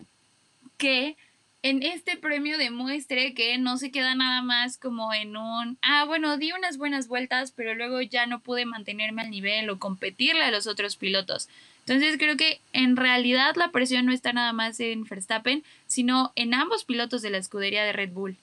que 0.77 1.17
en 1.63 1.83
este 1.83 2.17
premio 2.17 2.57
demuestre 2.57 3.33
que 3.33 3.57
no 3.57 3.77
se 3.77 3.91
queda 3.91 4.15
nada 4.15 4.41
más 4.41 4.77
como 4.77 5.13
en 5.13 5.35
un, 5.35 5.77
ah, 5.81 6.05
bueno, 6.05 6.37
di 6.37 6.51
unas 6.51 6.77
buenas 6.77 7.07
vueltas, 7.07 7.51
pero 7.51 7.75
luego 7.75 8.01
ya 8.01 8.25
no 8.25 8.39
pude 8.39 8.65
mantenerme 8.65 9.23
al 9.23 9.31
nivel 9.31 9.69
o 9.69 9.79
competirle 9.79 10.43
a 10.43 10.51
los 10.51 10.67
otros 10.67 10.95
pilotos. 10.95 11.49
Entonces 11.85 12.17
creo 12.17 12.37
que 12.37 12.59
en 12.73 12.95
realidad 12.95 13.55
la 13.55 13.71
presión 13.71 14.05
no 14.05 14.11
está 14.11 14.33
nada 14.33 14.53
más 14.53 14.79
en 14.79 15.03
Verstappen, 15.03 15.63
sino 15.87 16.31
en 16.35 16.53
ambos 16.53 16.83
pilotos 16.83 17.21
de 17.21 17.29
la 17.29 17.37
escudería 17.37 17.83
de 17.83 17.93
Red 17.93 18.11
Bull. 18.11 18.37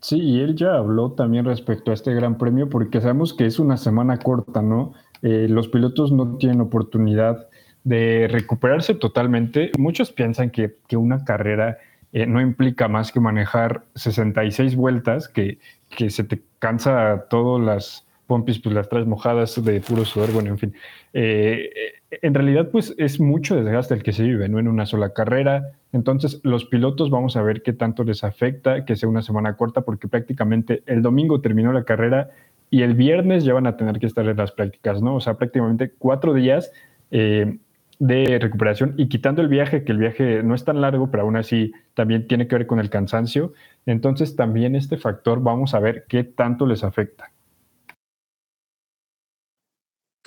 Sí, 0.00 0.18
y 0.20 0.40
él 0.40 0.54
ya 0.54 0.74
habló 0.74 1.12
también 1.12 1.44
respecto 1.44 1.90
a 1.90 1.94
este 1.94 2.14
gran 2.14 2.38
premio 2.38 2.68
porque 2.68 3.00
sabemos 3.00 3.34
que 3.34 3.46
es 3.46 3.58
una 3.58 3.76
semana 3.76 4.18
corta, 4.18 4.62
¿no? 4.62 4.94
Eh, 5.22 5.46
los 5.48 5.68
pilotos 5.68 6.12
no 6.12 6.36
tienen 6.36 6.60
oportunidad 6.60 7.47
de 7.88 8.28
recuperarse 8.28 8.94
totalmente. 8.94 9.72
Muchos 9.78 10.12
piensan 10.12 10.50
que, 10.50 10.74
una 10.92 11.24
carrera 11.24 11.78
eh, 12.12 12.26
no 12.26 12.40
implica 12.40 12.86
más 12.86 13.12
que 13.12 13.20
manejar 13.20 13.84
66 13.94 14.76
vueltas, 14.76 15.28
que, 15.28 15.58
que 15.88 16.10
se 16.10 16.24
te 16.24 16.42
cansa 16.58 17.26
todas 17.30 17.64
las 17.64 18.06
pompis, 18.26 18.58
pues 18.58 18.74
las 18.74 18.90
traes 18.90 19.06
mojadas 19.06 19.64
de 19.64 19.80
puro 19.80 20.04
sudor, 20.04 20.32
bueno, 20.32 20.50
en 20.50 20.58
fin. 20.58 20.74
Eh, 21.14 21.70
en 22.10 22.34
realidad, 22.34 22.68
pues 22.70 22.94
es 22.98 23.20
mucho 23.20 23.56
desgaste 23.56 23.94
el 23.94 24.02
que 24.02 24.12
se 24.12 24.22
vive, 24.22 24.50
¿no? 24.50 24.58
En 24.58 24.68
una 24.68 24.84
sola 24.84 25.14
carrera. 25.14 25.72
Entonces, 25.94 26.40
los 26.42 26.66
pilotos 26.66 27.08
vamos 27.08 27.36
a 27.38 27.42
ver 27.42 27.62
qué 27.62 27.72
tanto 27.72 28.04
les 28.04 28.22
afecta 28.22 28.84
que 28.84 28.96
sea 28.96 29.08
una 29.08 29.22
semana 29.22 29.56
corta, 29.56 29.80
porque 29.80 30.08
prácticamente 30.08 30.82
el 30.84 31.00
domingo 31.00 31.40
terminó 31.40 31.72
la 31.72 31.84
carrera 31.84 32.28
y 32.68 32.82
el 32.82 32.92
viernes 32.92 33.44
ya 33.44 33.54
van 33.54 33.66
a 33.66 33.78
tener 33.78 33.98
que 33.98 34.04
estar 34.04 34.28
en 34.28 34.36
las 34.36 34.52
prácticas, 34.52 35.00
¿no? 35.00 35.14
O 35.14 35.20
sea, 35.20 35.38
prácticamente 35.38 35.90
cuatro 35.96 36.34
días 36.34 36.70
eh, 37.10 37.56
de 37.98 38.38
recuperación 38.38 38.94
y 38.96 39.08
quitando 39.08 39.42
el 39.42 39.48
viaje, 39.48 39.84
que 39.84 39.92
el 39.92 39.98
viaje 39.98 40.42
no 40.42 40.54
es 40.54 40.64
tan 40.64 40.80
largo, 40.80 41.10
pero 41.10 41.24
aún 41.24 41.36
así 41.36 41.72
también 41.94 42.26
tiene 42.28 42.46
que 42.46 42.56
ver 42.56 42.66
con 42.66 42.78
el 42.78 42.90
cansancio. 42.90 43.52
Entonces 43.86 44.36
también 44.36 44.76
este 44.76 44.96
factor 44.96 45.42
vamos 45.42 45.74
a 45.74 45.80
ver 45.80 46.04
qué 46.08 46.24
tanto 46.24 46.66
les 46.66 46.84
afecta. 46.84 47.32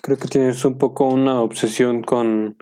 Creo 0.01 0.17
que 0.17 0.27
tienes 0.27 0.65
un 0.65 0.77
poco 0.77 1.07
una 1.07 1.41
obsesión 1.41 2.01
con, 2.01 2.57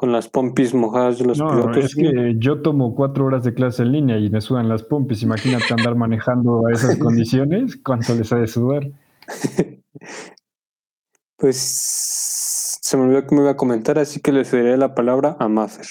las 0.00 0.28
pompis 0.28 0.74
mojadas 0.74 1.18
de 1.18 1.26
los 1.26 1.38
no, 1.38 1.72
Es 1.74 1.94
que 1.94 2.34
yo 2.38 2.62
tomo 2.62 2.94
cuatro 2.94 3.26
horas 3.26 3.44
de 3.44 3.52
clase 3.52 3.82
en 3.82 3.92
línea 3.92 4.18
y 4.18 4.30
me 4.30 4.40
sudan 4.40 4.68
las 4.68 4.82
pompis. 4.82 5.22
Imagínate 5.22 5.74
andar 5.74 5.94
manejando 5.96 6.66
a 6.66 6.72
esas 6.72 6.96
condiciones, 6.98 7.76
¿cuánto 7.76 8.14
les 8.14 8.32
ha 8.32 8.38
de 8.38 8.46
sudar? 8.46 8.88
pues 11.38 12.78
se 12.82 12.96
me 12.96 13.04
olvidó 13.04 13.26
que 13.26 13.34
me 13.34 13.40
iba 13.42 13.52
a 13.52 13.56
comentar, 13.56 13.98
así 13.98 14.20
que 14.20 14.32
le 14.32 14.44
cederé 14.44 14.76
la 14.76 14.94
palabra 14.94 15.36
a 15.38 15.48
Maffer. 15.48 15.86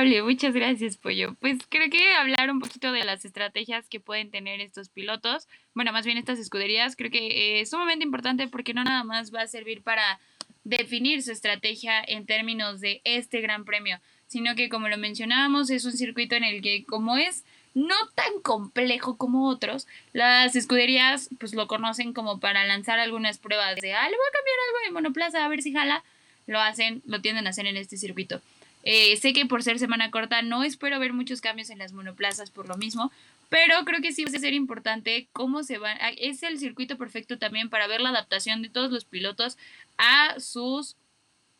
Amable, 0.00 0.22
muchas 0.22 0.54
gracias, 0.54 0.96
Pollo. 0.96 1.36
Pues 1.40 1.58
creo 1.68 1.90
que 1.90 2.12
hablar 2.14 2.50
un 2.50 2.58
poquito 2.58 2.90
de 2.90 3.04
las 3.04 3.24
estrategias 3.24 3.88
que 3.88 4.00
pueden 4.00 4.30
tener 4.30 4.60
estos 4.60 4.88
pilotos, 4.88 5.46
bueno, 5.74 5.92
más 5.92 6.06
bien 6.06 6.16
estas 6.16 6.38
escuderías, 6.38 6.96
creo 6.96 7.10
que 7.10 7.60
es 7.60 7.70
sumamente 7.70 8.04
importante 8.04 8.48
porque 8.48 8.72
no 8.72 8.82
nada 8.82 9.04
más 9.04 9.32
va 9.32 9.42
a 9.42 9.46
servir 9.46 9.82
para 9.82 10.18
definir 10.64 11.22
su 11.22 11.32
estrategia 11.32 12.02
en 12.06 12.24
términos 12.24 12.80
de 12.80 13.02
este 13.04 13.40
gran 13.40 13.64
premio, 13.64 14.00
sino 14.26 14.54
que 14.54 14.70
como 14.70 14.88
lo 14.88 14.96
mencionábamos, 14.96 15.70
es 15.70 15.84
un 15.84 15.92
circuito 15.92 16.34
en 16.34 16.44
el 16.44 16.62
que 16.62 16.84
como 16.84 17.16
es 17.18 17.44
no 17.74 17.94
tan 18.14 18.40
complejo 18.42 19.16
como 19.16 19.48
otros. 19.48 19.86
Las 20.12 20.56
escuderías 20.56 21.28
pues 21.38 21.54
lo 21.54 21.66
conocen 21.66 22.12
como 22.12 22.40
para 22.40 22.64
lanzar 22.64 22.98
algunas 22.98 23.38
pruebas 23.38 23.76
de, 23.76 23.94
ah, 23.94 24.08
le 24.08 24.16
voy 24.16 24.26
a 24.28 24.36
cambiar 24.36 24.56
algo 24.68 24.78
de 24.84 24.92
monoplaza 24.92 25.44
a 25.44 25.48
ver 25.48 25.62
si 25.62 25.72
jala. 25.72 26.02
Lo 26.46 26.60
hacen, 26.60 27.02
lo 27.06 27.20
tienden 27.20 27.46
a 27.46 27.50
hacer 27.50 27.66
en 27.66 27.76
este 27.76 27.96
circuito. 27.96 28.40
Eh, 28.82 29.16
sé 29.18 29.32
que 29.32 29.46
por 29.46 29.62
ser 29.62 29.78
semana 29.78 30.10
corta 30.10 30.42
no 30.42 30.64
espero 30.64 30.98
ver 30.98 31.12
muchos 31.12 31.40
cambios 31.40 31.70
en 31.70 31.78
las 31.78 31.92
monoplazas 31.92 32.50
por 32.50 32.66
lo 32.66 32.76
mismo, 32.76 33.12
pero 33.50 33.84
creo 33.84 34.00
que 34.00 34.12
sí 34.12 34.24
va 34.24 34.30
a 34.30 34.40
ser 34.40 34.54
importante 34.54 35.28
cómo 35.32 35.62
se 35.62 35.78
va. 35.78 35.92
Ah, 36.00 36.10
es 36.16 36.42
el 36.42 36.58
circuito 36.58 36.96
perfecto 36.96 37.38
también 37.38 37.68
para 37.68 37.86
ver 37.86 38.00
la 38.00 38.08
adaptación 38.08 38.62
de 38.62 38.70
todos 38.70 38.90
los 38.90 39.04
pilotos 39.04 39.58
a 39.98 40.40
sus 40.40 40.96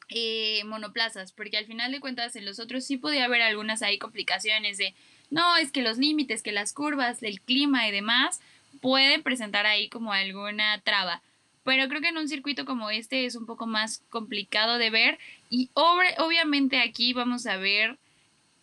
eh, 0.08 0.62
monoplazas, 0.64 1.32
porque 1.32 1.58
al 1.58 1.66
final 1.66 1.92
de 1.92 2.00
cuentas 2.00 2.34
en 2.36 2.44
los 2.44 2.58
otros 2.58 2.84
sí 2.84 2.96
podía 2.96 3.26
haber 3.26 3.42
algunas 3.42 3.82
ahí 3.82 3.98
complicaciones 3.98 4.78
de, 4.78 4.94
no, 5.30 5.56
es 5.56 5.70
que 5.70 5.82
los 5.82 5.98
límites, 5.98 6.42
que 6.42 6.52
las 6.52 6.72
curvas, 6.72 7.22
el 7.22 7.40
clima 7.40 7.86
y 7.86 7.92
demás 7.92 8.40
pueden 8.80 9.22
presentar 9.22 9.66
ahí 9.66 9.88
como 9.88 10.12
alguna 10.12 10.80
traba. 10.80 11.22
Pero 11.64 11.88
creo 11.88 12.00
que 12.00 12.08
en 12.08 12.18
un 12.18 12.28
circuito 12.28 12.64
como 12.64 12.90
este 12.90 13.26
es 13.26 13.36
un 13.36 13.46
poco 13.46 13.66
más 13.66 14.02
complicado 14.10 14.78
de 14.78 14.90
ver 14.90 15.18
y 15.50 15.70
obviamente 15.74 16.80
aquí 16.80 17.12
vamos 17.12 17.46
a 17.46 17.56
ver 17.56 17.98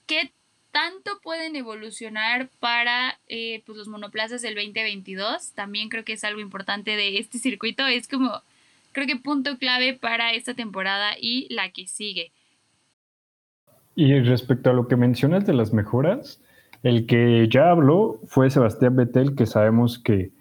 qué 0.07 0.32
tanto 0.72 1.20
pueden 1.24 1.55
evolucionar 1.55 2.49
para 2.59 3.18
eh, 3.28 3.63
pues 3.65 3.78
los 3.78 3.88
monoplazas 3.88 4.41
del 4.41 4.55
2022. 4.55 5.53
También 5.53 5.89
creo 5.89 6.03
que 6.03 6.13
es 6.13 6.24
algo 6.24 6.41
importante 6.41 6.95
de 6.95 7.18
este 7.18 7.39
circuito. 7.39 7.86
Es 7.88 8.07
como, 8.07 8.41
creo 8.91 9.07
que 9.07 9.15
punto 9.15 9.57
clave 9.57 9.93
para 9.93 10.34
esta 10.34 10.53
temporada 10.53 11.13
y 11.20 11.47
la 11.53 11.72
que 11.72 11.88
sigue. 11.88 12.32
Y 13.95 14.20
respecto 14.20 14.70
a 14.70 14.74
lo 14.74 14.88
que 14.88 14.95
mencionas 14.95 15.45
de 15.45 15.53
las 15.53 15.74
mejoras, 15.74 16.39
el 16.84 17.06
que 17.06 17.48
ya 17.50 17.72
habló 17.72 18.20
fue 18.28 18.50
Sebastián 18.50 18.96
Vettel, 18.96 19.36
que 19.36 19.46
sabemos 19.46 20.00
que 20.00 20.32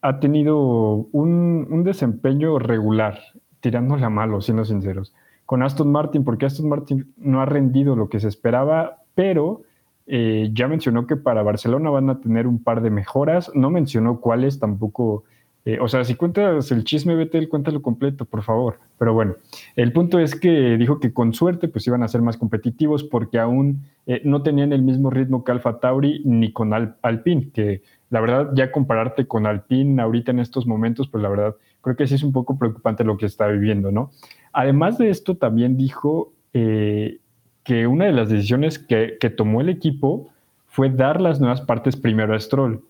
ha 0.00 0.20
tenido 0.20 1.06
un, 1.12 1.66
un 1.70 1.84
desempeño 1.84 2.58
regular, 2.58 3.18
tirándola 3.60 4.08
malo, 4.10 4.40
siendo 4.40 4.64
sinceros, 4.64 5.12
con 5.44 5.62
Aston 5.62 5.90
Martin, 5.90 6.24
porque 6.24 6.46
Aston 6.46 6.68
Martin 6.68 7.12
no 7.16 7.40
ha 7.40 7.46
rendido 7.46 7.96
lo 7.96 8.08
que 8.08 8.20
se 8.20 8.28
esperaba, 8.28 9.02
pero 9.14 9.62
eh, 10.06 10.50
ya 10.52 10.68
mencionó 10.68 11.06
que 11.06 11.16
para 11.16 11.42
Barcelona 11.42 11.90
van 11.90 12.10
a 12.10 12.20
tener 12.20 12.46
un 12.46 12.62
par 12.62 12.80
de 12.80 12.90
mejoras, 12.90 13.50
no 13.54 13.70
mencionó 13.70 14.20
cuáles 14.20 14.60
tampoco. 14.60 15.24
Eh, 15.66 15.78
o 15.80 15.88
sea, 15.88 16.04
si 16.04 16.14
cuentas 16.14 16.70
el 16.70 16.84
chisme, 16.84 17.16
Betel, 17.16 17.48
cuéntalo 17.48 17.82
completo, 17.82 18.24
por 18.24 18.44
favor. 18.44 18.78
Pero 18.98 19.12
bueno, 19.14 19.34
el 19.74 19.92
punto 19.92 20.20
es 20.20 20.38
que 20.38 20.76
dijo 20.78 21.00
que 21.00 21.12
con 21.12 21.34
suerte 21.34 21.66
pues 21.66 21.84
iban 21.88 22.04
a 22.04 22.08
ser 22.08 22.22
más 22.22 22.36
competitivos 22.36 23.02
porque 23.02 23.40
aún 23.40 23.82
eh, 24.06 24.22
no 24.24 24.42
tenían 24.42 24.72
el 24.72 24.82
mismo 24.82 25.10
ritmo 25.10 25.42
que 25.42 25.50
Alfa 25.50 25.80
Tauri 25.80 26.22
ni 26.24 26.52
con 26.52 26.72
Alpine, 26.72 27.50
que 27.52 27.82
la 28.10 28.20
verdad 28.20 28.50
ya 28.54 28.70
compararte 28.70 29.26
con 29.26 29.44
Alpine 29.44 30.00
ahorita 30.00 30.30
en 30.30 30.38
estos 30.38 30.68
momentos, 30.68 31.08
pues 31.08 31.20
la 31.20 31.28
verdad 31.28 31.56
creo 31.80 31.96
que 31.96 32.06
sí 32.06 32.14
es 32.14 32.22
un 32.22 32.32
poco 32.32 32.56
preocupante 32.56 33.02
lo 33.02 33.16
que 33.16 33.26
está 33.26 33.48
viviendo, 33.48 33.90
¿no? 33.90 34.12
Además 34.52 34.98
de 34.98 35.10
esto, 35.10 35.36
también 35.36 35.76
dijo 35.76 36.32
que 36.52 37.86
una 37.86 38.06
de 38.06 38.12
las 38.12 38.30
decisiones 38.30 38.78
que, 38.78 39.18
tomó 39.36 39.60
el 39.60 39.68
equipo 39.68 40.30
fue 40.66 40.88
dar 40.88 41.20
las 41.20 41.40
nuevas 41.40 41.60
partes 41.60 41.96
primero 41.96 42.34
a 42.34 42.40
Stroll. 42.40 42.82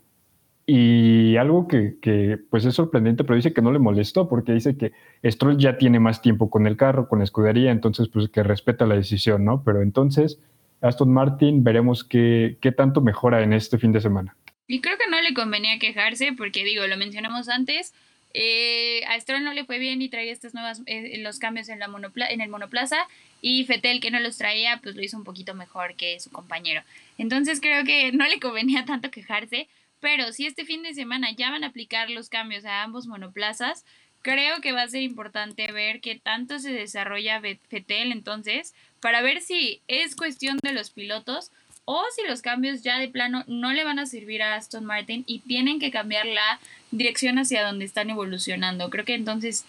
Y 0.68 1.36
algo 1.36 1.68
que, 1.68 2.38
pues 2.50 2.64
es 2.64 2.74
sorprendente, 2.74 3.22
pero 3.22 3.36
dice 3.36 3.52
que 3.52 3.62
no 3.62 3.70
le 3.70 3.78
molestó 3.78 4.28
porque 4.28 4.52
dice 4.52 4.76
que 4.76 4.92
Stroll 5.24 5.58
ya 5.58 5.78
tiene 5.78 6.00
más 6.00 6.22
tiempo 6.22 6.50
con 6.50 6.66
el 6.66 6.76
carro, 6.76 7.08
con 7.08 7.20
la 7.20 7.24
escudería, 7.24 7.70
entonces 7.70 8.08
pues 8.08 8.28
que 8.28 8.42
respeta 8.42 8.84
la 8.84 8.96
decisión, 8.96 9.44
¿no? 9.44 9.62
Pero 9.64 9.80
entonces 9.80 10.40
Aston 10.80 11.12
Martin 11.12 11.62
veremos 11.62 12.02
qué, 12.02 12.58
qué 12.60 12.72
tanto 12.72 13.00
mejora 13.00 13.44
en 13.44 13.52
este 13.52 13.78
fin 13.78 13.92
de 13.92 14.00
semana. 14.00 14.36
Y 14.66 14.80
creo 14.80 14.98
que 14.98 15.08
no 15.08 15.22
le 15.22 15.34
convenía 15.34 15.78
quejarse 15.78 16.32
porque 16.36 16.64
digo, 16.64 16.84
lo 16.88 16.96
mencionamos 16.96 17.48
antes, 17.48 17.94
eh, 18.38 19.02
a 19.06 19.18
Stroll 19.18 19.44
no 19.44 19.54
le 19.54 19.64
fue 19.64 19.78
bien 19.78 20.02
y 20.02 20.10
traía 20.10 20.30
estos 20.30 20.52
nuevos 20.52 20.82
eh, 20.84 21.16
los 21.18 21.38
cambios 21.38 21.70
en, 21.70 21.78
la 21.78 21.88
en 22.28 22.40
el 22.42 22.48
monoplaza 22.50 22.98
y 23.40 23.64
Fetel 23.64 24.00
que 24.00 24.10
no 24.10 24.20
los 24.20 24.36
traía 24.36 24.78
pues 24.82 24.94
lo 24.94 25.02
hizo 25.02 25.16
un 25.16 25.24
poquito 25.24 25.54
mejor 25.54 25.94
que 25.94 26.20
su 26.20 26.30
compañero. 26.30 26.82
Entonces 27.16 27.60
creo 27.62 27.84
que 27.84 28.12
no 28.12 28.26
le 28.26 28.38
convenía 28.38 28.84
tanto 28.84 29.10
quejarse, 29.10 29.68
pero 30.00 30.32
si 30.32 30.46
este 30.46 30.64
fin 30.64 30.82
de 30.82 30.94
semana 30.94 31.30
ya 31.32 31.50
van 31.50 31.64
a 31.64 31.68
aplicar 31.68 32.10
los 32.10 32.28
cambios 32.28 32.64
a 32.64 32.82
ambos 32.82 33.06
monoplazas, 33.06 33.84
creo 34.22 34.60
que 34.60 34.72
va 34.72 34.82
a 34.82 34.88
ser 34.88 35.02
importante 35.02 35.70
ver 35.72 36.00
qué 36.00 36.18
tanto 36.18 36.58
se 36.58 36.72
desarrolla 36.72 37.40
Fetel 37.68 38.12
entonces 38.12 38.74
para 39.00 39.22
ver 39.22 39.40
si 39.40 39.80
es 39.86 40.16
cuestión 40.16 40.58
de 40.62 40.72
los 40.72 40.90
pilotos 40.90 41.52
o 41.84 42.02
si 42.14 42.26
los 42.26 42.42
cambios 42.42 42.82
ya 42.82 42.98
de 42.98 43.08
plano 43.08 43.44
no 43.46 43.72
le 43.72 43.84
van 43.84 44.00
a 44.00 44.06
servir 44.06 44.42
a 44.42 44.56
Aston 44.56 44.84
Martin 44.84 45.22
y 45.26 45.38
tienen 45.38 45.78
que 45.78 45.92
cambiar 45.92 46.26
la 46.26 46.58
dirección 46.90 47.38
hacia 47.38 47.64
donde 47.64 47.84
están 47.84 48.10
evolucionando. 48.10 48.90
Creo 48.90 49.04
que 49.04 49.14
entonces 49.14 49.64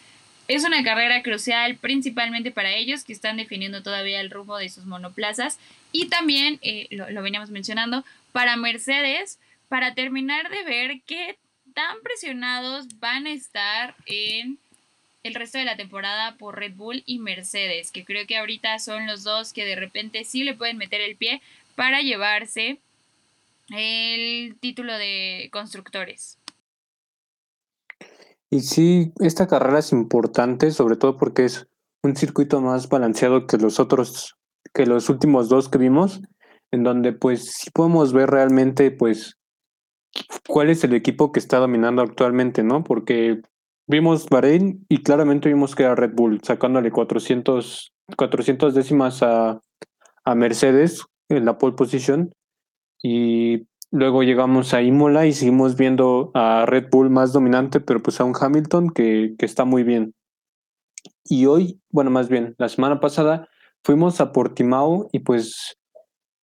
es 0.48 0.66
una 0.66 0.84
carrera 0.84 1.22
crucial 1.22 1.76
principalmente 1.76 2.50
para 2.52 2.74
ellos 2.74 3.04
que 3.04 3.14
están 3.14 3.38
definiendo 3.38 3.84
todavía 3.84 4.22
el 4.22 4.32
rumbo 4.32 4.58
de 4.58 4.70
sus 4.70 4.86
monoplazas 4.86 5.60
y 5.92 6.08
también, 6.08 6.58
eh, 6.64 6.88
lo, 6.90 7.10
lo 7.12 7.22
veníamos 7.22 7.52
mencionando, 7.52 8.04
para 8.32 8.56
Mercedes, 8.56 9.38
para 9.70 9.94
terminar 9.94 10.50
de 10.50 10.64
ver 10.64 11.02
qué 11.06 11.38
tan 11.74 11.98
presionados 12.02 12.88
van 13.00 13.28
a 13.28 13.32
estar 13.32 13.96
en 14.06 14.58
el 15.24 15.36
resto 15.36 15.58
de 15.58 15.66
la 15.66 15.76
temporada 15.76 16.36
por 16.38 16.58
Red 16.58 16.76
Bull 16.76 17.04
y 17.06 17.20
Mercedes, 17.20 17.92
que 17.92 18.06
creo 18.06 18.26
que 18.26 18.38
ahorita 18.38 18.80
son 18.80 19.08
los 19.08 19.24
dos 19.24 19.54
que 19.54 19.66
de 19.66 19.76
repente 19.76 20.24
sí 20.24 20.44
le 20.44 20.56
pueden 20.56 20.78
meter 20.78 21.02
el 21.02 21.16
pie, 21.16 21.42
para 21.76 22.02
llevarse 22.02 22.80
el 23.70 24.56
título 24.60 24.98
de 24.98 25.50
constructores. 25.52 26.40
Y 28.50 28.62
sí, 28.62 29.12
esta 29.20 29.48
carrera 29.48 29.80
es 29.80 29.92
importante, 29.92 30.72
sobre 30.72 30.96
todo 30.96 31.18
porque 31.18 31.46
es 31.46 31.68
un 32.04 32.16
circuito 32.16 32.62
más 32.62 32.90
balanceado 32.90 33.46
que 33.46 33.58
los 33.58 33.80
otros, 33.80 34.38
que 34.74 34.86
los 34.86 35.10
últimos 35.10 35.50
dos 35.50 35.70
que 35.70 35.78
vimos, 35.78 36.22
en 36.72 36.84
donde 36.84 37.14
pues 37.14 37.52
sí 37.52 37.70
podemos 37.72 38.12
ver 38.12 38.30
realmente 38.30 38.90
pues 38.90 39.37
cuál 40.48 40.70
es 40.70 40.84
el 40.84 40.94
equipo 40.94 41.32
que 41.32 41.40
está 41.40 41.58
dominando 41.58 42.02
actualmente, 42.02 42.64
¿no? 42.64 42.84
Porque 42.84 43.42
vimos 43.88 44.28
Bahrein 44.30 44.86
y 44.90 45.04
claramente 45.04 45.50
vimos 45.50 45.76
que 45.76 45.84
era 45.84 45.96
Red 45.96 46.14
Bull, 46.14 46.42
sacándole 46.44 46.92
400, 46.92 47.94
400 48.16 48.74
décimas 48.74 49.24
a, 49.24 49.62
a 50.26 50.36
Mercedes, 50.36 51.06
en 51.30 51.46
la 51.46 51.58
pole 51.58 51.76
position. 51.76 52.32
Y 53.02 53.68
luego 53.92 54.24
llegamos 54.24 54.74
a 54.74 54.82
Imola 54.82 55.26
y 55.26 55.34
seguimos 55.34 55.76
viendo 55.76 56.32
a 56.34 56.66
Red 56.66 56.90
Bull 56.92 57.10
más 57.10 57.34
dominante, 57.34 57.80
pero 57.80 58.02
pues 58.02 58.20
a 58.20 58.24
un 58.24 58.34
Hamilton 58.40 58.90
que, 58.90 59.36
que 59.38 59.46
está 59.46 59.66
muy 59.66 59.84
bien. 59.84 60.14
Y 61.24 61.46
hoy, 61.46 61.80
bueno, 61.92 62.10
más 62.10 62.30
bien, 62.30 62.56
la 62.58 62.70
semana 62.70 63.00
pasada 63.00 63.48
fuimos 63.84 64.20
a 64.22 64.32
Portimao 64.32 65.10
y 65.12 65.20
pues 65.20 65.78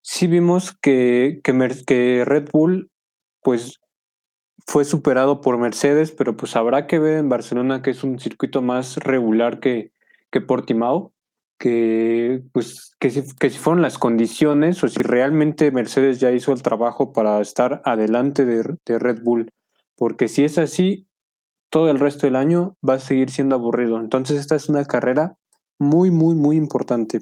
sí 0.03 0.27
vimos 0.27 0.77
que, 0.81 1.41
que, 1.43 1.85
que 1.87 2.25
Red 2.25 2.51
Bull 2.53 2.91
pues 3.45 3.79
fue 4.67 4.85
superado 4.85 5.41
por 5.41 5.59
Mercedes, 5.59 6.11
pero 6.11 6.37
pues 6.37 6.57
habrá 6.57 6.89
que 6.89 6.99
ver 6.99 7.19
en 7.19 7.29
Barcelona 7.29 7.83
que 7.83 7.91
es 7.91 8.03
un 8.03 8.19
circuito 8.19 8.63
más 8.63 8.97
regular 8.97 9.61
que, 9.61 9.93
que 10.33 10.41
Portimao 10.41 11.15
que, 11.59 12.43
pues, 12.53 12.97
que, 12.99 13.11
si, 13.11 13.23
que 13.37 13.51
si 13.51 13.59
fueron 13.59 13.83
las 13.83 13.99
condiciones 13.99 14.83
o 14.83 14.89
si 14.89 15.01
realmente 15.01 15.71
Mercedes 15.71 16.21
ya 16.21 16.33
hizo 16.33 16.53
el 16.53 16.63
trabajo 16.63 17.13
para 17.13 17.41
estar 17.41 17.81
adelante 17.85 18.45
de, 18.45 18.77
de 18.85 18.99
Red 18.99 19.23
Bull. 19.23 19.51
Porque 19.97 20.29
si 20.29 20.45
es 20.45 20.59
así, 20.59 21.07
todo 21.71 21.91
el 21.91 22.01
resto 22.01 22.27
del 22.27 22.37
año 22.37 22.77
va 22.87 22.95
a 22.95 22.99
seguir 22.99 23.31
siendo 23.31 23.55
aburrido. 23.55 24.01
Entonces 24.01 24.39
esta 24.41 24.57
es 24.57 24.69
una 24.69 24.85
carrera 24.85 25.37
muy, 25.79 26.11
muy, 26.11 26.35
muy 26.35 26.57
importante. 26.57 27.21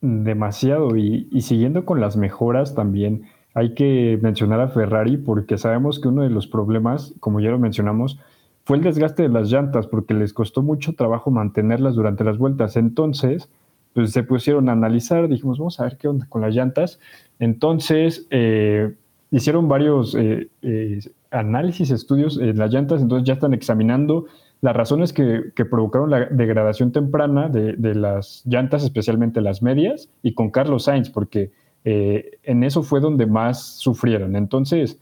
Demasiado. 0.00 0.96
Y, 0.96 1.28
y, 1.30 1.42
siguiendo 1.42 1.84
con 1.84 2.00
las 2.00 2.16
mejoras 2.16 2.74
también, 2.74 3.26
hay 3.54 3.74
que 3.74 4.18
mencionar 4.22 4.60
a 4.60 4.68
Ferrari 4.68 5.16
porque 5.16 5.58
sabemos 5.58 6.00
que 6.00 6.08
uno 6.08 6.22
de 6.22 6.30
los 6.30 6.46
problemas, 6.46 7.14
como 7.20 7.40
ya 7.40 7.50
lo 7.50 7.58
mencionamos, 7.58 8.18
fue 8.64 8.76
el 8.76 8.82
desgaste 8.82 9.24
de 9.24 9.28
las 9.28 9.50
llantas, 9.50 9.86
porque 9.86 10.14
les 10.14 10.32
costó 10.32 10.62
mucho 10.62 10.94
trabajo 10.94 11.30
mantenerlas 11.30 11.94
durante 11.94 12.22
las 12.22 12.38
vueltas. 12.38 12.76
Entonces, 12.76 13.48
pues 13.94 14.12
se 14.12 14.22
pusieron 14.22 14.68
a 14.68 14.72
analizar, 14.72 15.28
dijimos, 15.28 15.58
vamos 15.58 15.80
a 15.80 15.84
ver 15.84 15.96
qué 15.96 16.08
onda 16.08 16.26
con 16.28 16.42
las 16.42 16.54
llantas. 16.54 17.00
Entonces, 17.40 18.26
eh, 18.30 18.94
hicieron 19.30 19.68
varios 19.68 20.14
eh, 20.14 20.48
eh, 20.62 21.00
análisis, 21.30 21.90
estudios 21.90 22.38
en 22.38 22.58
las 22.58 22.72
llantas, 22.72 23.02
entonces 23.02 23.26
ya 23.26 23.34
están 23.34 23.54
examinando 23.54 24.26
las 24.60 24.76
razones 24.76 25.12
que, 25.12 25.52
provocaron 25.70 26.10
la 26.10 26.26
degradación 26.26 26.92
temprana 26.92 27.48
de, 27.48 27.72
de, 27.72 27.94
las 27.94 28.42
llantas, 28.44 28.84
especialmente 28.84 29.40
las 29.40 29.62
medias, 29.62 30.10
y 30.22 30.34
con 30.34 30.50
Carlos 30.50 30.84
Sainz, 30.84 31.08
porque 31.08 31.50
en 31.84 32.62
eso 32.64 32.82
fue 32.82 33.00
donde 33.00 33.26
más 33.26 33.78
sufrieron. 33.78 34.36
Entonces, 34.36 34.98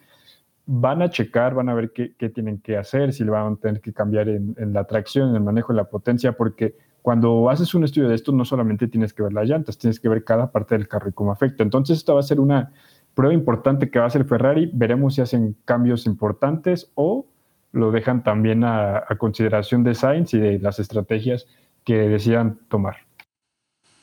van 0.70 1.00
a 1.00 1.08
checar, 1.08 1.54
van 1.54 1.70
a 1.70 1.74
ver 1.74 1.92
qué, 1.92 2.28
tienen 2.28 2.58
que 2.58 2.76
hacer, 2.76 3.14
si 3.14 3.24
le 3.24 3.30
van 3.30 3.54
a 3.54 3.56
tener 3.56 3.80
que 3.80 3.90
cambiar 3.94 4.28
en, 4.28 4.54
la 4.74 4.84
tracción, 4.84 5.30
en 5.30 5.36
el 5.36 5.42
manejo 5.42 5.72
de 5.72 5.78
la 5.78 5.84
potencia, 5.84 6.32
porque 6.32 6.76
cuando 7.00 7.48
haces 7.48 7.74
un 7.74 7.84
estudio 7.84 8.06
de 8.06 8.14
esto 8.14 8.32
no 8.32 8.44
solamente 8.44 8.86
tienes 8.86 9.14
que 9.14 9.22
ver 9.22 9.32
las 9.32 9.48
llantas, 9.48 9.78
tienes 9.78 9.98
que 9.98 10.10
ver 10.10 10.24
cada 10.24 10.52
parte 10.52 10.76
del 10.76 10.86
carro 10.86 11.08
y 11.08 11.12
cómo 11.12 11.32
afecta. 11.32 11.62
Entonces 11.62 11.96
esta 11.96 12.12
va 12.12 12.20
a 12.20 12.22
ser 12.22 12.38
una 12.38 12.70
prueba 13.14 13.32
importante 13.32 13.90
que 13.90 13.98
va 13.98 14.04
a 14.04 14.08
hacer 14.08 14.26
Ferrari. 14.26 14.70
Veremos 14.74 15.14
si 15.14 15.22
hacen 15.22 15.56
cambios 15.64 16.04
importantes 16.04 16.92
o 16.94 17.26
lo 17.72 17.90
dejan 17.90 18.22
también 18.22 18.62
a, 18.62 18.98
a 18.98 19.16
consideración 19.16 19.84
de 19.84 19.94
Sainz 19.94 20.34
y 20.34 20.38
de 20.38 20.58
las 20.58 20.80
estrategias 20.80 21.46
que 21.82 21.96
decidan 21.96 22.58
tomar. 22.68 23.07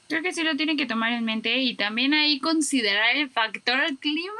Creo 0.08 0.22
que 0.22 0.34
sí 0.34 0.44
lo 0.44 0.56
tienen 0.56 0.78
que 0.78 0.86
tomar 0.86 1.14
en 1.14 1.26
mente 1.26 1.58
y 1.58 1.76
también 1.76 2.14
ahí 2.14 2.40
considerar 2.40 3.16
el 3.16 3.30
factor 3.30 3.98
clima 3.98 4.34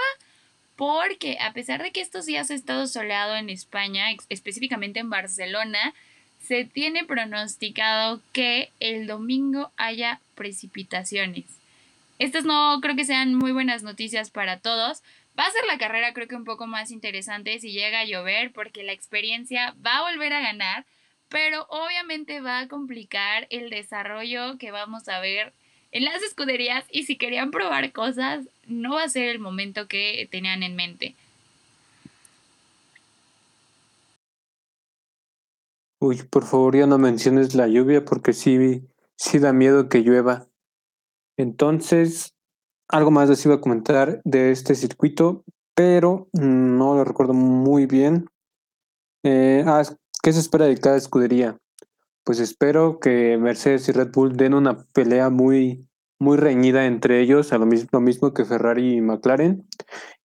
porque 0.76 1.38
a 1.40 1.54
pesar 1.54 1.82
de 1.82 1.92
que 1.92 2.02
estos 2.02 2.26
días 2.26 2.52
ha 2.52 2.54
estado 2.54 2.88
soleado 2.88 3.36
en 3.36 3.50
España, 3.50 4.08
específicamente 4.30 5.00
en 5.00 5.10
Barcelona, 5.10 5.94
se 6.42 6.66
tiene 6.66 7.06
pronosticado 7.06 8.22
que 8.34 8.70
el 8.80 9.08
domingo 9.08 9.72
haya 9.78 10.20
precipitaciones. 10.36 11.46
Estas 12.20 12.46
no 12.46 12.80
creo 12.82 12.96
que 12.96 13.06
sean 13.06 13.34
muy 13.36 13.52
buenas 13.52 13.84
noticias 13.84 14.30
para 14.30 14.60
todos. 14.60 15.02
Va 15.38 15.46
a 15.46 15.52
ser 15.52 15.66
la 15.66 15.78
carrera 15.78 16.14
creo 16.14 16.28
que 16.28 16.36
un 16.36 16.46
poco 16.46 16.68
más 16.68 16.92
interesante 16.92 17.60
si 17.60 17.72
llega 17.72 18.02
a 18.02 18.06
llover 18.06 18.52
porque 18.52 18.84
la 18.84 18.94
experiencia 18.94 19.76
va 19.86 19.98
a 19.98 20.12
volver 20.12 20.34
a 20.34 20.42
ganar, 20.42 20.86
pero 21.30 21.66
obviamente 21.70 22.42
va 22.42 22.60
a 22.60 22.68
complicar 22.68 23.48
el 23.50 23.70
desarrollo 23.70 24.58
que 24.58 24.72
vamos 24.72 25.08
a 25.10 25.20
ver 25.20 25.54
en 25.92 26.04
las 26.04 26.22
escuderías 26.24 26.86
y 26.92 27.04
si 27.04 27.18
querían 27.18 27.52
probar 27.52 27.92
cosas 27.94 28.48
no 28.68 28.96
va 28.96 29.04
a 29.04 29.10
ser 29.10 29.30
el 29.30 29.40
momento 29.40 29.88
que 29.88 30.28
tenían 30.32 30.64
en 30.64 30.76
mente. 30.76 31.16
Uy, 36.02 36.22
por 36.30 36.44
favor 36.44 36.76
ya 36.76 36.86
no 36.86 36.98
menciones 36.98 37.56
la 37.56 37.68
lluvia 37.68 38.04
porque 38.04 38.34
sí, 38.34 38.84
sí 39.18 39.40
da 39.40 39.54
miedo 39.54 39.88
que 39.90 40.02
llueva. 40.02 40.48
Entonces, 41.38 42.36
algo 42.90 43.12
más 43.12 43.30
les 43.30 43.46
iba 43.46 43.56
a 43.56 43.62
comentar 43.62 44.22
de 44.24 44.52
este 44.52 44.76
circuito, 44.76 45.44
pero 45.74 46.28
no 46.34 46.96
lo 46.96 47.04
recuerdo 47.04 47.34
muy 47.34 47.86
bien. 47.86 48.28
Eh, 49.24 49.64
ah, 49.66 49.84
¿Qué 50.26 50.34
se 50.34 50.40
espera 50.40 50.66
de 50.66 50.76
cada 50.80 50.98
escudería? 50.98 51.60
Pues 52.24 52.40
espero 52.40 53.00
que 53.00 53.38
Mercedes 53.38 53.88
y 53.90 53.92
Red 53.92 54.10
Bull 54.12 54.36
den 54.36 54.56
una 54.56 54.84
pelea 54.92 55.30
muy, 55.30 55.88
muy 56.20 56.38
reñida 56.38 56.88
entre 56.88 57.22
ellos, 57.22 57.54
a 57.54 57.60
lo 57.60 57.68
mismo, 57.68 58.34
que 58.34 58.44
Ferrari 58.44 58.96
y 58.96 59.02
McLaren, 59.02 59.68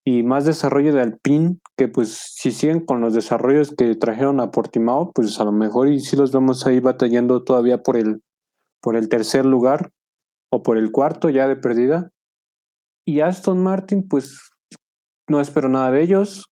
y 0.02 0.22
más 0.22 0.46
desarrollo 0.46 0.94
de 0.94 1.02
Alpine, 1.02 1.58
que 1.76 1.88
pues 1.88 2.16
si 2.34 2.50
siguen 2.50 2.80
con 2.80 3.02
los 3.02 3.12
desarrollos 3.12 3.74
que 3.76 3.94
trajeron 3.94 4.40
a 4.40 4.50
Portimao, 4.50 5.12
pues 5.12 5.38
a 5.38 5.44
lo 5.44 5.52
mejor 5.52 5.88
y 5.88 6.00
si 6.00 6.16
los 6.16 6.32
vemos 6.32 6.66
ahí 6.66 6.80
batallando 6.80 7.44
todavía 7.44 7.82
por 7.82 7.98
el, 7.98 8.22
por 8.80 8.96
el 8.96 9.10
tercer 9.10 9.44
lugar 9.44 9.90
o 10.50 10.62
por 10.62 10.78
el 10.78 10.92
cuarto 10.92 11.28
ya 11.28 11.46
de 11.46 11.56
perdida. 11.56 12.08
Y 13.06 13.20
Aston 13.20 13.62
Martin, 13.62 14.08
pues 14.08 14.50
no 15.28 15.42
espero 15.42 15.68
nada 15.68 15.90
de 15.90 16.00
ellos. 16.00 16.46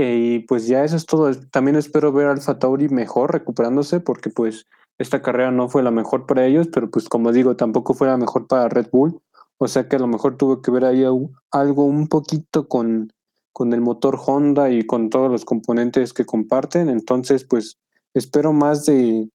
Eh, 0.00 0.16
y 0.16 0.38
pues 0.38 0.66
ya 0.66 0.82
eso 0.82 0.96
es 0.96 1.04
todo. 1.04 1.30
También 1.50 1.76
espero 1.76 2.10
ver 2.10 2.28
a 2.28 2.32
Alfa 2.32 2.58
Tauri 2.58 2.88
mejor 2.88 3.32
recuperándose 3.32 4.00
porque 4.00 4.30
pues 4.30 4.66
esta 4.96 5.20
carrera 5.20 5.50
no 5.50 5.68
fue 5.68 5.82
la 5.82 5.90
mejor 5.90 6.24
para 6.24 6.46
ellos, 6.46 6.68
pero 6.72 6.90
pues 6.90 7.06
como 7.06 7.32
digo, 7.32 7.54
tampoco 7.54 7.92
fue 7.92 8.06
la 8.06 8.16
mejor 8.16 8.46
para 8.46 8.70
Red 8.70 8.88
Bull. 8.90 9.20
O 9.58 9.68
sea 9.68 9.88
que 9.88 9.96
a 9.96 9.98
lo 9.98 10.06
mejor 10.06 10.38
tuvo 10.38 10.62
que 10.62 10.70
ver 10.70 10.86
ahí 10.86 11.04
algo 11.50 11.84
un 11.84 12.08
poquito 12.08 12.66
con, 12.66 13.12
con 13.52 13.74
el 13.74 13.82
motor 13.82 14.18
Honda 14.24 14.70
y 14.70 14.86
con 14.86 15.10
todos 15.10 15.30
los 15.30 15.44
componentes 15.44 16.14
que 16.14 16.24
comparten. 16.24 16.88
Entonces, 16.88 17.44
pues 17.44 17.78
espero 18.14 18.54
más 18.54 18.86
de, 18.86 19.28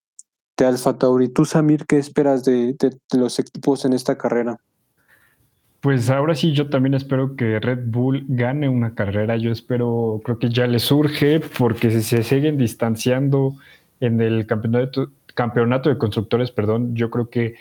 de 0.57 0.65
Alfa 0.65 0.97
Tauri. 0.97 1.29
¿Tú, 1.29 1.45
Samir, 1.45 1.85
qué 1.85 1.99
esperas 1.99 2.43
de, 2.43 2.73
de, 2.73 2.97
los 3.19 3.37
equipos 3.37 3.85
en 3.85 3.93
esta 3.93 4.17
carrera? 4.17 4.59
Pues 5.85 6.09
ahora 6.09 6.33
sí, 6.33 6.51
yo 6.51 6.67
también 6.67 6.95
espero 6.95 7.35
que 7.35 7.59
Red 7.59 7.81
Bull 7.85 8.25
gane 8.27 8.67
una 8.67 8.95
carrera. 8.95 9.37
Yo 9.37 9.51
espero, 9.51 10.19
creo 10.25 10.39
que 10.39 10.49
ya 10.49 10.65
le 10.65 10.79
surge, 10.79 11.39
porque 11.59 11.91
si 11.91 12.01
se 12.01 12.23
siguen 12.23 12.57
distanciando 12.57 13.53
en 13.99 14.19
el 14.19 14.47
campeonato, 14.47 15.11
campeonato 15.35 15.89
de 15.89 15.99
constructores, 15.99 16.49
perdón, 16.49 16.95
yo 16.95 17.11
creo 17.11 17.29
que 17.29 17.53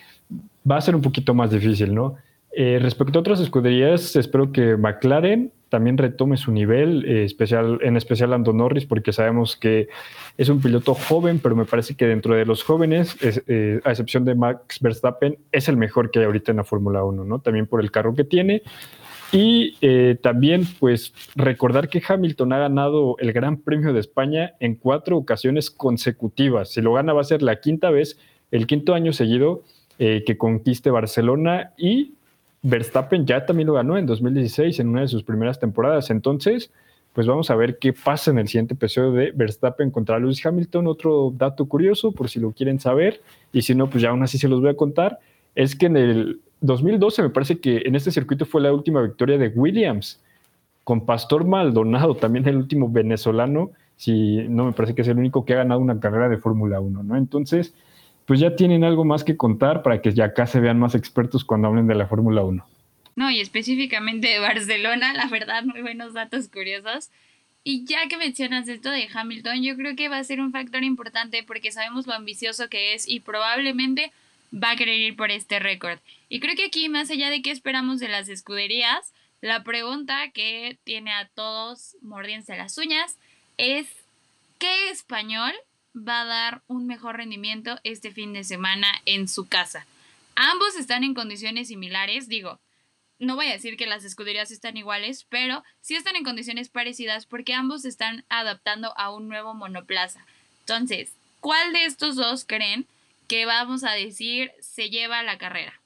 va 0.67 0.79
a 0.79 0.81
ser 0.81 0.97
un 0.97 1.03
poquito 1.03 1.35
más 1.35 1.51
difícil, 1.51 1.95
¿no? 1.95 2.17
Eh, 2.57 2.79
respecto 2.81 3.19
a 3.19 3.21
otras 3.21 3.41
escuderías, 3.41 4.17
espero 4.17 4.53
que 4.53 4.79
McLaren 4.79 5.53
también 5.75 5.99
retome 5.99 6.37
su 6.37 6.53
nivel, 6.53 7.05
eh, 7.05 7.25
especial, 7.25 7.81
en 7.83 7.97
especial 7.97 8.31
Lando 8.31 8.53
Norris, 8.53 8.87
porque 8.87 9.13
sabemos 9.13 9.57
que 9.57 9.89
es 10.39 10.49
un 10.49 10.61
piloto 10.61 10.95
joven, 10.95 11.41
pero 11.43 11.57
me 11.57 11.65
parece 11.65 11.97
que 11.97 12.07
dentro 12.07 12.37
de 12.37 12.47
los 12.47 12.63
jóvenes, 12.63 13.17
eh, 13.49 13.81
a 13.83 13.91
excepción 13.91 14.25
de 14.25 14.37
Max 14.37 14.79
Verstappen, 14.81 15.37
es 15.51 15.69
el 15.69 15.77
mejor 15.77 16.13
que 16.13 16.21
hay 16.21 16.27
ahorita 16.27 16.53
en 16.53 16.59
la 16.59 16.65
Fórmula 16.65 17.03
1, 17.03 17.25
¿no? 17.25 17.41
También 17.41 17.67
por 17.67 17.81
el 17.81 17.91
carro 17.91 18.15
que 18.15 18.23
tiene. 18.23 18.63
Y 19.33 19.73
también, 20.23 20.63
pues, 20.79 21.13
recordar 21.35 21.89
que 21.89 22.01
Hamilton 22.07 22.53
ha 22.53 22.59
ganado 22.59 23.17
el 23.19 23.33
Gran 23.33 23.57
Premio 23.57 23.93
de 23.93 23.99
España 23.99 24.55
en 24.61 24.77
cuatro 24.77 25.17
ocasiones 25.17 25.73
consecutivas. 25.73 26.71
Si 26.71 26.83
lo 26.83 26.93
gana, 26.93 27.15
va 27.15 27.23
a 27.23 27.25
ser 27.25 27.43
la 27.43 27.59
quinta 27.59 27.91
vez, 27.91 28.17
el 28.53 28.69
quinto 28.69 28.95
año 28.95 29.13
seguido 29.13 29.65
que 29.99 30.37
conquiste 30.39 30.91
Barcelona 30.91 31.73
y 31.77 32.15
Verstappen 32.65 33.27
ya 33.27 33.45
también 33.45 33.67
lo 33.67 33.75
ganó 33.75 33.99
en 33.99 34.07
2016 34.07 34.81
en 34.81 34.89
una 34.89 35.03
de 35.03 35.09
sus 35.09 35.23
primeras 35.23 35.61
temporadas. 35.61 36.09
Entonces, 36.09 36.71
pues 37.13 37.27
vamos 37.27 37.51
a 37.51 37.57
ver 37.57 37.79
qué 37.79 37.93
pasa 37.93 38.31
en 38.31 38.39
el 38.39 38.49
siguiente 38.49 38.73
episodio 38.73 39.13
de 39.13 39.33
Verstappen 39.33 39.91
contra 39.91 40.19
Lewis 40.19 40.45
Hamilton. 40.45 40.87
Otro 40.87 41.31
dato 41.37 41.67
curioso, 41.67 42.13
por 42.13 42.31
si 42.31 42.41
lo 42.41 42.53
quieren 42.53 42.81
saber, 42.81 43.21
y 43.53 43.61
si 43.63 43.75
no, 43.75 43.91
pues 43.91 44.03
ya 44.03 44.11
aún 44.11 44.23
así 44.23 44.39
se 44.39 44.49
los 44.49 44.63
voy 44.63 44.71
a 44.71 44.77
contar, 44.77 45.21
es 45.55 45.77
que 45.77 45.87
en 45.87 45.99
el 45.99 46.41
2012 46.63 47.23
me 47.23 47.31
parece 47.31 47.61
que 47.61 47.83
en 47.85 47.97
este 47.97 48.11
circuito 48.11 48.47
fue 48.47 48.63
la 48.63 48.73
última 48.73 49.03
victoria 49.03 49.37
de 49.37 49.49
Williams, 49.49 50.23
con 50.85 51.05
Pastor 51.05 51.47
Maldonado, 51.47 52.15
también 52.15 52.49
el 52.49 52.57
último 52.57 52.89
venezolano, 52.91 53.73
si 53.97 54.49
no 54.49 54.65
me 54.65 54.73
parece 54.73 54.95
que 54.95 55.03
es 55.03 55.09
el 55.09 55.19
único 55.19 55.45
que 55.45 55.53
ha 55.53 55.59
ganado 55.59 55.81
una 55.81 56.01
carrera 56.01 56.31
de 56.31 56.39
Fórmula 56.39 56.81
1, 56.81 57.03
¿no? 57.03 57.17
Entonces, 57.17 57.75
pues 58.27 58.41
ya 58.41 58.57
tienen 58.57 58.85
algo 58.85 59.05
más 59.05 59.25
que 59.25 59.37
contar 59.37 59.83
para 59.83 60.01
que 60.01 60.13
ya 60.13 60.27
acá 60.27 60.47
se 60.47 60.61
vean 60.61 60.79
más 60.79 60.95
expertos 60.95 61.45
cuando 61.45 61.69
hablen 61.69 61.87
de 61.87 61.95
la 61.95 62.07
Fórmula 62.07 62.43
1. 62.43 62.67
No, 63.17 63.31
y 63.31 63.41
específicamente 63.41 64.29
de 64.29 64.39
Barcelona, 64.41 65.13
la 65.13 65.27
verdad, 65.27 65.63
muy 65.65 65.83
buenos 65.83 66.15
datos 66.15 66.49
curiosos. 66.49 67.11
Y 67.63 67.85
ya 67.85 68.09
que 68.09 68.17
mencionas 68.17 68.69
esto 68.69 68.91
de 68.91 69.09
Hamilton, 69.13 69.63
yo 69.63 69.77
creo 69.77 69.97
que 69.97 70.09
va 70.09 70.19
a 70.19 70.25
ser 70.25 70.41
un 70.41 70.53
factor 70.53 70.83
importante 70.83 71.43
porque 71.43 71.73
sabemos 71.73 72.07
lo 72.07 72.13
ambicioso 72.13 72.69
que 72.69 72.95
es 72.95 73.09
y 73.09 73.21
probablemente 73.21 74.13
va 74.53 74.73
a 74.73 74.77
querer 74.77 75.01
ir 75.01 75.17
por 75.17 75.31
este 75.31 75.59
récord. 75.59 75.99
Y 76.29 76.41
creo 76.41 76.57
que 76.57 76.67
aquí, 76.67 76.89
más 76.89 77.11
allá 77.11 77.31
de 77.31 77.41
qué 77.41 77.51
esperamos 77.51 78.01
de 78.01 78.09
las 78.09 78.29
escuderías, 78.29 79.13
la 79.41 79.63
pregunta 79.63 80.31
que 80.33 80.79
tiene 80.85 81.13
a 81.13 81.29
todos 81.35 81.97
mordiéndose 82.03 82.57
las 82.57 82.77
uñas 82.79 83.17
es, 83.57 83.87
¿qué 84.59 84.91
español 84.91 85.53
va 85.97 86.23
a 86.23 86.25
dar 86.25 86.63
un 86.67 86.87
mejor 86.87 87.17
rendimiento 87.17 87.79
este 87.85 88.11
fin 88.11 88.33
de 88.33 88.45
semana 88.45 88.89
en 89.07 89.29
su 89.29 89.49
casa. 89.49 89.87
Ambos 90.35 90.77
están 90.77 91.05
en 91.05 91.15
condiciones 91.15 91.69
similares, 91.69 92.29
digo, 92.29 92.59
no 93.19 93.37
voy 93.37 93.47
a 93.47 93.53
decir 93.53 93.77
que 93.77 93.87
las 93.87 94.05
escuderías 94.05 94.51
están 94.51 94.77
iguales, 94.77 95.27
pero 95.29 95.63
sí 95.81 95.95
están 95.95 96.17
en 96.17 96.25
condiciones 96.25 96.69
parecidas 96.69 97.27
porque 97.27 97.55
ambos 97.55 97.85
están 97.85 98.25
adaptando 98.29 98.93
a 98.99 99.13
un 99.13 99.29
nuevo 99.29 99.55
monoplaza. 99.55 100.27
Entonces, 100.61 101.13
¿cuál 101.41 101.73
de 101.73 101.85
estos 101.85 102.17
dos 102.17 102.45
creen 102.45 102.87
que 103.29 103.47
vamos 103.47 103.85
a 103.85 103.93
decir 103.93 104.51
se 104.61 104.91
lleva 104.91 105.23
la 105.23 105.39
carrera? 105.39 105.81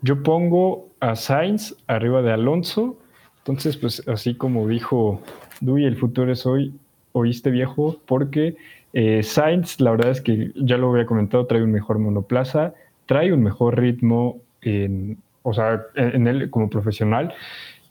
Yo 0.00 0.22
pongo 0.22 0.94
a 1.00 1.16
Sainz 1.16 1.74
arriba 1.86 2.22
de 2.22 2.32
Alonso. 2.32 2.98
Entonces, 3.38 3.76
pues 3.76 4.06
así 4.08 4.34
como 4.34 4.68
dijo 4.68 5.22
Dui, 5.60 5.84
el 5.84 5.96
futuro 5.96 6.32
es 6.32 6.46
hoy, 6.46 6.74
oíste 7.18 7.50
viejo, 7.50 7.96
porque 8.06 8.56
eh, 8.92 9.22
Sainz, 9.22 9.80
la 9.80 9.90
verdad 9.90 10.10
es 10.10 10.20
que 10.20 10.52
ya 10.54 10.76
lo 10.76 10.90
había 10.90 11.06
comentado, 11.06 11.46
trae 11.46 11.62
un 11.62 11.72
mejor 11.72 11.98
monoplaza, 11.98 12.74
trae 13.06 13.32
un 13.32 13.42
mejor 13.42 13.78
ritmo, 13.78 14.38
en, 14.62 15.18
o 15.42 15.52
sea, 15.52 15.82
en 15.94 16.26
él 16.26 16.50
como 16.50 16.70
profesional. 16.70 17.34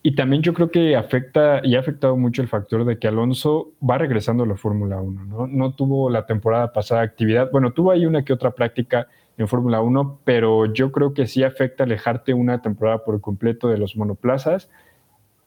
Y 0.03 0.15
también 0.15 0.41
yo 0.41 0.53
creo 0.53 0.71
que 0.71 0.95
afecta 0.95 1.59
y 1.63 1.75
ha 1.75 1.79
afectado 1.79 2.15
mucho 2.15 2.41
el 2.41 2.47
factor 2.47 2.85
de 2.85 2.97
que 2.97 3.07
Alonso 3.07 3.71
va 3.87 3.97
regresando 3.97 4.43
a 4.43 4.47
la 4.47 4.55
Fórmula 4.55 5.01
1, 5.01 5.25
¿no? 5.25 5.47
No 5.47 5.73
tuvo 5.73 6.09
la 6.09 6.25
temporada 6.25 6.71
pasada 6.71 7.01
actividad, 7.01 7.51
bueno, 7.51 7.73
tuvo 7.73 7.91
ahí 7.91 8.05
una 8.05 8.23
que 8.23 8.31
otra 8.31 8.51
práctica 8.51 9.07
en 9.37 9.47
Fórmula 9.47 9.81
1, 9.81 10.19
pero 10.23 10.71
yo 10.73 10.91
creo 10.91 11.13
que 11.13 11.27
sí 11.27 11.43
afecta 11.43 11.83
alejarte 11.83 12.33
una 12.33 12.61
temporada 12.61 13.03
por 13.03 13.19
completo 13.21 13.67
de 13.67 13.77
los 13.77 13.95
monoplazas 13.97 14.69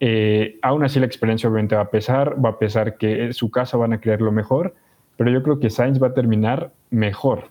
eh, 0.00 0.58
aún 0.62 0.82
así 0.82 0.98
la 0.98 1.06
experiencia 1.06 1.48
obviamente 1.48 1.76
va 1.76 1.82
a 1.82 1.90
pesar, 1.90 2.42
va 2.42 2.50
a 2.50 2.58
pesar 2.58 2.96
que 2.96 3.32
su 3.34 3.50
casa 3.50 3.76
van 3.76 3.92
a 3.92 4.00
creer 4.00 4.22
lo 4.22 4.32
mejor, 4.32 4.74
pero 5.16 5.30
yo 5.30 5.42
creo 5.42 5.60
que 5.60 5.68
Sainz 5.68 6.02
va 6.02 6.08
a 6.08 6.14
terminar 6.14 6.72
mejor. 6.88 7.50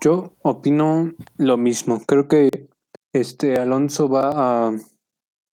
Yo 0.00 0.32
opino 0.42 1.12
lo 1.36 1.56
mismo. 1.56 2.02
Creo 2.06 2.26
que 2.26 2.68
este 3.12 3.56
Alonso 3.56 4.08
va 4.08 4.68
a 4.68 4.72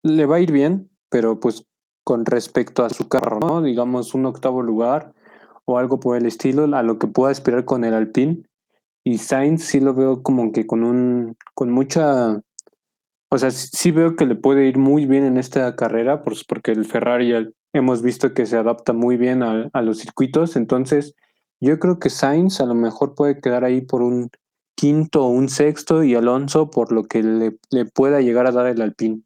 le 0.03 0.25
va 0.25 0.37
a 0.37 0.39
ir 0.39 0.51
bien, 0.51 0.89
pero 1.09 1.39
pues 1.39 1.65
con 2.03 2.25
respecto 2.25 2.83
a 2.83 2.89
su 2.89 3.07
carro, 3.09 3.39
¿no? 3.39 3.61
Digamos 3.61 4.13
un 4.13 4.25
octavo 4.25 4.63
lugar 4.63 5.13
o 5.65 5.77
algo 5.77 5.99
por 5.99 6.17
el 6.17 6.25
estilo, 6.25 6.63
a 6.75 6.81
lo 6.81 6.97
que 6.97 7.07
pueda 7.07 7.31
esperar 7.31 7.65
con 7.65 7.83
el 7.83 7.93
Alpine. 7.93 8.43
Y 9.03 9.19
Sainz 9.19 9.63
sí 9.65 9.79
lo 9.79 9.93
veo 9.93 10.23
como 10.23 10.51
que 10.51 10.65
con 10.65 10.83
un 10.83 11.35
con 11.53 11.71
mucha 11.71 12.41
o 13.29 13.37
sea, 13.37 13.51
sí 13.51 13.91
veo 13.91 14.15
que 14.15 14.25
le 14.25 14.35
puede 14.35 14.67
ir 14.67 14.77
muy 14.77 15.05
bien 15.05 15.25
en 15.25 15.37
esta 15.37 15.75
carrera, 15.75 16.23
pues 16.23 16.43
porque 16.45 16.71
el 16.71 16.85
Ferrari 16.85 17.33
hemos 17.73 18.01
visto 18.01 18.33
que 18.33 18.45
se 18.45 18.57
adapta 18.57 18.93
muy 18.93 19.17
bien 19.17 19.43
a, 19.43 19.81
los 19.81 19.99
circuitos. 19.99 20.55
Entonces, 20.55 21.13
yo 21.59 21.77
creo 21.79 21.99
que 21.99 22.09
Sainz 22.09 22.61
a 22.61 22.65
lo 22.65 22.73
mejor 22.73 23.15
puede 23.15 23.41
quedar 23.41 23.65
ahí 23.65 23.81
por 23.81 24.01
un 24.01 24.29
quinto 24.75 25.25
o 25.25 25.29
un 25.29 25.49
sexto 25.49 26.03
y 26.03 26.15
Alonso 26.15 26.69
por 26.69 26.91
lo 26.91 27.03
que 27.03 27.23
le, 27.23 27.85
pueda 27.85 28.21
llegar 28.21 28.47
a 28.47 28.51
dar 28.51 28.67
el 28.67 28.81
Alpine. 28.81 29.21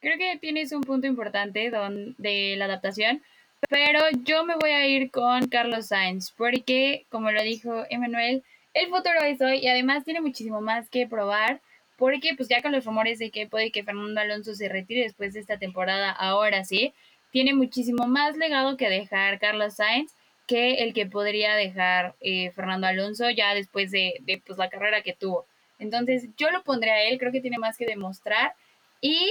Creo 0.00 0.16
que 0.18 0.38
tienes 0.40 0.72
un 0.72 0.80
punto 0.80 1.06
importante 1.06 1.70
de 1.70 2.56
la 2.56 2.64
adaptación, 2.64 3.22
Pero 3.68 4.00
yo 4.24 4.44
me 4.44 4.56
voy 4.56 4.70
a 4.70 4.86
ir 4.88 5.10
con 5.10 5.46
Carlos 5.48 5.88
Sainz, 5.88 6.32
porque, 6.32 7.04
como 7.10 7.30
lo 7.30 7.42
dijo 7.42 7.84
Emanuel, 7.90 8.42
el 8.72 8.88
futuro 8.88 9.22
es 9.22 9.40
hoy 9.42 9.58
y 9.58 9.68
además 9.68 10.04
tiene 10.04 10.22
muchísimo 10.22 10.62
más 10.62 10.88
que 10.88 11.06
probar, 11.06 11.60
porque 12.00 12.32
pues 12.34 12.48
ya 12.48 12.62
con 12.62 12.72
los 12.72 12.86
rumores 12.86 13.18
de 13.18 13.30
que 13.30 13.46
puede 13.46 13.70
que 13.70 13.84
Fernando 13.84 14.22
Alonso 14.22 14.54
se 14.54 14.70
retire 14.70 15.02
después 15.02 15.34
de 15.34 15.40
esta 15.40 15.58
temporada, 15.58 16.10
ahora 16.10 16.64
sí, 16.64 16.94
tiene 17.30 17.52
muchísimo 17.52 18.06
más 18.06 18.38
legado 18.38 18.78
que 18.78 18.88
dejar 18.88 19.38
Carlos 19.38 19.74
Sainz 19.74 20.14
que 20.46 20.82
el 20.82 20.94
que 20.94 21.04
podría 21.04 21.54
dejar 21.54 22.14
eh, 22.22 22.52
Fernando 22.52 22.86
Alonso 22.86 23.28
ya 23.28 23.54
después 23.54 23.90
de, 23.90 24.14
pues, 24.46 24.58
la 24.58 24.70
carrera 24.70 25.02
que 25.02 25.12
tuvo. 25.12 25.44
Entonces 25.78 26.28
yo 26.38 26.50
lo 26.50 26.62
pondré 26.62 26.90
a 26.90 27.02
él, 27.04 27.18
creo 27.18 27.32
que 27.32 27.42
tiene 27.42 27.58
más 27.58 27.76
que 27.76 27.84
demostrar 27.84 28.54
y 29.02 29.30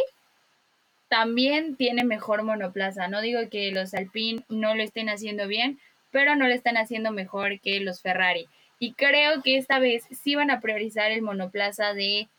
también 1.08 1.76
tiene 1.76 2.04
mejor 2.04 2.44
monoplaza. 2.44 3.08
No 3.08 3.20
digo 3.22 3.40
que 3.50 3.72
los 3.72 3.96
Alpine 3.96 4.44
no 4.48 4.76
lo 4.76 4.84
estén 4.84 5.10
haciendo 5.10 5.48
bien, 5.48 5.80
pero 6.12 6.36
no 6.36 6.48
lo 6.48 6.54
están 6.54 6.78
haciendo 6.78 7.10
mejor 7.12 7.60
que 7.62 7.80
los 7.80 8.00
Ferrari. 8.00 8.48
Y 8.78 8.94
creo 8.94 9.42
que 9.42 9.58
esta 9.58 9.80
vez 9.80 10.04
sí 10.12 10.36
van 10.36 10.52
a 10.52 10.62
priorizar 10.62 11.12
el 11.12 11.24
monoplaza 11.24 11.96
de, 11.96 12.30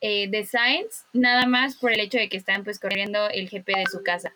eh, 0.00 0.28
de 0.28 0.44
Sainz, 0.44 1.04
nada 1.12 1.46
más 1.46 1.76
por 1.76 1.92
el 1.92 2.00
hecho 2.00 2.18
de 2.18 2.28
que 2.28 2.36
están 2.36 2.64
pues 2.64 2.78
corriendo 2.78 3.28
el 3.30 3.48
GP 3.48 3.66
de 3.66 3.86
su 3.90 4.02
casa. 4.02 4.32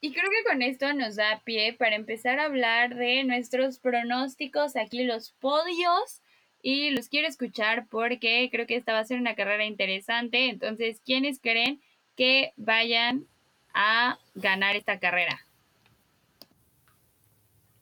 Y 0.00 0.12
creo 0.12 0.30
que 0.30 0.48
con 0.48 0.62
esto 0.62 0.92
nos 0.94 1.16
da 1.16 1.42
pie 1.44 1.74
para 1.74 1.94
empezar 1.94 2.38
a 2.38 2.46
hablar 2.46 2.94
de 2.94 3.22
nuestros 3.24 3.78
pronósticos, 3.78 4.76
aquí 4.76 5.04
los 5.04 5.32
podios. 5.40 6.22
Y 6.62 6.90
los 6.90 7.08
quiero 7.08 7.26
escuchar 7.26 7.86
porque 7.88 8.48
creo 8.52 8.66
que 8.66 8.76
esta 8.76 8.92
va 8.92 8.98
a 8.98 9.04
ser 9.04 9.18
una 9.18 9.34
carrera 9.34 9.64
interesante. 9.64 10.48
Entonces, 10.48 11.00
¿quiénes 11.04 11.40
creen 11.40 11.80
que 12.16 12.52
vayan 12.56 13.24
a 13.72 14.18
ganar 14.34 14.76
esta 14.76 14.98
carrera? 14.98 15.40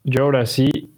Yo 0.05 0.25
ahora 0.25 0.47
sí 0.47 0.91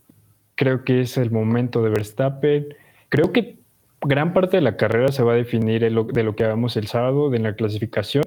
creo 0.57 0.85
que 0.85 1.01
es 1.01 1.17
el 1.17 1.31
momento 1.31 1.83
de 1.83 1.91
Verstappen. 1.91 2.75
Creo 3.09 3.33
que 3.33 3.60
gran 4.03 4.33
parte 4.33 4.57
de 4.57 4.63
la 4.63 4.77
carrera 4.77 5.09
se 5.13 5.23
va 5.23 5.33
a 5.33 5.37
definir 5.37 5.83
de 5.83 5.91
lo 6.23 6.37
que 6.37 6.45
hagamos 6.45 6.77
el 6.77 6.87
sábado, 6.87 7.31
de 7.31 7.39
la 7.39 7.55
clasificación. 7.55 8.25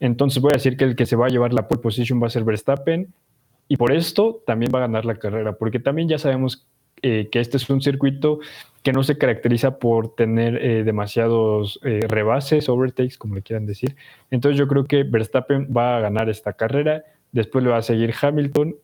Entonces 0.00 0.42
voy 0.42 0.52
a 0.52 0.56
decir 0.56 0.76
que 0.76 0.84
el 0.84 0.96
que 0.96 1.06
se 1.06 1.16
va 1.16 1.26
a 1.26 1.28
llevar 1.28 1.52
la 1.52 1.68
pole 1.68 1.82
position 1.82 2.22
va 2.22 2.26
a 2.26 2.30
ser 2.30 2.44
Verstappen. 2.44 3.12
Y 3.68 3.76
por 3.76 3.92
esto 3.92 4.42
también 4.46 4.72
va 4.74 4.78
a 4.78 4.82
ganar 4.82 5.04
la 5.04 5.14
carrera, 5.16 5.52
porque 5.52 5.78
también 5.78 6.08
ya 6.08 6.18
sabemos 6.18 6.66
eh, 7.02 7.28
que 7.30 7.40
este 7.40 7.56
es 7.56 7.70
un 7.70 7.80
circuito 7.80 8.40
que 8.82 8.92
no 8.92 9.02
se 9.02 9.16
caracteriza 9.16 9.78
por 9.78 10.14
tener 10.14 10.56
eh, 10.56 10.84
demasiados 10.84 11.78
eh, 11.84 12.06
rebases, 12.08 12.68
overtakes, 12.68 13.16
como 13.16 13.36
le 13.36 13.42
quieran 13.42 13.66
decir. 13.66 13.94
Entonces 14.30 14.58
yo 14.58 14.66
creo 14.66 14.86
que 14.86 15.04
Verstappen 15.04 15.68
va 15.74 15.98
a 15.98 16.00
ganar 16.00 16.28
esta 16.28 16.54
carrera, 16.54 17.04
después 17.32 17.62
le 17.62 17.70
va 17.70 17.76
a 17.76 17.82
seguir 17.82 18.12
Hamilton 18.20 18.74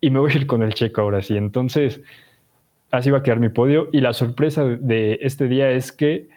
y 0.00 0.10
me 0.10 0.18
voy 0.18 0.32
a 0.32 0.36
ir 0.36 0.46
con 0.46 0.62
el 0.62 0.74
checo 0.74 1.00
ahora 1.02 1.22
sí. 1.22 1.36
Entonces, 1.36 2.00
así 2.90 3.10
va 3.10 3.18
a 3.18 3.22
quedar 3.22 3.40
mi 3.40 3.48
podio. 3.48 3.88
Y 3.92 4.00
la 4.00 4.12
sorpresa 4.12 4.64
de 4.64 5.18
este 5.22 5.48
día 5.48 5.70
es 5.70 5.92
que 5.92 6.28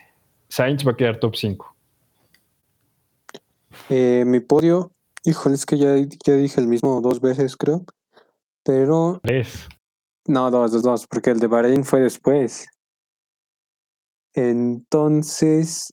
Sainz 0.49 0.85
va 0.85 0.91
a 0.91 0.97
quedar 0.97 1.19
top 1.19 1.35
5. 1.35 1.75
Eh, 3.89 4.23
mi 4.25 4.39
podio, 4.39 4.91
híjole, 5.23 5.55
es 5.55 5.65
que 5.65 5.77
ya, 5.77 5.95
ya 6.25 6.33
dije 6.33 6.61
el 6.61 6.67
mismo 6.67 7.01
dos 7.01 7.21
veces, 7.21 7.57
creo. 7.57 7.85
Pero. 8.63 9.19
Tres. 9.23 9.67
No, 10.27 10.51
dos, 10.51 10.71
dos, 10.71 10.83
dos, 10.83 11.07
porque 11.07 11.31
el 11.31 11.39
de 11.39 11.47
Bahrein 11.47 11.83
fue 11.83 12.01
después. 12.01 12.67
Entonces, 14.33 15.91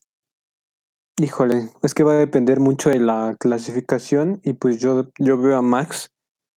híjole, 1.19 1.69
es 1.81 1.93
que 1.93 2.03
va 2.03 2.13
a 2.13 2.17
depender 2.17 2.59
mucho 2.59 2.89
de 2.89 2.99
la 2.99 3.35
clasificación 3.39 4.39
y 4.43 4.53
pues 4.53 4.79
yo, 4.79 5.09
yo 5.17 5.37
veo 5.37 5.57
a 5.57 5.61
Max 5.61 6.11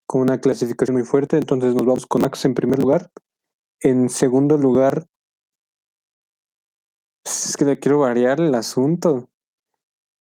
con 0.07 0.21
una 0.21 0.41
clasificación 0.41 0.97
muy 0.97 1.07
fuerte, 1.07 1.39
entonces 1.39 1.75
nos 1.75 1.87
vamos 1.87 2.07
con 2.07 2.23
Max 2.23 2.45
en 2.45 2.55
primer 2.55 2.79
lugar. 2.79 3.11
En 3.83 4.09
segundo 4.09 4.57
lugar, 4.57 5.07
es 7.25 7.57
que 7.57 7.65
le 7.65 7.79
quiero 7.79 7.99
variar 7.99 8.41
el 8.41 8.55
asunto. 8.55 9.29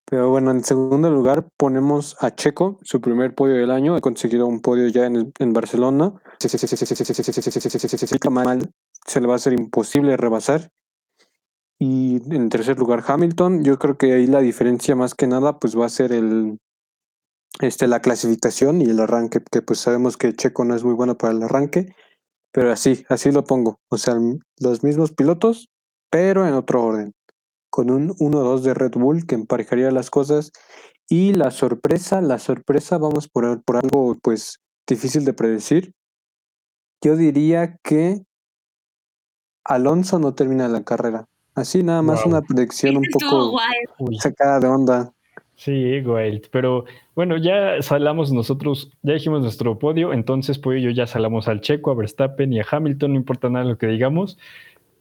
Pero 0.05 0.30
bueno, 0.30 0.51
en 0.51 0.64
segundo 0.64 1.09
lugar 1.09 1.47
ponemos 1.57 2.18
a 2.20 2.36
Checo, 2.36 2.80
su 2.82 2.99
primer 2.99 3.36
podio 3.36 3.55
del 3.55 3.72
año. 3.72 3.95
Ha 3.95 4.01
conseguido 4.01 4.47
un 4.47 4.62
podio 4.62 4.88
ya 4.88 5.05
en, 5.05 5.32
en 5.38 5.53
Barcelona. 5.53 6.14
Se 6.39 6.49
le 9.22 9.28
va 9.28 9.34
a 9.34 9.36
hacer 9.36 9.53
imposible 9.53 10.18
rebasar. 10.18 10.72
Y 11.80 12.16
en 12.36 12.49
tercer 12.49 12.78
lugar 12.78 13.03
Hamilton. 13.05 13.64
Yo 13.64 13.80
creo 13.80 13.97
que 13.97 14.14
ahí 14.14 14.28
la 14.28 14.41
diferencia 14.41 14.95
más 14.95 15.16
que 15.16 15.28
nada 15.28 15.59
pues 15.59 15.78
va 15.78 15.86
a 15.86 15.89
ser 15.89 16.12
el, 16.12 16.57
este, 17.59 17.88
la 17.88 18.01
clasificación 18.01 18.82
y 18.82 18.86
el 18.86 18.99
arranque, 18.99 19.39
que 19.51 19.62
pues 19.62 19.80
sabemos 19.80 20.18
que 20.18 20.34
Checo 20.34 20.66
no 20.66 20.76
es 20.76 20.84
muy 20.84 20.93
bueno 20.93 21.18
para 21.18 21.34
el 21.34 21.43
arranque, 21.43 21.93
pero 22.52 22.72
así, 22.72 23.06
así 23.10 23.32
lo 23.32 23.43
pongo. 23.43 23.80
O 23.89 23.97
sea, 23.97 24.16
los 24.60 24.84
mismos 24.84 25.12
pilotos, 25.12 25.70
pero 26.10 26.47
en 26.47 26.54
otro 26.54 26.84
orden, 26.84 27.14
con 27.70 27.89
un 27.89 28.10
1-2 28.10 28.62
de 28.62 28.74
Red 28.74 28.91
Bull 28.93 29.26
que 29.26 29.36
emparejaría 29.36 29.91
las 29.91 30.10
cosas. 30.10 30.52
Y 31.08 31.34
la 31.34 31.52
sorpresa, 31.52 32.22
la 32.22 32.39
sorpresa, 32.39 32.97
vamos 32.97 33.28
por, 33.28 33.64
por 33.64 33.78
algo 33.78 34.18
pues 34.22 34.60
difícil 34.88 35.26
de 35.26 35.34
predecir. 35.34 35.93
Yo 37.04 37.16
diría 37.16 37.78
que 37.84 38.22
Alonso 39.64 40.20
no 40.20 40.34
termina 40.34 40.68
la 40.68 40.84
carrera. 40.84 41.28
Así 41.54 41.84
nada 41.84 42.02
más 42.02 42.26
una 42.26 42.41
predicción 42.41 42.97
un 42.97 43.06
poco 43.12 43.58
sacada 44.20 44.60
de 44.60 44.68
onda. 44.68 45.14
Sí, 45.62 45.99
Wild. 45.99 46.47
Pero 46.49 46.86
bueno, 47.14 47.38
ya 47.38 47.84
salamos 47.84 48.32
nosotros, 48.32 48.89
ya 49.03 49.14
dijimos 49.14 49.43
nuestro 49.43 49.78
podio, 49.78 50.12
entonces 50.12 50.57
pues 50.57 50.82
yo 50.82 50.89
ya 50.89 51.05
salamos 51.05 51.47
al 51.47 51.62
Checo, 51.62 51.91
a 51.91 51.93
Verstappen 51.93 52.51
y 52.51 52.59
a 52.59 52.66
Hamilton, 52.68 53.14
no 53.14 53.20
importa 53.20 53.47
nada 53.47 53.66
lo 53.66 53.78
que 53.78 53.86
digamos. 53.86 54.39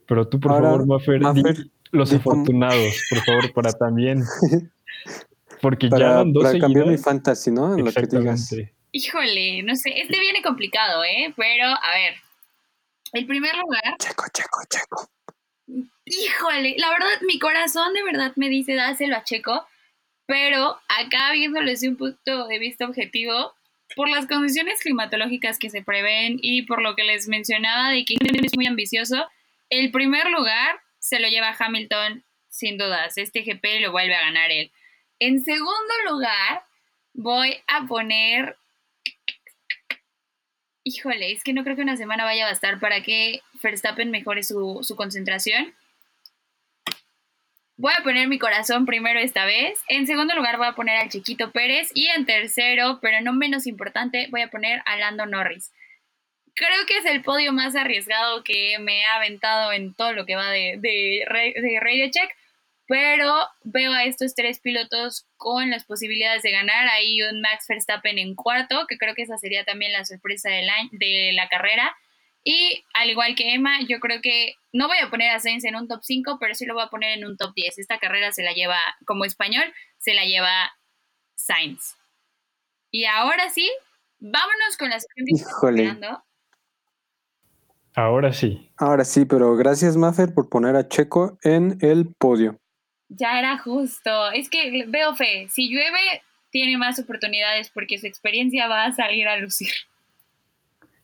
Pero 0.05 0.29
tú, 0.29 0.39
por 0.39 0.53
favor, 0.53 0.87
Maffer, 0.87 1.23
los 1.93 2.13
afortunados, 2.13 2.93
por 3.09 3.21
favor, 3.21 3.53
para 3.55 3.73
también. 3.73 4.23
Porque 5.63 5.89
ya 5.89 6.17
van 6.17 6.35
dos 6.35 6.45
Para 6.45 6.59
cambiar 6.59 6.89
mi 6.89 6.99
fantasy, 6.99 7.51
¿no? 7.51 7.79
lo 7.79 7.91
que 7.91 8.03
digas. 8.03 8.55
Híjole, 8.93 9.63
no 9.63 9.75
sé, 9.77 9.99
este 9.99 10.21
viene 10.21 10.43
complicado, 10.43 11.03
¿eh? 11.05 11.33
Pero, 11.39 11.69
a 11.69 11.95
ver, 11.95 12.15
el 13.15 13.27
primer 13.27 13.57
lugar. 13.57 13.97
Checo, 13.99 14.25
checo, 14.31 14.61
checo. 14.69 15.09
Híjole, 16.05 16.75
la 16.77 16.91
verdad, 16.91 17.23
mi 17.27 17.39
corazón 17.39 17.95
de 17.95 18.03
verdad 18.03 18.33
me 18.37 18.51
dice 18.51 18.75
dáselo 18.75 19.17
a 19.17 19.25
Checo 19.25 19.65
pero 20.31 20.81
acá 20.87 21.33
viéndolo 21.33 21.69
desde 21.69 21.89
un 21.89 21.97
punto 21.97 22.47
de 22.47 22.61
vista 22.61 22.85
objetivo, 22.85 23.53
por 23.97 24.09
las 24.09 24.29
condiciones 24.29 24.81
climatológicas 24.81 25.59
que 25.59 25.71
se 25.71 25.83
prevén 25.83 26.39
y 26.41 26.63
por 26.63 26.81
lo 26.83 26.95
que 26.95 27.03
les 27.03 27.27
mencionaba 27.27 27.91
de 27.91 28.05
que 28.05 28.15
es 28.15 28.55
muy 28.55 28.69
ambicioso, 28.69 29.27
el 29.71 29.91
primer 29.91 30.31
lugar 30.31 30.79
se 31.01 31.19
lo 31.19 31.27
lleva 31.27 31.57
Hamilton 31.59 32.23
sin 32.49 32.79
dudas. 32.79 33.19
Este 33.19 33.43
GP 33.43 33.81
lo 33.81 33.91
vuelve 33.91 34.15
a 34.15 34.21
ganar 34.21 34.53
él. 34.53 34.71
En 35.19 35.45
segundo 35.45 35.95
lugar, 36.09 36.63
voy 37.13 37.57
a 37.67 37.89
poner... 37.89 38.57
Híjole, 40.85 41.33
es 41.33 41.43
que 41.43 41.55
no 41.55 41.65
creo 41.65 41.75
que 41.75 41.83
una 41.83 41.97
semana 41.97 42.23
vaya 42.23 42.47
a 42.47 42.51
bastar 42.51 42.79
para 42.79 43.03
que 43.03 43.41
Verstappen 43.61 44.13
mejore 44.13 44.45
su, 44.45 44.79
su 44.83 44.95
concentración. 44.95 45.75
Voy 47.81 47.95
a 47.99 48.03
poner 48.03 48.29
mi 48.29 48.39
corazón 48.39 48.85
primero 48.85 49.19
esta 49.21 49.47
vez. 49.47 49.81
En 49.89 50.07
segundo 50.07 50.35
lugar 50.35 50.59
voy 50.59 50.67
a 50.67 50.75
poner 50.75 50.99
al 50.99 51.09
Chiquito 51.09 51.51
Pérez. 51.51 51.91
Y 51.95 52.09
en 52.09 52.27
tercero, 52.27 52.99
pero 53.01 53.23
no 53.23 53.33
menos 53.33 53.67
importante, 53.67 54.29
voy 54.31 54.43
a 54.43 54.51
poner 54.51 54.83
a 54.85 54.97
Lando 54.97 55.25
Norris. 55.25 55.73
Creo 56.55 56.85
que 56.87 56.99
es 56.99 57.07
el 57.07 57.23
podio 57.23 57.55
más 57.55 57.77
arriesgado 57.77 58.45
que 58.45 58.77
me 58.81 59.07
ha 59.07 59.15
aventado 59.15 59.73
en 59.73 59.95
todo 59.95 60.13
lo 60.13 60.27
que 60.27 60.37
va 60.37 60.51
de, 60.51 60.77
de, 60.77 61.25
de 61.59 61.81
Radio 61.81 62.11
Check. 62.11 62.31
Pero 62.87 63.35
veo 63.65 63.93
a 63.95 64.05
estos 64.05 64.35
tres 64.35 64.61
pilotos 64.61 65.25
con 65.39 65.71
las 65.71 65.87
posibilidades 65.87 66.43
de 66.43 66.51
ganar. 66.51 66.87
Hay 66.89 67.23
un 67.23 67.41
Max 67.41 67.65
Verstappen 67.67 68.19
en 68.19 68.35
cuarto, 68.35 68.87
que 68.89 68.99
creo 68.99 69.15
que 69.15 69.23
esa 69.23 69.39
sería 69.39 69.65
también 69.65 69.93
la 69.93 70.05
sorpresa 70.05 70.51
de 70.51 70.65
la, 70.65 70.75
de 70.93 71.31
la 71.33 71.49
carrera. 71.49 71.97
Y 72.45 72.85
al 72.95 73.11
igual 73.11 73.35
que 73.35 73.55
Emma, 73.55 73.81
yo 73.87 74.01
creo 74.01 74.21
que 74.23 74.55
no 74.73 74.89
voy 74.89 74.99
a 74.99 75.11
poner 75.11 75.31
a 75.31 75.41
Sainz 75.41 75.65
en 75.65 75.77
un 75.77 75.89
top 75.89 76.01
5, 76.03 76.39
pero 76.41 76.55
sí 76.55 76.65
lo 76.65 76.75
voy 76.75 76.85
a 76.85 76.89
poner 76.89 77.19
en 77.19 77.27
un 77.27 77.37
top 77.37 77.53
10. 77.55 77.79
Esta 77.79 77.99
carrera 77.99 78.33
se 78.33 78.43
la 78.43 78.53
lleva, 78.53 78.79
como 79.05 79.25
español, 79.25 79.65
se 79.99 80.15
la 80.15 80.25
lleva 80.25 80.73
Sainz. 81.35 81.97
Y 82.91 83.05
ahora 83.05 83.51
sí, 83.51 83.71
vámonos 84.19 84.77
con 84.79 84.91
las 84.91 85.07
Híjole. 85.17 85.97
Ahora 87.95 88.33
sí. 88.33 88.71
Ahora 88.77 89.05
sí, 89.05 89.25
pero 89.25 89.57
gracias, 89.57 89.97
Maffer, 89.97 90.33
por 90.33 90.49
poner 90.49 90.77
a 90.77 90.89
Checo 90.89 91.39
en 91.43 91.77
el 91.81 92.15
podio. 92.15 92.59
Ya 93.09 93.39
era 93.39 93.59
justo. 93.59 94.31
Es 94.31 94.49
que 94.49 94.85
veo 94.87 95.15
fe. 95.15 95.49
Si 95.51 95.69
llueve, 95.69 96.23
tiene 96.51 96.79
más 96.79 96.99
oportunidades 96.99 97.71
porque 97.71 97.99
su 97.99 98.07
experiencia 98.07 98.69
va 98.69 98.87
a 98.87 98.93
salir 98.93 99.29
a 99.29 99.37
lucir. 99.37 99.73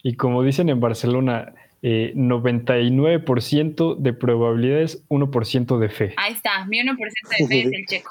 Y 0.03 0.17
como 0.17 0.43
dicen 0.43 0.69
en 0.69 0.81
Barcelona, 0.81 1.55
99% 1.83 3.93
eh, 3.93 3.97
de 3.99 4.13
probabilidades, 4.13 5.07
1% 5.09 5.79
de 5.79 5.89
fe. 5.89 6.15
Ahí 6.17 6.33
está, 6.33 6.65
mi 6.67 6.81
1% 6.81 6.97
de 6.97 7.47
fe 7.47 7.63
es 7.63 7.73
el 7.73 7.87
checo. 7.87 8.11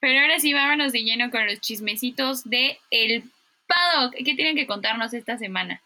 Pero 0.00 0.20
ahora 0.20 0.38
sí, 0.38 0.52
vámonos 0.52 0.92
de 0.92 1.02
lleno 1.02 1.30
con 1.30 1.46
los 1.46 1.60
chismecitos 1.60 2.44
de 2.44 2.78
el 2.90 3.24
Paddock, 3.66 4.14
¿qué 4.16 4.34
tienen 4.34 4.56
que 4.56 4.66
contarnos 4.66 5.14
esta 5.14 5.38
semana? 5.38 5.80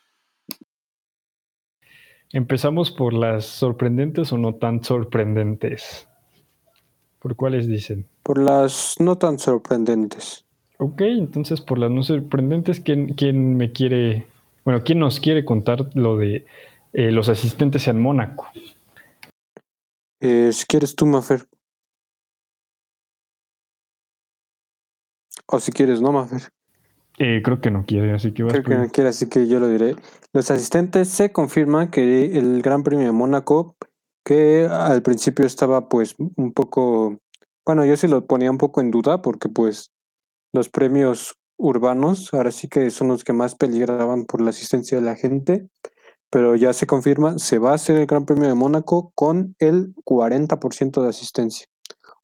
Empezamos 2.32 2.90
por 2.90 3.14
las 3.14 3.46
sorprendentes 3.46 4.32
o 4.32 4.38
no 4.38 4.56
tan 4.56 4.82
sorprendentes. 4.82 6.08
¿Por 7.20 7.36
cuáles 7.36 7.68
dicen? 7.68 8.08
Por 8.22 8.38
las 8.38 8.96
no 8.98 9.16
tan 9.16 9.38
sorprendentes. 9.38 10.44
Ok, 10.80 11.00
entonces 11.00 11.60
por 11.60 11.78
las 11.78 11.90
no 11.90 12.04
sorprendentes, 12.04 12.78
¿quién, 12.80 13.14
quién 13.14 13.56
me 13.56 13.72
quiere, 13.72 14.28
bueno, 14.64 14.84
quién 14.84 15.00
nos 15.00 15.18
quiere 15.18 15.44
contar 15.44 15.90
lo 15.94 16.16
de 16.16 16.46
eh, 16.92 17.10
los 17.10 17.28
asistentes 17.28 17.88
en 17.88 18.00
Mónaco? 18.00 18.46
Eh, 20.20 20.50
si 20.52 20.66
quieres 20.66 20.94
tú, 20.94 21.04
Mafer. 21.04 21.48
O 25.46 25.58
si 25.58 25.72
quieres, 25.72 26.00
no, 26.00 26.12
Mafer. 26.12 26.42
Eh, 27.18 27.42
creo 27.42 27.60
que 27.60 27.72
no 27.72 27.84
quiere, 27.84 28.12
así 28.12 28.32
que 28.32 28.44
vas 28.44 28.52
Creo 28.52 28.64
que 28.64 28.76
no 28.76 28.88
quiere, 28.88 29.10
así 29.10 29.28
que 29.28 29.48
yo 29.48 29.58
lo 29.58 29.68
diré. 29.68 29.96
Los 30.32 30.48
asistentes 30.52 31.08
se 31.08 31.32
confirma 31.32 31.90
que 31.90 32.38
el 32.38 32.62
Gran 32.62 32.84
Premio 32.84 33.06
de 33.06 33.12
Mónaco, 33.12 33.74
que 34.24 34.68
al 34.70 35.02
principio 35.02 35.44
estaba 35.44 35.88
pues 35.88 36.14
un 36.18 36.52
poco, 36.52 37.18
bueno, 37.66 37.84
yo 37.84 37.96
sí 37.96 38.06
lo 38.06 38.24
ponía 38.26 38.52
un 38.52 38.58
poco 38.58 38.80
en 38.80 38.92
duda 38.92 39.22
porque 39.22 39.48
pues 39.48 39.90
los 40.52 40.68
premios 40.68 41.34
urbanos 41.56 42.32
ahora 42.32 42.52
sí 42.52 42.68
que 42.68 42.90
son 42.90 43.08
los 43.08 43.24
que 43.24 43.32
más 43.32 43.54
peligraban 43.56 44.24
por 44.24 44.40
la 44.40 44.50
asistencia 44.50 44.98
de 44.98 45.04
la 45.04 45.16
gente, 45.16 45.66
pero 46.30 46.54
ya 46.56 46.72
se 46.72 46.86
confirma, 46.86 47.38
se 47.38 47.58
va 47.58 47.72
a 47.72 47.74
hacer 47.74 47.96
el 47.96 48.06
Gran 48.06 48.24
Premio 48.26 48.48
de 48.48 48.54
Mónaco 48.54 49.12
con 49.14 49.56
el 49.58 49.94
40% 50.04 51.02
de 51.02 51.08
asistencia. 51.08 51.66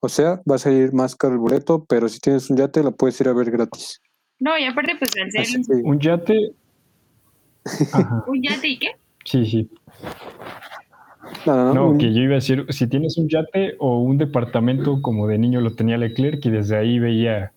O 0.01 0.09
sea, 0.09 0.41
va 0.51 0.57
a 0.57 0.59
salir 0.59 0.93
más 0.93 1.17
caro 1.17 1.33
el 1.35 1.41
boleto, 1.41 1.85
pero 1.89 2.09
si 2.09 2.19
tienes 2.21 2.51
un 2.51 2.57
yate 2.59 2.83
lo 2.83 2.93
puedes 2.95 3.19
ir 3.21 3.29
a 3.29 3.33
ver 3.33 3.51
gratis. 3.51 4.01
No, 4.39 4.57
y 4.59 4.65
aparte, 4.65 4.93
pues 4.99 5.11
al 5.23 5.31
ser 5.31 5.41
Así 5.41 5.57
un, 5.57 5.65
que- 5.65 5.89
Un 5.89 6.01
yate. 6.01 6.53
Ajá, 7.93 8.23
un 8.27 8.43
yate 8.43 8.69
y 8.69 8.79
qué? 8.79 8.89
sí, 9.25 9.47
sí. 9.47 9.71
no, 11.47 11.57
no, 11.57 11.65
no, 11.65 11.75
No, 11.75 11.89
un- 11.91 11.99
que 11.99 12.13
yo 12.13 12.21
iba 12.21 12.33
a 12.33 12.37
decir, 12.37 12.67
si 12.69 12.87
tienes 12.87 13.17
un 13.17 13.29
yate 13.29 13.75
o 13.79 14.01
un 14.03 14.19
departamento 14.19 15.01
como 15.01 15.27
de 15.27 15.39
niño 15.39 15.61
lo 15.63 15.75
tenía 15.75 15.97
Leclerc 15.97 16.45
y 16.45 16.51
desde 16.51 16.77
ahí 16.77 16.99
veía 16.99 17.53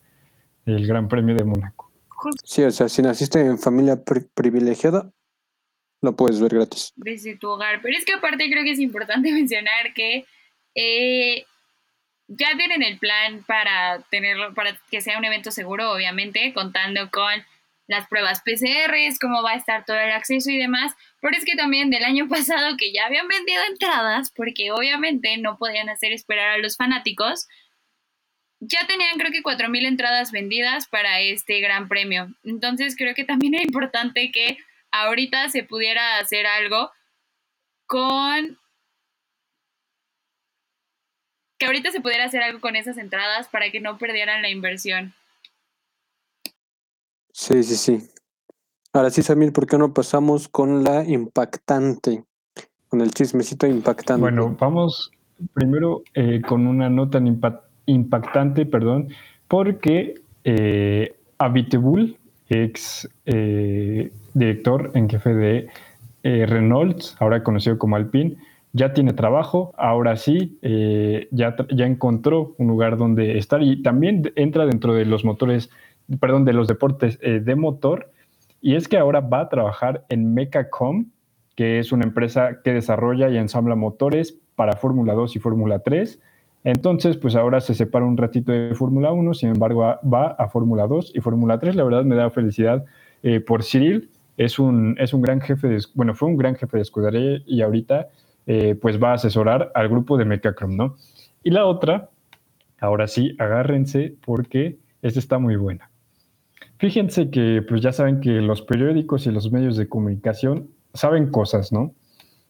el 0.67 0.85
Gran 0.87 1.07
Premio 1.07 1.35
de 1.35 1.43
Mónaco. 1.43 1.91
Sí, 2.43 2.63
o 2.63 2.71
sea, 2.71 2.89
si 2.89 3.01
naciste 3.01 3.39
en 3.39 3.57
familia 3.59 4.03
pri- 4.03 4.27
privilegiada, 4.33 5.11
lo 6.01 6.15
puedes 6.15 6.39
ver 6.39 6.53
gratis. 6.53 6.93
desde 6.95 7.35
tu 7.37 7.47
hogar. 7.49 7.81
Pero 7.81 7.97
es 7.97 8.05
que 8.05 8.13
aparte 8.13 8.49
creo 8.49 8.63
que 8.63 8.71
es 8.71 8.79
importante 8.79 9.31
mencionar 9.33 9.93
que 9.93 10.25
eh, 10.75 11.45
ya 12.27 12.49
tienen 12.57 12.83
el 12.83 12.99
plan 12.99 13.43
para 13.47 14.01
tenerlo, 14.11 14.53
para 14.53 14.77
que 14.91 15.01
sea 15.01 15.17
un 15.17 15.25
evento 15.25 15.51
seguro, 15.51 15.91
obviamente, 15.91 16.53
contando 16.53 17.09
con 17.11 17.31
las 17.87 18.07
pruebas 18.09 18.41
PCRs, 18.41 19.17
cómo 19.19 19.41
va 19.41 19.51
a 19.51 19.55
estar 19.55 19.85
todo 19.85 19.97
el 19.97 20.11
acceso 20.11 20.49
y 20.51 20.57
demás. 20.57 20.93
Pero 21.21 21.37
es 21.37 21.45
que 21.45 21.55
también 21.55 21.89
del 21.89 22.03
año 22.03 22.27
pasado 22.29 22.75
que 22.77 22.91
ya 22.91 23.05
habían 23.05 23.27
vendido 23.27 23.61
entradas, 23.69 24.31
porque 24.35 24.71
obviamente 24.71 25.37
no 25.37 25.57
podían 25.57 25.87
hacer 25.89 26.11
esperar 26.11 26.49
a 26.49 26.57
los 26.57 26.75
fanáticos, 26.77 27.47
ya 28.59 28.85
tenían 28.87 29.17
creo 29.17 29.31
que 29.31 29.43
4.000 29.43 29.85
entradas 29.85 30.31
vendidas 30.31 30.87
para 30.87 31.21
este 31.21 31.59
gran 31.61 31.87
premio. 31.87 32.27
Entonces 32.43 32.95
creo 32.97 33.13
que 33.15 33.23
también 33.25 33.53
era 33.55 33.63
importante 33.63 34.31
que 34.31 34.57
ahorita 34.91 35.49
se 35.49 35.63
pudiera 35.63 36.19
hacer 36.19 36.45
algo 36.47 36.91
con 37.85 38.57
que 41.59 41.65
ahorita 41.65 41.91
se 41.91 42.01
pudiera 42.01 42.25
hacer 42.25 42.43
algo 42.43 42.59
con 42.61 42.75
esas 42.75 42.97
entradas 42.97 43.47
para 43.47 43.71
que 43.71 43.79
no 43.79 43.97
perdieran 43.97 44.41
la 44.41 44.49
inversión. 44.49 45.13
Sí, 47.31 47.63
sí, 47.63 47.75
sí. 47.75 48.09
Ahora 48.93 49.09
sí, 49.09 49.21
Samir, 49.23 49.53
¿por 49.53 49.67
qué 49.67 49.77
no 49.77 49.93
pasamos 49.93 50.47
con 50.47 50.83
la 50.83 51.03
impactante? 51.03 52.23
Con 52.87 53.01
el 53.01 53.11
chismecito 53.11 53.67
impactante. 53.67 54.21
Bueno, 54.21 54.55
vamos 54.59 55.11
primero 55.53 56.03
eh, 56.13 56.41
con 56.41 56.65
una 56.65 56.89
nota 56.89 57.19
impa- 57.19 57.63
impactante, 57.66 57.66
perdón, 58.65 59.09
porque 59.47 60.15
eh, 60.43 61.15
ex 62.49 63.09
eh, 63.25 64.11
director 64.33 64.91
en 64.93 65.09
jefe 65.09 65.33
de 65.33 65.67
eh, 66.23 66.45
Renault, 66.45 67.01
ahora 67.19 67.43
conocido 67.43 67.77
como 67.77 67.95
Alpine, 67.95 68.35
ya 68.73 68.93
tiene 68.93 69.13
trabajo, 69.13 69.73
ahora 69.77 70.17
sí, 70.17 70.57
eh, 70.61 71.27
ya, 71.31 71.55
ya 71.73 71.85
encontró 71.85 72.53
un 72.57 72.67
lugar 72.67 72.97
donde 72.97 73.37
estar 73.37 73.63
y 73.63 73.81
también 73.81 74.31
entra 74.35 74.65
dentro 74.65 74.93
de 74.93 75.05
los 75.05 75.25
motores, 75.25 75.69
perdón, 76.19 76.45
de 76.45 76.53
los 76.53 76.67
deportes 76.67 77.19
de 77.19 77.55
motor, 77.55 78.11
y 78.61 78.75
es 78.75 78.87
que 78.87 78.97
ahora 78.97 79.21
va 79.21 79.41
a 79.41 79.49
trabajar 79.49 80.05
en 80.09 80.33
Mecacom, 80.33 81.07
que 81.55 81.79
es 81.79 81.91
una 81.91 82.05
empresa 82.05 82.61
que 82.63 82.73
desarrolla 82.73 83.29
y 83.29 83.37
ensambla 83.37 83.75
motores 83.75 84.37
para 84.55 84.73
Fórmula 84.73 85.13
2 85.13 85.35
y 85.35 85.39
Fórmula 85.39 85.79
3. 85.79 86.19
Entonces, 86.67 87.15
pues 87.15 87.33
ahora 87.37 87.61
se 87.61 87.73
separa 87.73 88.03
un 88.03 88.17
ratito 88.17 88.51
de 88.51 88.75
Fórmula 88.75 89.13
1, 89.13 89.33
sin 89.35 89.51
embargo, 89.51 89.83
va 89.83 90.35
a 90.37 90.49
Fórmula 90.49 90.85
2 90.85 91.13
y 91.15 91.21
Fórmula 91.21 91.59
3. 91.59 91.77
La 91.77 91.85
verdad 91.85 92.03
me 92.03 92.17
da 92.17 92.29
felicidad 92.29 92.83
eh, 93.23 93.39
por 93.39 93.63
Cyril. 93.63 94.09
Es 94.35 94.59
un, 94.59 94.93
es 94.99 95.13
un 95.13 95.21
gran 95.21 95.39
jefe, 95.39 95.69
de, 95.69 95.81
bueno, 95.93 96.13
fue 96.13 96.27
un 96.27 96.35
gran 96.35 96.55
jefe 96.55 96.75
de 96.75 96.83
escudería 96.83 97.41
y 97.45 97.61
ahorita 97.61 98.09
eh, 98.47 98.75
pues 98.75 99.01
va 99.01 99.11
a 99.11 99.13
asesorar 99.13 99.71
al 99.75 99.87
grupo 99.87 100.17
de 100.17 100.25
Mecacrom, 100.25 100.75
¿no? 100.75 100.97
Y 101.41 101.51
la 101.51 101.65
otra, 101.65 102.09
ahora 102.81 103.07
sí, 103.07 103.33
agárrense 103.39 104.15
porque 104.25 104.77
esta 105.01 105.19
está 105.19 105.39
muy 105.39 105.55
buena. 105.55 105.89
Fíjense 106.79 107.29
que 107.29 107.61
pues 107.65 107.79
ya 107.79 107.93
saben 107.93 108.19
que 108.19 108.41
los 108.41 108.61
periódicos 108.61 109.25
y 109.25 109.31
los 109.31 109.53
medios 109.53 109.77
de 109.77 109.87
comunicación 109.87 110.67
saben 110.93 111.31
cosas, 111.31 111.71
¿no? 111.71 111.93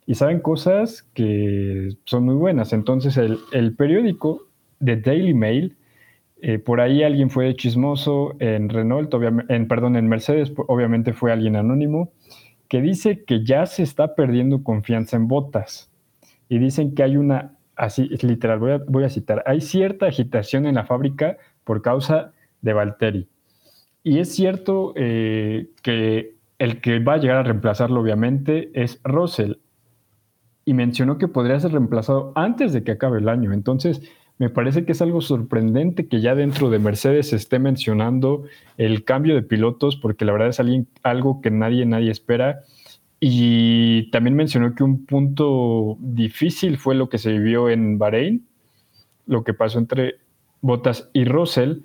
Y 0.07 0.15
saben 0.15 0.39
cosas 0.39 1.03
que 1.13 1.89
son 2.05 2.23
muy 2.23 2.35
buenas. 2.35 2.73
Entonces 2.73 3.17
el, 3.17 3.37
el 3.51 3.75
periódico 3.75 4.47
de 4.79 4.95
Daily 4.97 5.33
Mail, 5.33 5.75
eh, 6.41 6.59
por 6.59 6.81
ahí 6.81 7.03
alguien 7.03 7.29
fue 7.29 7.55
chismoso 7.55 8.35
en 8.39 8.69
Renault, 8.69 9.13
en, 9.49 9.67
perdón, 9.67 9.95
en 9.95 10.07
Mercedes, 10.07 10.53
obviamente 10.67 11.13
fue 11.13 11.31
alguien 11.31 11.55
anónimo, 11.55 12.11
que 12.67 12.81
dice 12.81 13.23
que 13.23 13.43
ya 13.43 13.65
se 13.65 13.83
está 13.83 14.15
perdiendo 14.15 14.63
confianza 14.63 15.17
en 15.17 15.27
botas. 15.27 15.91
Y 16.49 16.59
dicen 16.59 16.95
que 16.95 17.03
hay 17.03 17.17
una, 17.17 17.57
así 17.75 18.09
es 18.11 18.23
literal, 18.23 18.59
voy 18.59 18.71
a, 18.71 18.81
voy 18.87 19.03
a 19.03 19.09
citar, 19.09 19.43
hay 19.45 19.61
cierta 19.61 20.05
agitación 20.05 20.65
en 20.65 20.75
la 20.75 20.85
fábrica 20.85 21.37
por 21.63 21.81
causa 21.81 22.31
de 22.61 22.73
Valtteri. 22.73 23.27
Y 24.03 24.19
es 24.19 24.33
cierto 24.33 24.93
eh, 24.95 25.67
que 25.81 26.35
el 26.59 26.81
que 26.81 26.99
va 26.99 27.15
a 27.15 27.17
llegar 27.17 27.37
a 27.37 27.43
reemplazarlo, 27.43 27.99
obviamente, 27.99 28.71
es 28.73 29.01
Russell. 29.03 29.55
Y 30.67 30.73
mencionó 30.73 31.17
que 31.17 31.29
podría 31.29 31.57
ser 31.61 31.71
reemplazado 31.71 32.33
antes 32.35 32.73
de 32.73 32.83
que 32.83 32.91
acabe 32.91 33.19
el 33.19 33.29
año. 33.29 33.53
Entonces, 33.53 34.01
me 34.37 34.49
parece 34.49 34.83
que 34.83 34.91
es 34.91 35.01
algo 35.01 35.21
sorprendente 35.21 36.09
que 36.09 36.19
ya 36.19 36.35
dentro 36.35 36.69
de 36.69 36.77
Mercedes 36.77 37.29
se 37.29 37.37
esté 37.37 37.57
mencionando 37.57 38.43
el 38.75 39.05
cambio 39.05 39.33
de 39.33 39.43
pilotos, 39.43 39.95
porque 39.95 40.25
la 40.25 40.33
verdad 40.33 40.49
es 40.49 40.59
algo 41.03 41.39
que 41.39 41.51
nadie, 41.51 41.85
nadie 41.85 42.11
espera. 42.11 42.63
Y 43.21 44.11
también 44.11 44.35
mencionó 44.35 44.75
que 44.75 44.83
un 44.83 45.05
punto 45.05 45.95
difícil 46.01 46.77
fue 46.77 46.95
lo 46.95 47.07
que 47.07 47.17
se 47.17 47.31
vivió 47.31 47.69
en 47.69 47.97
Bahrein, 47.97 48.45
lo 49.25 49.45
que 49.45 49.53
pasó 49.53 49.79
entre 49.79 50.15
Bottas 50.59 51.09
y 51.13 51.23
Russell, 51.23 51.83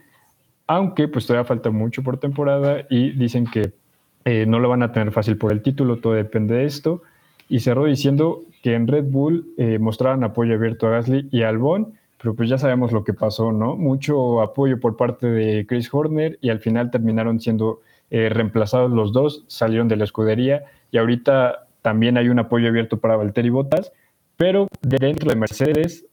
aunque 0.67 1.07
pues 1.07 1.25
todavía 1.25 1.47
falta 1.47 1.71
mucho 1.71 2.03
por 2.03 2.19
temporada 2.19 2.85
y 2.91 3.13
dicen 3.13 3.47
que 3.47 3.75
eh, 4.25 4.45
no 4.45 4.59
lo 4.59 4.69
van 4.69 4.83
a 4.83 4.91
tener 4.91 5.13
fácil 5.13 5.37
por 5.37 5.53
el 5.53 5.63
título, 5.63 5.99
todo 5.99 6.15
depende 6.15 6.57
de 6.57 6.65
esto. 6.65 7.03
Y 7.49 7.61
cerró 7.61 7.85
diciendo 7.85 8.43
que 8.63 8.75
en 8.75 8.87
Red 8.87 9.05
Bull 9.11 9.53
eh, 9.59 9.79
mostraron 9.79 10.25
apoyo 10.25 10.55
abierto 10.55 10.87
a 10.87 10.91
Gasly 10.91 11.29
y 11.31 11.43
a 11.43 11.49
Albon, 11.49 11.95
pero 12.19 12.35
pues 12.35 12.49
ya 12.49 12.57
sabemos 12.57 12.93
lo 12.93 13.03
que 13.03 13.13
pasó, 13.13 13.53
¿no? 13.53 13.77
Mucho 13.77 14.41
apoyo 14.41 14.79
por 14.79 14.97
parte 14.97 15.27
de 15.27 15.67
Chris 15.67 15.93
Horner 15.93 16.39
y 16.41 16.51
al 16.51 16.61
final 16.61 16.91
terminaron 16.91 17.41
siendo 17.41 17.81
eh, 18.11 18.29
reemplazados 18.29 18.93
los 18.93 19.13
dos, 19.13 19.45
salieron 19.49 19.89
de 19.89 19.97
la 19.97 20.05
escudería 20.05 20.65
y 20.93 20.99
ahorita 20.99 21.67
también 21.83 22.17
hay 22.17 22.29
un 22.29 22.39
apoyo 22.39 22.69
abierto 22.69 22.99
para 22.99 23.17
Valtteri 23.17 23.51
Bottas, 23.51 23.93
pero 24.37 24.69
dentro 24.81 25.29
de 25.29 25.37
Mercedes 25.37 26.07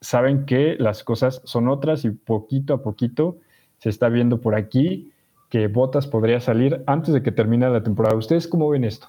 saben 0.00 0.44
que 0.44 0.74
las 0.80 1.04
cosas 1.04 1.40
son 1.44 1.68
otras 1.68 2.04
y 2.04 2.10
poquito 2.10 2.74
a 2.74 2.82
poquito 2.82 3.36
se 3.78 3.88
está 3.88 4.08
viendo 4.08 4.40
por 4.40 4.56
aquí 4.56 5.12
que 5.48 5.68
Bottas 5.68 6.08
podría 6.08 6.40
salir 6.40 6.82
antes 6.86 7.14
de 7.14 7.22
que 7.22 7.30
termine 7.30 7.68
la 7.70 7.82
temporada. 7.82 8.16
¿Ustedes 8.16 8.48
cómo 8.48 8.68
ven 8.70 8.84
esto? 8.84 9.06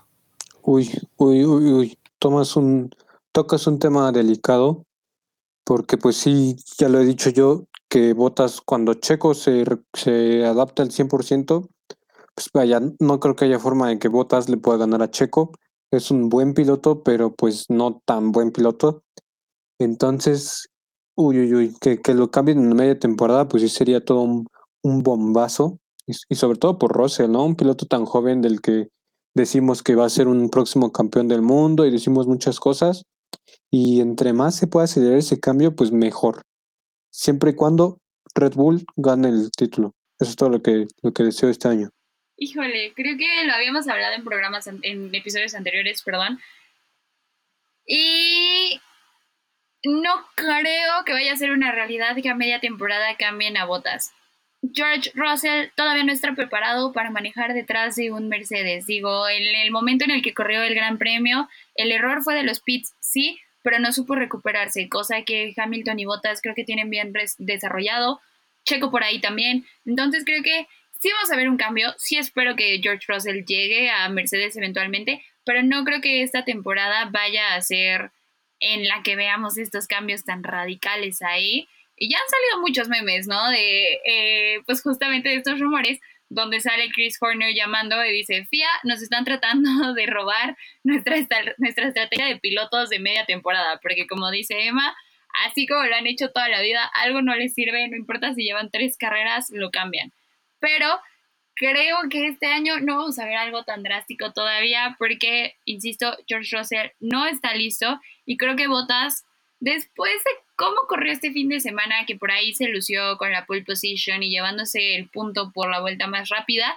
Uy, 0.61 0.89
uy, 1.17 1.45
uy, 1.45 1.73
uy. 1.73 1.97
Tomas 2.23 2.55
un, 2.55 2.89
tocas 3.33 3.67
un 3.67 3.79
tema 3.79 4.09
delicado, 4.13 4.85
porque 5.65 5.97
pues 5.97 6.15
sí, 6.15 6.55
ya 6.77 6.87
lo 6.87 7.01
he 7.01 7.05
dicho 7.05 7.29
yo, 7.31 7.65
que 7.89 8.13
Botas 8.13 8.61
cuando 8.61 8.93
Checo 8.93 9.33
se, 9.33 9.65
se 9.93 10.45
adapta 10.45 10.83
al 10.83 10.91
100%, 10.91 11.67
pues 12.33 12.47
vaya, 12.53 12.79
no 13.01 13.19
creo 13.19 13.35
que 13.35 13.43
haya 13.43 13.59
forma 13.59 13.89
de 13.89 13.99
que 13.99 14.07
Botas 14.07 14.47
le 14.47 14.55
pueda 14.55 14.77
ganar 14.77 15.01
a 15.01 15.11
Checo. 15.11 15.51
Es 15.91 16.11
un 16.11 16.29
buen 16.29 16.53
piloto, 16.53 17.03
pero 17.03 17.35
pues 17.35 17.65
no 17.69 18.01
tan 18.05 18.31
buen 18.31 18.53
piloto. 18.53 19.03
Entonces, 19.77 20.69
uy, 21.15 21.41
uy, 21.41 21.53
uy, 21.53 21.75
que, 21.81 22.01
que 22.01 22.13
lo 22.13 22.31
cambien 22.31 22.59
en 22.59 22.73
media 22.73 22.97
temporada, 22.97 23.49
pues 23.49 23.63
sí 23.63 23.67
sería 23.67 24.05
todo 24.05 24.21
un, 24.21 24.47
bombazo. 25.03 25.77
y, 26.07 26.35
sobre 26.35 26.57
todo 26.57 26.79
por 26.79 26.93
Russell, 26.93 27.29
¿no? 27.29 27.43
Un 27.43 27.57
piloto 27.57 27.85
tan 27.85 28.05
joven 28.05 28.41
del 28.41 28.61
que 28.61 28.87
decimos 29.35 29.83
que 29.83 29.95
va 29.95 30.05
a 30.05 30.09
ser 30.09 30.27
un 30.27 30.49
próximo 30.49 30.91
campeón 30.91 31.27
del 31.27 31.41
mundo 31.41 31.85
y 31.85 31.91
decimos 31.91 32.27
muchas 32.27 32.59
cosas. 32.59 33.03
Y 33.71 34.01
entre 34.01 34.33
más 34.33 34.55
se 34.55 34.67
pueda 34.67 34.85
acelerar 34.85 35.17
ese 35.17 35.39
cambio, 35.39 35.75
pues 35.75 35.91
mejor. 35.91 36.43
Siempre 37.11 37.51
y 37.51 37.55
cuando 37.55 37.97
Red 38.35 38.53
Bull 38.53 38.85
gane 38.95 39.29
el 39.29 39.51
título. 39.51 39.93
Eso 40.19 40.31
es 40.31 40.35
todo 40.35 40.49
lo 40.49 40.61
que, 40.61 40.87
lo 41.01 41.11
que 41.11 41.23
deseo 41.23 41.49
este 41.49 41.67
año. 41.67 41.89
Híjole, 42.37 42.93
creo 42.95 43.17
que 43.17 43.45
lo 43.45 43.53
habíamos 43.53 43.87
hablado 43.87 44.15
en 44.15 44.23
programas, 44.23 44.67
en 44.67 45.13
episodios 45.13 45.53
anteriores, 45.53 46.01
perdón. 46.03 46.39
Y 47.85 48.79
no 49.83 50.25
creo 50.35 51.03
que 51.05 51.13
vaya 51.13 51.33
a 51.33 51.37
ser 51.37 51.51
una 51.51 51.71
realidad 51.71 52.15
que 52.21 52.29
a 52.29 52.35
media 52.35 52.59
temporada 52.59 53.15
cambien 53.17 53.57
a 53.57 53.65
botas. 53.65 54.13
George 54.71 55.11
Russell 55.13 55.69
todavía 55.75 56.03
no 56.03 56.13
está 56.13 56.33
preparado 56.35 56.93
para 56.93 57.11
manejar 57.11 57.53
detrás 57.53 57.95
de 57.95 58.11
un 58.11 58.29
Mercedes. 58.29 58.85
Digo, 58.85 59.27
en 59.27 59.43
el 59.43 59.71
momento 59.71 60.05
en 60.05 60.11
el 60.11 60.21
que 60.21 60.33
corrió 60.33 60.63
el 60.63 60.75
Gran 60.75 60.97
Premio, 60.97 61.49
el 61.75 61.91
error 61.91 62.23
fue 62.23 62.35
de 62.35 62.43
los 62.43 62.61
pits, 62.61 62.93
sí, 62.99 63.39
pero 63.61 63.79
no 63.79 63.91
supo 63.91 64.15
recuperarse, 64.15 64.87
cosa 64.87 65.23
que 65.23 65.53
Hamilton 65.55 65.99
y 65.99 66.05
Bottas 66.05 66.41
creo 66.41 66.55
que 66.55 66.63
tienen 66.63 66.89
bien 66.89 67.13
desarrollado. 67.39 68.21
Checo 68.65 68.91
por 68.91 69.03
ahí 69.03 69.19
también. 69.19 69.65
Entonces 69.85 70.23
creo 70.25 70.41
que 70.41 70.67
sí 70.99 71.09
vamos 71.11 71.31
a 71.31 71.35
ver 71.35 71.49
un 71.49 71.57
cambio. 71.57 71.93
Sí 71.97 72.17
espero 72.17 72.55
que 72.55 72.79
George 72.81 73.05
Russell 73.07 73.43
llegue 73.45 73.89
a 73.89 74.07
Mercedes 74.09 74.55
eventualmente, 74.55 75.23
pero 75.43 75.61
no 75.63 75.83
creo 75.83 75.99
que 75.99 76.23
esta 76.23 76.45
temporada 76.45 77.09
vaya 77.11 77.55
a 77.55 77.61
ser 77.61 78.11
en 78.61 78.87
la 78.87 79.03
que 79.03 79.17
veamos 79.17 79.57
estos 79.57 79.87
cambios 79.87 80.23
tan 80.23 80.43
radicales 80.43 81.21
ahí. 81.21 81.67
Y 82.03 82.09
ya 82.09 82.17
han 82.17 82.29
salido 82.29 82.59
muchos 82.59 82.89
memes, 82.89 83.27
¿no? 83.27 83.49
De, 83.49 83.93
eh, 84.05 84.61
pues 84.65 84.81
justamente 84.81 85.29
de 85.29 85.35
estos 85.35 85.57
rumores, 85.57 86.01
donde 86.27 86.59
sale 86.59 86.91
Chris 86.91 87.17
Horner 87.21 87.55
llamando 87.55 88.03
y 88.03 88.11
dice, 88.11 88.43
FIA, 88.43 88.67
nos 88.83 89.01
están 89.01 89.23
tratando 89.23 89.69
de 89.93 90.05
robar 90.07 90.57
nuestra, 90.83 91.15
nuestra 91.59 91.87
estrategia 91.87 92.25
de 92.25 92.41
pilotos 92.41 92.89
de 92.89 92.99
media 92.99 93.25
temporada, 93.25 93.79
porque 93.81 94.05
como 94.05 94.29
dice 94.31 94.65
Emma, 94.67 94.93
así 95.45 95.65
como 95.65 95.85
lo 95.85 95.95
han 95.95 96.05
hecho 96.05 96.29
toda 96.29 96.49
la 96.49 96.61
vida, 96.61 96.91
algo 96.93 97.21
no 97.21 97.33
les 97.37 97.53
sirve, 97.53 97.87
no 97.87 97.95
importa 97.95 98.33
si 98.33 98.43
llevan 98.43 98.69
tres 98.69 98.97
carreras, 98.97 99.49
lo 99.51 99.71
cambian. 99.71 100.11
Pero 100.59 100.99
creo 101.55 101.99
que 102.09 102.27
este 102.27 102.47
año 102.47 102.81
no 102.81 102.97
vamos 102.97 103.17
a 103.17 103.23
ver 103.23 103.37
algo 103.37 103.63
tan 103.63 103.81
drástico 103.81 104.33
todavía, 104.33 104.97
porque, 104.99 105.55
insisto, 105.63 106.17
George 106.27 106.57
Russell 106.57 106.89
no 106.99 107.27
está 107.27 107.55
listo 107.55 107.97
y 108.25 108.35
creo 108.35 108.57
que 108.57 108.67
Botas, 108.67 109.23
después 109.63 110.11
de 110.25 110.31
cómo 110.57 110.75
corrió 110.89 111.13
este 111.13 111.31
fin 111.31 111.47
de 111.47 111.61
semana, 111.61 112.05
que 112.05 112.17
por 112.17 112.31
ahí 112.31 112.53
se 112.53 112.67
lució 112.67 113.17
con 113.17 113.31
la 113.31 113.45
pole 113.45 113.63
position 113.63 114.21
y 114.21 114.29
llevándose 114.29 114.95
el 114.95 115.09
punto 115.09 115.51
por 115.53 115.71
la 115.71 115.79
vuelta 115.79 116.05
más 116.07 116.27
rápida, 116.29 116.75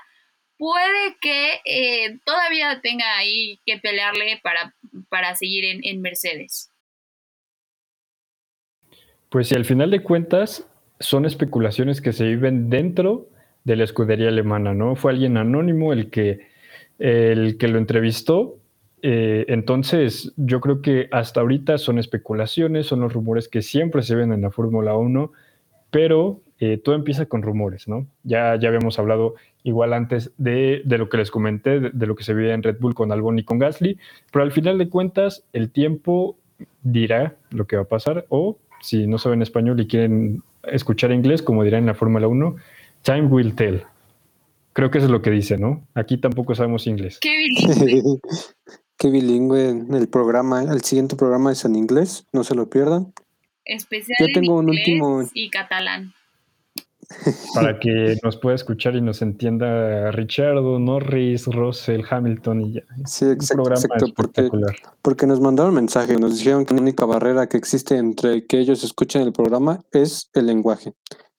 puede 0.57 1.16
que 1.20 1.61
eh, 1.64 2.18
todavía 2.24 2.80
tenga 2.80 3.16
ahí 3.16 3.61
que 3.66 3.78
pelearle 3.78 4.41
para, 4.43 4.74
para 5.09 5.34
seguir 5.34 5.64
en, 5.64 5.80
en 5.82 6.01
Mercedes. 6.01 6.70
Pues 9.30 9.49
si 9.49 9.57
al 9.57 9.64
final 9.64 9.91
de 9.91 10.03
cuentas 10.05 10.68
son 11.01 11.26
especulaciones 11.26 12.01
que 12.01 12.12
se 12.12 12.24
viven 12.24 12.70
dentro 12.70 13.28
de 13.64 13.74
la 13.74 13.84
escudería 13.84 14.28
alemana, 14.28 14.74
¿no? 14.74 14.95
Fue 14.95 15.11
alguien 15.11 15.37
anónimo 15.37 15.93
el 15.93 16.09
que, 16.09 16.47
el 17.01 17.59
que 17.59 17.66
lo 17.66 17.78
entrevistó 17.78 18.61
eh, 19.09 19.44
entonces, 19.46 20.32
yo 20.36 20.61
creo 20.61 20.82
que 20.82 21.09
hasta 21.12 21.40
ahorita 21.40 21.78
son 21.78 22.00
especulaciones, 22.00 22.86
son 22.86 22.98
los 22.98 23.12
rumores 23.12 23.46
que 23.46 23.62
siempre 23.62 24.02
se 24.02 24.16
ven 24.16 24.32
en 24.32 24.42
la 24.42 24.50
Fórmula 24.50 24.96
1, 24.96 25.30
pero 25.92 26.40
eh, 26.59 26.76
todo 26.76 26.96
empieza 26.96 27.26
con 27.26 27.42
rumores, 27.42 27.86
¿no? 27.86 28.09
Ya, 28.24 28.57
ya 28.57 28.66
habíamos 28.66 28.98
hablado 28.98 29.36
igual 29.62 29.92
antes 29.92 30.32
de, 30.38 30.82
lo 30.84 31.09
que 31.09 31.18
les 31.18 31.30
comenté, 31.30 31.78
de, 31.78 32.07
lo 32.07 32.16
que 32.16 32.24
se 32.24 32.34
veía 32.34 32.52
en 32.52 32.64
Red 32.64 32.78
Bull 32.80 32.96
con 32.96 33.12
Albon 33.12 33.38
y 33.38 33.44
con 33.44 33.61
Gasly, 33.61 33.96
pero 34.32 34.42
al 34.42 34.50
final 34.50 34.76
de 34.76 34.88
cuentas, 34.88 35.44
el 35.52 35.70
tiempo 35.70 36.36
dirá 36.82 37.36
lo 37.50 37.68
que 37.68 37.76
va 37.76 37.82
a 37.82 37.88
pasar, 37.88 38.26
o 38.28 38.59
si 38.80 39.07
no 39.07 39.18
saben 39.18 39.40
español 39.40 39.78
y 39.78 39.86
quieren 39.86 40.42
escuchar 40.64 41.12
inglés, 41.12 41.42
como 41.42 41.62
dirá 41.62 41.78
en 41.78 41.86
la 41.86 41.94
Fórmula 41.94 42.26
1, 42.26 42.57
time 43.02 43.26
will 43.26 43.54
tell. 43.54 43.82
Creo 44.72 44.90
que 44.90 44.98
eso 44.98 45.07
es 45.07 45.12
lo 45.12 45.22
que 45.22 45.30
dice, 45.30 45.59
¿no? 45.59 45.86
Aquí 45.94 46.18
tampoco 46.18 46.57
sabemos 46.57 46.88
inglés. 46.88 47.20
Qué 47.20 47.36
Qué 48.99 49.11
bilingüe 49.11 49.68
en 49.68 49.94
el 49.94 50.09
programa, 50.09 50.62
el 50.62 50.82
siguiente 50.82 51.16
programa 51.16 51.53
es 51.53 51.64
en 51.64 51.76
inglés, 51.76 52.26
no 52.32 52.44
se 52.44 52.55
lo 52.55 52.70
pierdan. 52.70 53.12
Especial 53.64 54.16
Yo 54.20 54.26
tengo 54.32 54.57
un 54.57 54.70
último 54.70 55.22
y 55.34 55.51
catalán. 55.51 56.14
Para 57.55 57.78
que 57.78 58.16
nos 58.22 58.36
pueda 58.36 58.57
escuchar 58.57 58.97
y 58.97 59.01
nos 59.01 59.22
entienda 59.22 60.11
Richardo, 60.11 60.78
Norris, 60.78 61.47
Russell, 61.47 62.03
Hamilton 62.09 62.62
y 62.62 62.72
ya. 62.74 62.82
Sí, 63.05 63.26
exacto, 63.26 63.70
exacto 63.70 64.07
porque, 64.14 64.49
porque 65.03 65.26
nos 65.26 65.40
mandaron 65.40 65.74
mensaje, 65.74 66.16
nos 66.16 66.38
dijeron 66.38 66.64
que 66.64 66.74
la 66.74 66.80
única 66.80 67.05
barrera 67.05 67.49
que 67.49 67.57
existe 67.57 67.97
entre 67.97 68.47
que 68.47 68.59
ellos 68.59 68.82
escuchen 68.82 69.22
el 69.22 69.32
programa 69.32 69.84
es 69.92 70.30
el 70.34 70.47
lenguaje. 70.47 70.94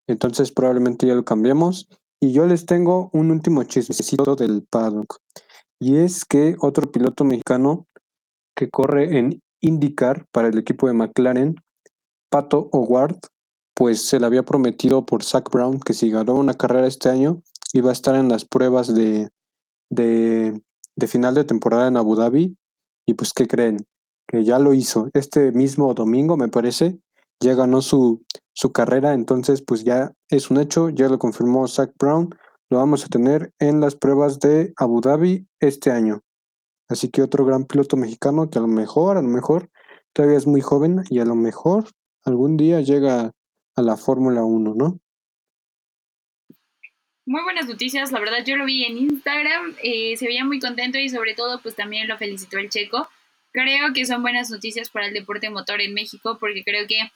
Entonces 0.07 0.51
probablemente 0.51 1.05
ya 1.07 1.15
lo 1.15 1.25
cambiemos. 1.25 1.89
Y 2.19 2.31
yo 2.31 2.47
les 2.47 2.65
tengo 2.65 3.11
un 3.13 3.29
último 3.29 3.63
chismecito 3.63 4.35
del 4.35 4.63
paddock. 4.67 5.19
Y 5.79 5.97
es 5.97 6.25
que 6.25 6.55
otro 6.59 6.91
piloto 6.91 7.23
mexicano 7.23 7.87
que 8.55 8.69
corre 8.69 9.17
en 9.17 9.41
IndyCar 9.61 10.25
para 10.31 10.47
el 10.47 10.57
equipo 10.57 10.87
de 10.87 10.93
McLaren, 10.93 11.55
Pato 12.29 12.69
O'Ward, 12.71 13.19
pues 13.75 14.07
se 14.07 14.19
le 14.19 14.25
había 14.25 14.43
prometido 14.43 15.05
por 15.05 15.23
Zach 15.23 15.49
Brown 15.51 15.79
que 15.79 15.93
si 15.93 16.09
ganó 16.09 16.35
una 16.35 16.55
carrera 16.55 16.87
este 16.87 17.09
año 17.09 17.43
iba 17.73 17.89
a 17.89 17.93
estar 17.93 18.15
en 18.15 18.27
las 18.27 18.43
pruebas 18.43 18.93
de, 18.93 19.29
de, 19.89 20.61
de 20.95 21.07
final 21.07 21.35
de 21.35 21.43
temporada 21.43 21.87
en 21.87 21.97
Abu 21.97 22.15
Dhabi. 22.15 22.57
Y 23.05 23.13
pues, 23.13 23.33
¿qué 23.33 23.47
creen? 23.47 23.85
Que 24.27 24.43
ya 24.43 24.59
lo 24.59 24.73
hizo. 24.73 25.09
Este 25.13 25.51
mismo 25.51 25.93
domingo, 25.93 26.37
me 26.37 26.47
parece, 26.47 26.99
ya 27.39 27.53
ganó 27.53 27.81
su, 27.81 28.23
su 28.53 28.71
carrera, 28.71 29.13
entonces 29.13 29.61
pues 29.61 29.83
ya 29.83 30.11
es 30.29 30.49
un 30.49 30.57
hecho, 30.57 30.89
ya 30.89 31.07
lo 31.07 31.19
confirmó 31.19 31.67
Zach 31.67 31.91
Brown 31.99 32.29
lo 32.69 32.77
vamos 32.77 33.05
a 33.05 33.07
tener 33.07 33.53
en 33.59 33.79
las 33.79 33.95
pruebas 33.95 34.39
de 34.39 34.73
Abu 34.77 35.01
Dhabi 35.01 35.47
este 35.59 35.91
año. 35.91 36.21
Así 36.89 37.09
que 37.09 37.21
otro 37.21 37.45
gran 37.45 37.65
piloto 37.65 37.97
mexicano 37.97 38.49
que 38.49 38.59
a 38.59 38.61
lo 38.61 38.67
mejor, 38.67 39.17
a 39.17 39.21
lo 39.21 39.27
mejor 39.27 39.69
todavía 40.13 40.37
es 40.37 40.47
muy 40.47 40.61
joven 40.61 41.03
y 41.09 41.19
a 41.19 41.25
lo 41.25 41.35
mejor 41.35 41.85
algún 42.23 42.57
día 42.57 42.81
llega 42.81 43.31
a 43.75 43.81
la 43.81 43.97
Fórmula 43.97 44.43
1, 44.43 44.73
¿no? 44.75 44.99
Muy 47.25 47.43
buenas 47.43 47.67
noticias, 47.67 48.11
la 48.13 48.19
verdad 48.19 48.43
yo 48.45 48.55
lo 48.55 48.65
vi 48.65 48.85
en 48.85 48.97
Instagram, 48.97 49.75
eh, 49.83 50.15
se 50.15 50.25
veía 50.25 50.45
muy 50.45 50.59
contento 50.59 50.97
y 50.97 51.09
sobre 51.09 51.35
todo 51.35 51.61
pues 51.61 51.75
también 51.75 52.07
lo 52.07 52.17
felicitó 52.17 52.57
el 52.57 52.69
checo. 52.69 53.07
Creo 53.51 53.91
que 53.93 54.05
son 54.05 54.21
buenas 54.21 54.49
noticias 54.49 54.89
para 54.89 55.07
el 55.07 55.13
deporte 55.13 55.49
motor 55.49 55.81
en 55.81 55.93
México 55.93 56.37
porque 56.39 56.63
creo 56.63 56.87
que 56.87 57.11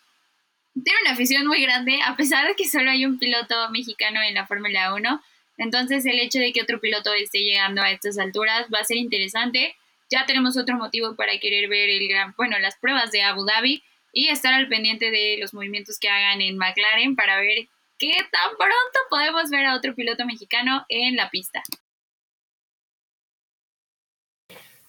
tiene 0.73 0.99
una 1.03 1.11
afición 1.11 1.47
muy 1.47 1.61
grande, 1.61 1.99
a 2.05 2.15
pesar 2.15 2.47
de 2.47 2.55
que 2.55 2.67
solo 2.67 2.91
hay 2.91 3.05
un 3.05 3.19
piloto 3.19 3.55
mexicano 3.71 4.21
en 4.21 4.33
la 4.33 4.47
Fórmula 4.47 4.93
1 4.93 5.21
entonces 5.61 6.07
el 6.07 6.17
hecho 6.19 6.39
de 6.39 6.51
que 6.51 6.63
otro 6.63 6.79
piloto 6.79 7.13
esté 7.13 7.43
llegando 7.43 7.83
a 7.83 7.91
estas 7.91 8.17
alturas 8.17 8.65
va 8.73 8.79
a 8.79 8.83
ser 8.83 8.97
interesante. 8.97 9.75
Ya 10.09 10.25
tenemos 10.25 10.57
otro 10.57 10.75
motivo 10.75 11.15
para 11.15 11.37
querer 11.37 11.69
ver 11.69 11.87
el 11.87 12.07
gran, 12.09 12.33
bueno, 12.35 12.57
las 12.57 12.77
pruebas 12.77 13.11
de 13.11 13.21
Abu 13.21 13.45
Dhabi 13.45 13.83
y 14.11 14.29
estar 14.29 14.55
al 14.55 14.67
pendiente 14.69 15.11
de 15.11 15.37
los 15.39 15.53
movimientos 15.53 15.99
que 15.99 16.09
hagan 16.09 16.41
en 16.41 16.57
McLaren 16.57 17.15
para 17.15 17.39
ver 17.39 17.67
qué 17.99 18.09
tan 18.31 18.57
pronto 18.57 18.99
podemos 19.11 19.51
ver 19.51 19.67
a 19.67 19.75
otro 19.75 19.93
piloto 19.93 20.25
mexicano 20.25 20.83
en 20.89 21.15
la 21.15 21.29
pista. 21.29 21.61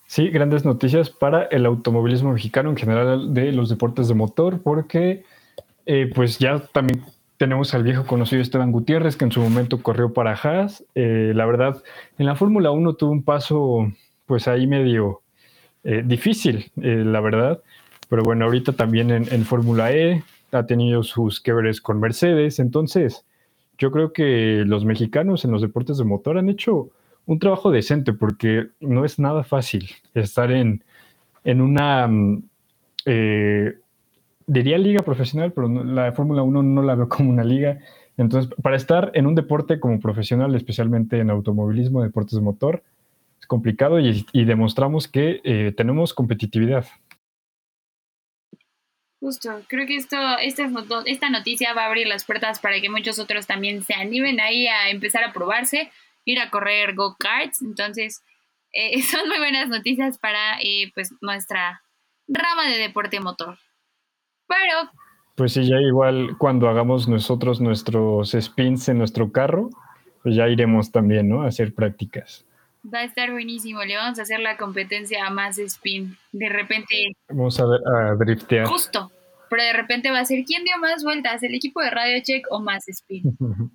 Sí, 0.06 0.30
grandes 0.30 0.64
noticias 0.64 1.10
para 1.10 1.44
el 1.44 1.66
automovilismo 1.66 2.32
mexicano 2.32 2.70
en 2.70 2.76
general 2.78 3.34
de 3.34 3.52
los 3.52 3.68
deportes 3.68 4.08
de 4.08 4.14
motor, 4.14 4.62
porque 4.62 5.24
eh, 5.84 6.10
pues 6.14 6.38
ya 6.38 6.60
también 6.60 7.04
tenemos 7.43 7.74
al 7.74 7.82
viejo 7.82 8.07
conocido 8.07 8.40
Esteban 8.40 8.70
Gutiérrez, 8.70 9.16
que 9.16 9.24
en 9.24 9.32
su 9.32 9.40
momento 9.40 9.82
corrió 9.82 10.12
para 10.12 10.34
Haas. 10.34 10.84
Eh, 10.95 11.32
la 11.34 11.45
verdad, 11.45 11.82
en 12.16 12.26
la 12.26 12.36
Fórmula 12.36 12.70
1 12.70 12.95
tuvo 12.95 13.11
un 13.11 13.24
paso, 13.24 13.93
pues 14.26 14.47
ahí 14.47 14.68
medio 14.68 15.22
eh, 15.82 16.05
difícil, 16.07 16.70
eh, 16.80 17.03
la 17.05 17.20
verdad. 17.20 17.61
Pero 18.09 18.22
bueno, 18.22 18.45
ahorita 18.45 18.74
también 18.74 19.11
en, 19.11 19.45
Fórmula 19.45 19.93
E 19.93 20.22
ha 20.53 20.66
tenido 20.66 21.03
sus 21.03 21.40
que 21.40 21.53
con 21.82 21.99
Mercedes. 21.99 22.61
Entonces, 22.61 23.26
yo 23.76 23.90
creo 23.90 24.12
que 24.12 24.62
los 24.64 24.84
mexicanos 24.84 25.45
en 25.45 25.51
los 25.51 25.62
deportes 25.62 25.99
de 25.99 26.05
motor 26.05 26.38
han 26.38 26.49
hecho 26.49 26.90
un 27.26 27.40
trabajo 27.40 27.72
decente 27.72 28.12
porque 28.12 28.68
no 28.78 29.05
es 29.05 29.18
nada 29.18 29.43
fácil 29.43 29.90
estar 30.14 30.53
en, 30.53 30.84
en 31.43 31.61
una 31.61 32.07
mm, 32.07 32.45
diría 34.47 34.78
liga 34.78 35.03
profesional, 35.03 35.53
pero 35.53 35.68
la 35.68 36.12
Fórmula 36.12 36.43
1 36.43 36.62
no 36.62 36.82
la 36.82 36.95
veo 36.95 37.09
como 37.09 37.30
una 37.30 37.45
liga. 37.45 37.78
Entonces, 38.16 38.53
para 38.62 38.76
estar 38.76 39.11
en 39.14 39.26
un 39.26 39.34
deporte 39.34 39.80
como 39.80 39.99
profesional, 40.01 40.55
especialmente 40.55 41.18
en 41.18 41.30
automovilismo, 41.30 42.03
deportes 42.03 42.34
de 42.34 42.43
motor, 42.43 42.82
es 43.40 43.47
complicado 43.47 43.99
y, 43.99 44.24
demostramos 44.45 45.09
que 45.09 45.40
eh, 45.45 45.72
tenemos 45.76 46.14
competitividad. 46.14 46.86
Justo, 49.20 49.62
creo 49.68 49.86
que 49.86 49.97
esto, 49.97 50.16
esta, 50.38 50.68
esta 51.07 51.30
noticia 51.30 51.74
va 51.74 51.84
a 51.84 51.86
abrir 51.86 52.09
las 52.09 52.24
puertas 52.24 52.59
para 52.59 52.80
que 52.80 52.90
muchos 52.90 53.18
otros 53.18 53.47
también 53.47 53.82
se 53.82 53.95
animen 53.95 54.40
ahí 54.40 54.66
a 54.66 54.90
empezar 54.90 55.22
a 55.24 55.32
probarse, 55.32 55.90
ir 56.24 56.40
a 56.40 56.51
correr 56.51 56.95
go-karts. 56.95 57.62
Entonces, 57.62 58.22
eh, 58.72 59.01
son 59.03 59.28
muy 59.28 59.38
buenas 59.38 59.68
noticias 59.68 60.18
para 60.18 60.59
eh, 60.61 60.90
pues 60.95 61.14
nuestra 61.20 61.82
rama 62.28 62.68
de 62.68 62.78
deporte 62.78 63.20
motor. 63.20 63.59
Pero... 64.53 64.90
Pues 65.34 65.55
sí, 65.55 65.66
ya 65.66 65.80
igual 65.80 66.36
cuando 66.38 66.68
hagamos 66.68 67.09
nosotros 67.09 67.61
nuestros 67.61 68.32
spins 68.32 68.88
en 68.88 68.98
nuestro 68.98 69.32
carro, 69.32 69.70
pues 70.22 70.36
ya 70.36 70.48
iremos 70.48 70.92
también, 70.92 71.28
¿no? 71.28 71.42
A 71.42 71.46
hacer 71.48 71.74
prácticas. 71.74 72.44
Va 72.92 72.98
a 72.98 73.05
estar 73.05 73.30
buenísimo. 73.30 73.82
Le 73.84 73.96
vamos 73.96 74.18
a 74.18 74.22
hacer 74.22 74.40
la 74.40 74.57
competencia 74.57 75.26
a 75.26 75.30
más 75.30 75.59
spin. 75.59 76.16
De 76.32 76.48
repente. 76.48 77.16
Vamos 77.28 77.59
a, 77.61 77.66
ver, 77.66 77.80
a 77.86 78.14
driftear. 78.16 78.66
Justo. 78.66 79.11
Pero 79.48 79.62
de 79.62 79.72
repente 79.72 80.11
va 80.11 80.20
a 80.20 80.24
ser 80.24 80.44
quién 80.44 80.64
dio 80.64 80.76
más 80.78 81.03
vueltas, 81.05 81.42
el 81.42 81.55
equipo 81.55 81.80
de 81.80 81.90
Radio 81.90 82.22
Check 82.22 82.46
o 82.50 82.61
más 82.61 82.88
spin. 82.88 83.36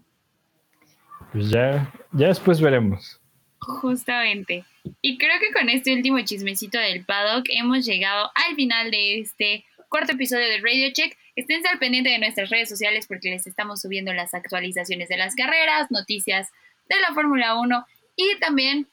Pues 1.34 1.49
ya, 1.49 1.91
ya 2.13 2.28
después 2.28 2.61
veremos. 2.61 3.19
Justamente. 3.59 4.63
Y 5.01 5.17
creo 5.17 5.39
que 5.41 5.51
con 5.51 5.67
este 5.69 5.93
último 5.93 6.19
chismecito 6.21 6.80
del 6.80 7.03
paddock 7.03 7.45
hemos 7.49 7.86
llegado 7.86 8.32
al 8.34 8.55
final 8.55 8.91
de 8.91 9.19
este 9.19 9.65
cuarto 9.89 10.13
episodio 10.13 10.47
de 10.47 10.59
Radio 10.59 10.91
Check. 10.93 11.17
Estén 11.35 11.65
al 11.67 11.79
pendiente 11.79 12.09
de 12.09 12.19
nuestras 12.19 12.49
redes 12.49 12.69
sociales 12.69 13.07
porque 13.07 13.29
les 13.29 13.47
estamos 13.47 13.81
subiendo 13.81 14.13
las 14.13 14.33
actualizaciones 14.33 15.09
de 15.09 15.17
las 15.17 15.35
carreras, 15.35 15.91
noticias 15.91 16.49
de 16.89 16.99
la 16.99 17.13
Fórmula 17.13 17.59
1 17.59 17.85
y 18.15 18.39
también 18.39 18.88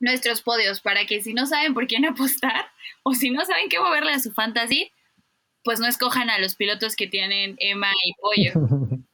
nuestros 0.00 0.42
podios 0.42 0.80
para 0.80 1.06
que 1.06 1.22
si 1.22 1.32
no 1.32 1.46
saben 1.46 1.74
por 1.74 1.86
quién 1.86 2.04
apostar 2.04 2.66
o 3.02 3.14
si 3.14 3.30
no 3.30 3.44
saben 3.44 3.68
qué 3.68 3.78
moverle 3.78 4.12
a 4.12 4.18
su 4.18 4.32
fantasy, 4.32 4.90
pues 5.64 5.80
no 5.80 5.86
escojan 5.86 6.28
a 6.30 6.38
los 6.38 6.56
pilotos 6.56 6.96
que 6.96 7.06
tienen 7.06 7.56
Emma 7.58 7.90
y 8.04 8.12
Pollo. 8.20 8.98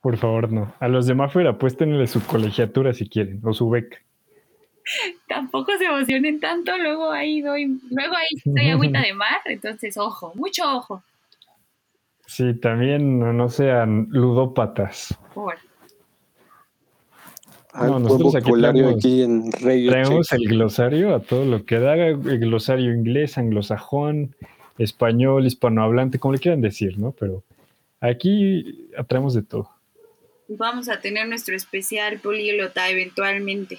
Por 0.00 0.18
favor, 0.18 0.52
no. 0.52 0.74
A 0.78 0.88
los 0.88 1.06
de 1.06 1.14
Maffer 1.14 1.46
apuéstenle 1.48 2.06
su 2.06 2.24
colegiatura 2.24 2.94
si 2.94 3.08
quieren, 3.08 3.40
o 3.44 3.52
su 3.52 3.68
beca. 3.68 3.98
Tampoco 5.28 5.76
se 5.78 5.84
emocionen 5.84 6.40
tanto, 6.40 6.76
luego 6.76 7.10
ahí 7.10 7.40
doy, 7.40 7.78
luego 7.90 8.16
ahí 8.16 8.26
estoy 8.36 8.70
agüita 8.70 9.00
de 9.00 9.14
mar, 9.14 9.40
entonces 9.46 9.96
ojo, 9.96 10.32
mucho 10.34 10.62
ojo. 10.76 11.02
Sí, 12.26 12.54
también 12.54 13.20
no, 13.20 13.48
sean 13.48 14.08
ludópatas. 14.10 15.16
Por 15.32 15.56
no, 17.74 17.98
nosotros 18.00 18.34
aquí 18.34 18.50
traemos, 18.52 18.96
aquí 18.96 19.22
en 19.22 19.50
traemos 19.50 20.32
el 20.32 20.48
glosario 20.48 21.14
a 21.14 21.20
todo 21.20 21.44
lo 21.44 21.64
que 21.64 21.78
da, 21.78 21.94
el 21.94 22.38
glosario 22.40 22.92
inglés, 22.92 23.38
anglosajón, 23.38 24.34
español, 24.78 25.46
hispanohablante, 25.46 26.18
como 26.18 26.34
le 26.34 26.40
quieran 26.40 26.62
decir, 26.62 26.98
¿no? 26.98 27.12
Pero 27.12 27.44
aquí 28.00 28.88
traemos 29.08 29.34
de 29.34 29.42
todo. 29.42 29.70
Vamos 30.48 30.88
a 30.88 31.00
tener 31.00 31.28
nuestro 31.28 31.54
especial 31.54 32.18
políglota 32.18 32.88
eventualmente. 32.88 33.78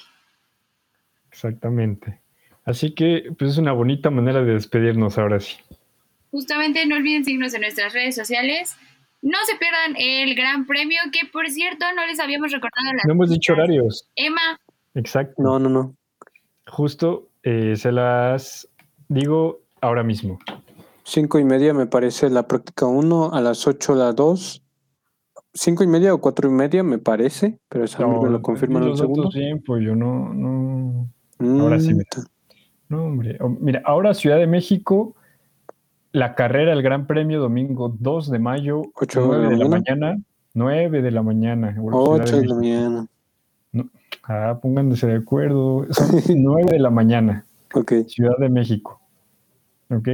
Exactamente. 1.37 2.19
Así 2.65 2.95
que, 2.95 3.31
pues 3.37 3.51
es 3.51 3.57
una 3.59 3.71
bonita 3.73 4.09
manera 4.09 4.41
de 4.41 4.53
despedirnos 4.53 5.19
ahora 5.19 5.39
sí. 5.39 5.55
Justamente 6.31 6.83
no 6.87 6.95
olviden 6.95 7.23
seguirnos 7.23 7.53
en 7.53 7.61
nuestras 7.61 7.93
redes 7.93 8.15
sociales. 8.15 8.75
No 9.21 9.37
se 9.45 9.55
pierdan 9.55 9.95
el 9.99 10.33
gran 10.33 10.65
premio, 10.65 10.97
que 11.11 11.27
por 11.31 11.47
cierto 11.49 11.85
no 11.95 12.07
les 12.07 12.19
habíamos 12.19 12.51
recordado. 12.51 12.87
no 13.05 13.13
hemos 13.13 13.29
dicho 13.29 13.53
horarios. 13.53 14.09
Emma. 14.15 14.59
Exacto. 14.95 15.35
No, 15.37 15.59
no, 15.59 15.69
no. 15.69 15.95
Justo 16.65 17.29
eh, 17.43 17.75
se 17.75 17.91
las 17.91 18.67
digo 19.07 19.59
ahora 19.79 20.03
mismo. 20.03 20.39
Cinco 21.03 21.37
y 21.37 21.43
media 21.43 21.75
me 21.75 21.85
parece 21.85 22.31
la 22.31 22.47
práctica 22.47 22.87
uno, 22.87 23.31
a 23.31 23.41
las 23.41 23.67
ocho 23.67 23.93
la 23.93 24.11
dos. 24.11 24.63
Cinco 25.53 25.83
y 25.83 25.87
media 25.87 26.15
o 26.15 26.19
cuatro 26.19 26.49
y 26.49 26.51
media 26.51 26.81
me 26.81 26.97
parece, 26.97 27.59
pero 27.69 27.85
eso 27.85 28.07
me 28.07 28.29
lo 28.29 28.41
confirman 28.41 28.83
en 28.83 28.89
un 28.89 28.97
segundo. 28.97 29.29
Tiempo, 29.29 29.77
yo 29.77 29.95
no, 29.95 30.33
no. 30.33 31.09
Ahora 31.39 31.79
sí. 31.79 31.93
Mm, 31.93 32.01
no, 32.89 33.05
hombre. 33.05 33.37
Mira, 33.59 33.81
ahora 33.85 34.13
Ciudad 34.13 34.37
de 34.37 34.47
México, 34.47 35.15
la 36.11 36.35
carrera, 36.35 36.73
el 36.73 36.81
Gran 36.81 37.07
Premio, 37.07 37.39
domingo 37.39 37.95
2 37.99 38.31
de 38.31 38.39
mayo, 38.39 38.83
8 38.95 39.23
9 39.25 39.49
de 39.49 39.57
la 39.57 39.67
mañana. 39.67 40.17
9 40.53 41.01
de 41.01 41.11
la 41.11 41.21
mañana. 41.21 41.77
8 41.79 42.37
de, 42.39 42.47
la 42.47 42.55
mañana. 42.55 43.07
ah, 44.23 44.59
pónganse 44.61 45.07
de 45.07 45.15
acuerdo. 45.15 45.85
Son 45.91 46.07
9 46.43 46.71
de 46.71 46.79
la 46.79 46.89
mañana. 46.89 47.45
Ok. 47.73 47.93
Ciudad 48.07 48.37
de 48.39 48.49
México. 48.49 48.99
Ok. 49.89 50.07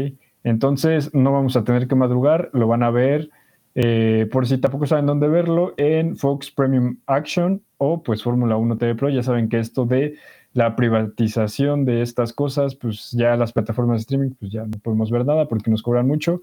Entonces 0.44 1.14
no 1.14 1.32
vamos 1.32 1.56
a 1.56 1.64
tener 1.64 1.88
que 1.88 1.96
madrugar, 1.96 2.50
lo 2.54 2.68
van 2.68 2.84
a 2.84 2.92
ver. 2.92 3.30
Eh, 3.76 4.28
por 4.32 4.46
si 4.46 4.58
tampoco 4.60 4.86
saben 4.86 5.06
dónde 5.06 5.28
verlo, 5.28 5.74
en 5.78 6.16
Fox 6.16 6.52
Premium 6.52 6.98
Action 7.08 7.62
o 7.78 8.04
pues 8.04 8.22
Fórmula 8.22 8.58
1 8.58 8.78
TV 8.78 8.96
Pro. 8.96 9.10
Ya 9.10 9.24
saben 9.24 9.50
que 9.50 9.60
esto 9.60 9.86
de 9.86 10.16
la 10.54 10.76
privatización 10.76 11.86
de 11.86 12.02
estas 12.02 12.32
cosas, 12.32 12.76
pues 12.76 13.12
ya 13.12 13.36
las 13.36 13.52
plataformas 13.52 13.98
de 13.98 14.02
streaming, 14.02 14.32
pues 14.40 14.52
ya 14.52 14.64
no 14.64 14.78
podemos 14.80 15.10
ver 15.10 15.26
nada 15.26 15.48
porque 15.48 15.72
nos 15.72 15.82
cobran 15.82 16.08
mucho. 16.08 16.42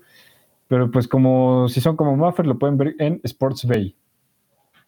Pero 0.68 0.90
pues 0.90 1.08
como 1.08 1.68
si 1.68 1.80
son 1.80 1.96
como 1.96 2.16
Maffer, 2.16 2.46
lo 2.46 2.58
pueden 2.58 2.76
ver 2.76 2.94
en 2.98 3.20
Sports 3.24 3.64
Bay. 3.64 3.94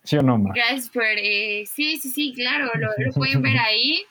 ¿Sí 0.04 0.16
o 0.16 0.22
no, 0.22 0.38
Ma? 0.38 0.52
Gracias 0.54 0.88
por... 0.88 1.04
Eh, 1.04 1.64
sí, 1.66 1.98
sí, 1.98 2.10
sí, 2.10 2.32
claro, 2.34 2.70
lo, 2.74 3.12
pueden 3.14 3.42
ver 3.42 3.58
ahí. 3.58 4.02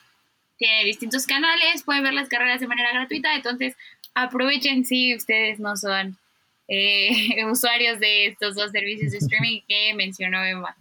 Tiene 0.58 0.86
distintos 0.86 1.26
canales, 1.26 1.84
pueden 1.84 2.04
ver 2.04 2.14
las 2.14 2.30
carreras 2.30 2.62
de 2.62 2.68
manera 2.68 2.94
gratuita, 2.94 3.36
entonces 3.36 3.76
aprovechen 4.14 4.86
si 4.86 5.16
ustedes 5.16 5.60
no 5.60 5.76
son 5.76 6.18
eh, 6.68 7.44
usuarios 7.52 8.00
de 8.00 8.28
estos 8.28 8.56
dos 8.56 8.72
servicios 8.72 9.12
de 9.12 9.18
streaming 9.20 9.62
que 9.68 9.94
mencionó 9.94 10.44
Emma. 10.44 10.76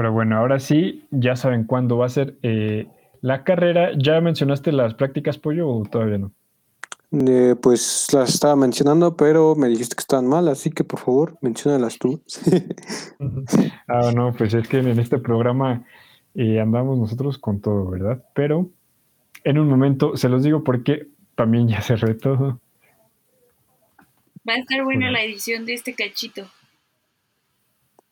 Pero 0.00 0.14
bueno, 0.14 0.38
ahora 0.38 0.60
sí, 0.60 1.04
ya 1.10 1.36
saben 1.36 1.64
cuándo 1.64 1.98
va 1.98 2.06
a 2.06 2.08
ser 2.08 2.38
eh, 2.42 2.86
la 3.20 3.44
carrera. 3.44 3.90
¿Ya 3.98 4.18
mencionaste 4.22 4.72
las 4.72 4.94
prácticas, 4.94 5.36
Pollo, 5.36 5.68
o 5.68 5.84
todavía 5.84 6.16
no? 6.16 6.32
Eh, 7.12 7.54
pues 7.60 8.06
las 8.14 8.32
estaba 8.32 8.56
mencionando, 8.56 9.14
pero 9.14 9.54
me 9.56 9.68
dijiste 9.68 9.96
que 9.96 10.00
estaban 10.00 10.26
mal, 10.26 10.48
así 10.48 10.70
que 10.70 10.84
por 10.84 11.00
favor, 11.00 11.36
menciónalas 11.42 11.98
tú. 11.98 12.22
ah, 13.88 14.10
no, 14.16 14.32
pues 14.32 14.54
es 14.54 14.66
que 14.68 14.78
en 14.78 14.98
este 14.98 15.18
programa 15.18 15.84
eh, 16.34 16.58
andamos 16.58 16.98
nosotros 16.98 17.36
con 17.36 17.60
todo, 17.60 17.90
¿verdad? 17.90 18.24
Pero 18.34 18.70
en 19.44 19.58
un 19.58 19.68
momento, 19.68 20.16
se 20.16 20.30
los 20.30 20.42
digo 20.42 20.64
porque 20.64 21.08
también 21.34 21.68
ya 21.68 21.82
cerré 21.82 22.14
todo. 22.14 22.58
Va 24.48 24.54
a 24.54 24.60
estar 24.60 24.82
buena 24.82 25.10
la 25.10 25.22
edición 25.22 25.66
de 25.66 25.74
este 25.74 25.94
cachito. 25.94 26.48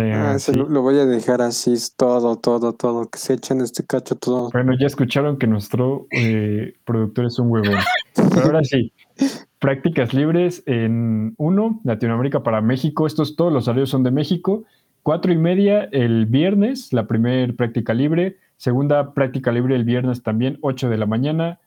Ah, 0.00 0.36
lo, 0.54 0.82
voy 0.82 0.96
a 1.00 1.06
dejar 1.06 1.42
así, 1.42 1.74
todo, 1.96 2.36
todo, 2.36 2.72
todo, 2.72 3.10
que 3.10 3.18
se 3.18 3.34
echan 3.34 3.60
este 3.60 3.84
cacho 3.84 4.14
todo. 4.14 4.48
Bueno, 4.50 4.72
ya 4.78 4.86
escucharon 4.86 5.38
que 5.38 5.48
nuestro 5.48 6.06
eh, 6.12 6.74
productor 6.84 7.26
es 7.26 7.40
un 7.40 7.50
huevón. 7.50 7.80
Pero 8.14 8.44
ahora 8.44 8.62
sí, 8.62 8.92
prácticas 9.58 10.14
libres 10.14 10.62
en 10.66 11.34
uno, 11.36 11.80
Latinoamérica 11.82 12.44
para 12.44 12.60
México. 12.60 13.08
Estos 13.08 13.34
todos 13.34 13.52
los 13.52 13.66
horarios 13.66 13.90
son 13.90 14.04
de 14.04 14.12
México. 14.12 14.62
Cuatro 15.02 15.32
y 15.32 15.36
media 15.36 15.88
el 15.90 16.26
viernes, 16.26 16.92
la 16.92 17.08
primera 17.08 17.52
práctica 17.52 17.92
libre. 17.92 18.36
Segunda 18.56 19.14
práctica 19.14 19.50
libre 19.50 19.74
el 19.74 19.82
viernes 19.82 20.22
también, 20.22 20.58
8 20.60 20.90
de 20.90 20.96
la 20.96 21.06
mañana. 21.06 21.58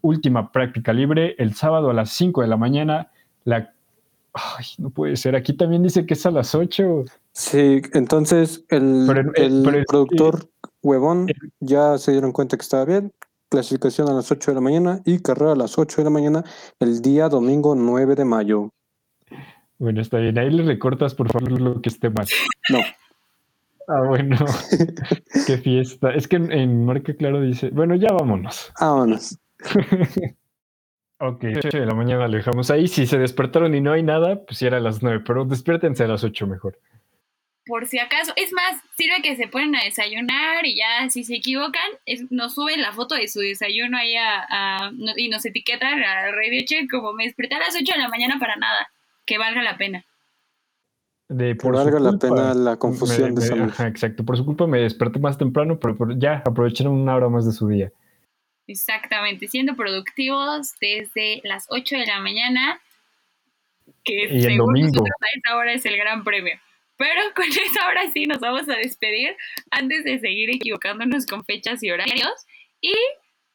Última 0.00 0.50
práctica 0.50 0.92
libre 0.92 1.36
el 1.38 1.54
sábado 1.54 1.90
a 1.90 1.94
las 1.94 2.10
5 2.10 2.42
de 2.42 2.48
la 2.48 2.56
mañana. 2.56 3.12
La 3.44 3.72
Ay, 4.32 4.66
no 4.78 4.90
puede 4.90 5.16
ser. 5.16 5.34
Aquí 5.34 5.52
también 5.52 5.82
dice 5.82 6.06
que 6.06 6.14
es 6.14 6.26
a 6.26 6.30
las 6.30 6.54
8. 6.54 7.04
Sí, 7.38 7.82
entonces 7.92 8.64
el, 8.68 9.08
el, 9.36 9.84
productor 9.86 10.50
huevón 10.82 11.28
ya 11.60 11.96
se 11.96 12.10
dieron 12.10 12.32
cuenta 12.32 12.56
que 12.56 12.62
estaba 12.62 12.84
bien. 12.84 13.12
Clasificación 13.48 14.08
a 14.08 14.12
las 14.12 14.32
8 14.32 14.50
de 14.50 14.54
la 14.56 14.60
mañana 14.60 15.00
y 15.04 15.20
carrera 15.20 15.52
a 15.52 15.56
las 15.56 15.78
8 15.78 15.98
de 15.98 16.04
la 16.04 16.10
mañana 16.10 16.42
el 16.80 17.00
día 17.00 17.28
domingo 17.28 17.76
9 17.76 18.16
de 18.16 18.24
mayo. 18.24 18.70
Bueno, 19.78 20.00
está 20.00 20.18
bien. 20.18 20.36
Ahí 20.36 20.50
le 20.50 20.64
recortas, 20.64 21.14
por 21.14 21.30
favor, 21.30 21.60
lo 21.60 21.80
que 21.80 21.90
esté 21.90 22.10
mal. 22.10 22.26
No. 22.70 22.78
Ah, 23.90 24.02
bueno. 24.06 24.36
Qué 25.46 25.56
fiesta. 25.56 26.10
Es 26.12 26.28
que 26.28 26.36
en, 26.36 26.52
en 26.52 26.84
Marca 26.84 27.14
Claro 27.14 27.40
dice, 27.40 27.70
bueno, 27.70 27.94
ya 27.94 28.12
vámonos. 28.12 28.70
Vámonos. 28.78 29.38
Ok, 31.20 31.46
8 31.56 31.78
de 31.78 31.86
la 31.86 31.94
mañana 31.94 32.28
le 32.28 32.36
dejamos 32.36 32.70
ahí. 32.70 32.86
Si 32.86 33.06
se 33.06 33.18
despertaron 33.18 33.74
y 33.74 33.80
no 33.80 33.90
hay 33.90 34.04
nada, 34.04 34.44
pues 34.44 34.60
ya 34.60 34.68
era 34.68 34.76
a 34.76 34.80
las 34.80 35.02
9, 35.02 35.24
pero 35.26 35.44
despiértense 35.44 36.04
a 36.04 36.06
las 36.06 36.22
8 36.22 36.46
mejor. 36.46 36.78
Por 37.68 37.86
si 37.86 37.98
acaso, 37.98 38.32
es 38.36 38.50
más, 38.54 38.82
sirve 38.96 39.20
que 39.22 39.36
se 39.36 39.46
ponen 39.46 39.76
a 39.76 39.84
desayunar 39.84 40.64
y 40.64 40.74
ya 40.74 41.10
si 41.10 41.22
se 41.22 41.36
equivocan, 41.36 41.90
nos 42.30 42.54
suben 42.54 42.80
la 42.80 42.94
foto 42.94 43.14
de 43.14 43.28
su 43.28 43.40
desayuno 43.40 43.98
ahí 43.98 44.14
a, 44.16 44.90
y 45.16 45.28
nos 45.28 45.44
etiquetan 45.44 46.02
a 46.02 46.30
Radio 46.30 46.62
Check 46.64 46.90
como 46.90 47.12
me 47.12 47.24
desperté 47.24 47.56
a 47.56 47.58
las 47.58 47.76
8 47.76 47.84
de 47.92 48.00
la 48.00 48.08
mañana 48.08 48.38
para 48.40 48.56
nada, 48.56 48.88
que 49.26 49.36
valga 49.36 49.62
la 49.62 49.76
pena. 49.76 50.02
De, 51.28 51.54
por 51.56 51.74
valga 51.74 52.00
la 52.00 52.12
pena 52.12 52.54
la 52.54 52.78
confusión 52.78 53.34
de 53.34 53.44
esa 53.44 53.86
Exacto, 53.86 54.24
por 54.24 54.38
su 54.38 54.46
culpa 54.46 54.66
me 54.66 54.78
desperté 54.78 55.18
más 55.18 55.36
temprano, 55.36 55.78
pero, 55.78 55.94
ya 56.16 56.42
aprovecharon 56.46 56.94
una 56.94 57.16
hora 57.16 57.28
más 57.28 57.44
de 57.44 57.52
su 57.52 57.68
día. 57.68 57.92
Exactamente, 58.66 59.46
siendo 59.46 59.76
productivos 59.76 60.72
desde 60.80 61.42
las 61.44 61.66
8 61.68 61.96
de 61.96 62.06
la 62.06 62.20
mañana, 62.20 62.80
que 64.04 64.24
Y 64.24 64.36
el 64.36 64.42
según 64.42 64.68
domingo. 64.68 64.86
nosotros 64.86 65.16
a 65.20 65.38
esa 65.38 65.56
hora 65.56 65.72
es 65.74 65.84
el 65.84 65.98
gran 65.98 66.24
premio. 66.24 66.58
Pero 66.98 67.20
con 67.34 67.46
esa 67.46 67.88
hora 67.88 68.10
sí 68.12 68.26
nos 68.26 68.40
vamos 68.40 68.68
a 68.68 68.76
despedir 68.76 69.34
antes 69.70 70.04
de 70.04 70.18
seguir 70.18 70.50
equivocándonos 70.50 71.26
con 71.26 71.44
fechas 71.44 71.82
y 71.82 71.90
horarios. 71.90 72.46
Y 72.80 72.94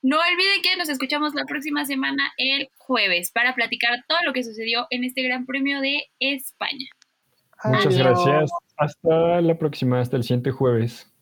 no 0.02 0.18
olviden 0.18 0.62
que 0.64 0.76
nos 0.76 0.90
escuchamos 0.90 1.36
la 1.36 1.46
próxima 1.46 1.86
semana 1.86 2.34
el 2.38 2.70
jueves 2.78 3.32
para 3.32 3.54
platicar 3.54 4.04
todo 4.08 4.18
lo 4.26 4.34
que 4.34 4.44
sucedió 4.44 4.88
en 4.90 5.04
este 5.04 5.22
gran 5.22 5.46
premio 5.46 5.80
de 5.80 6.06
España. 6.20 6.88
Muchas 7.64 7.96
Adiós. 7.96 8.26
gracias. 8.26 8.52
Hasta 8.76 9.42
la 9.42 9.58
próxima, 9.58 10.02
hasta 10.02 10.18
el 10.18 10.24
siguiente 10.24 10.52
jueves. 10.52 11.13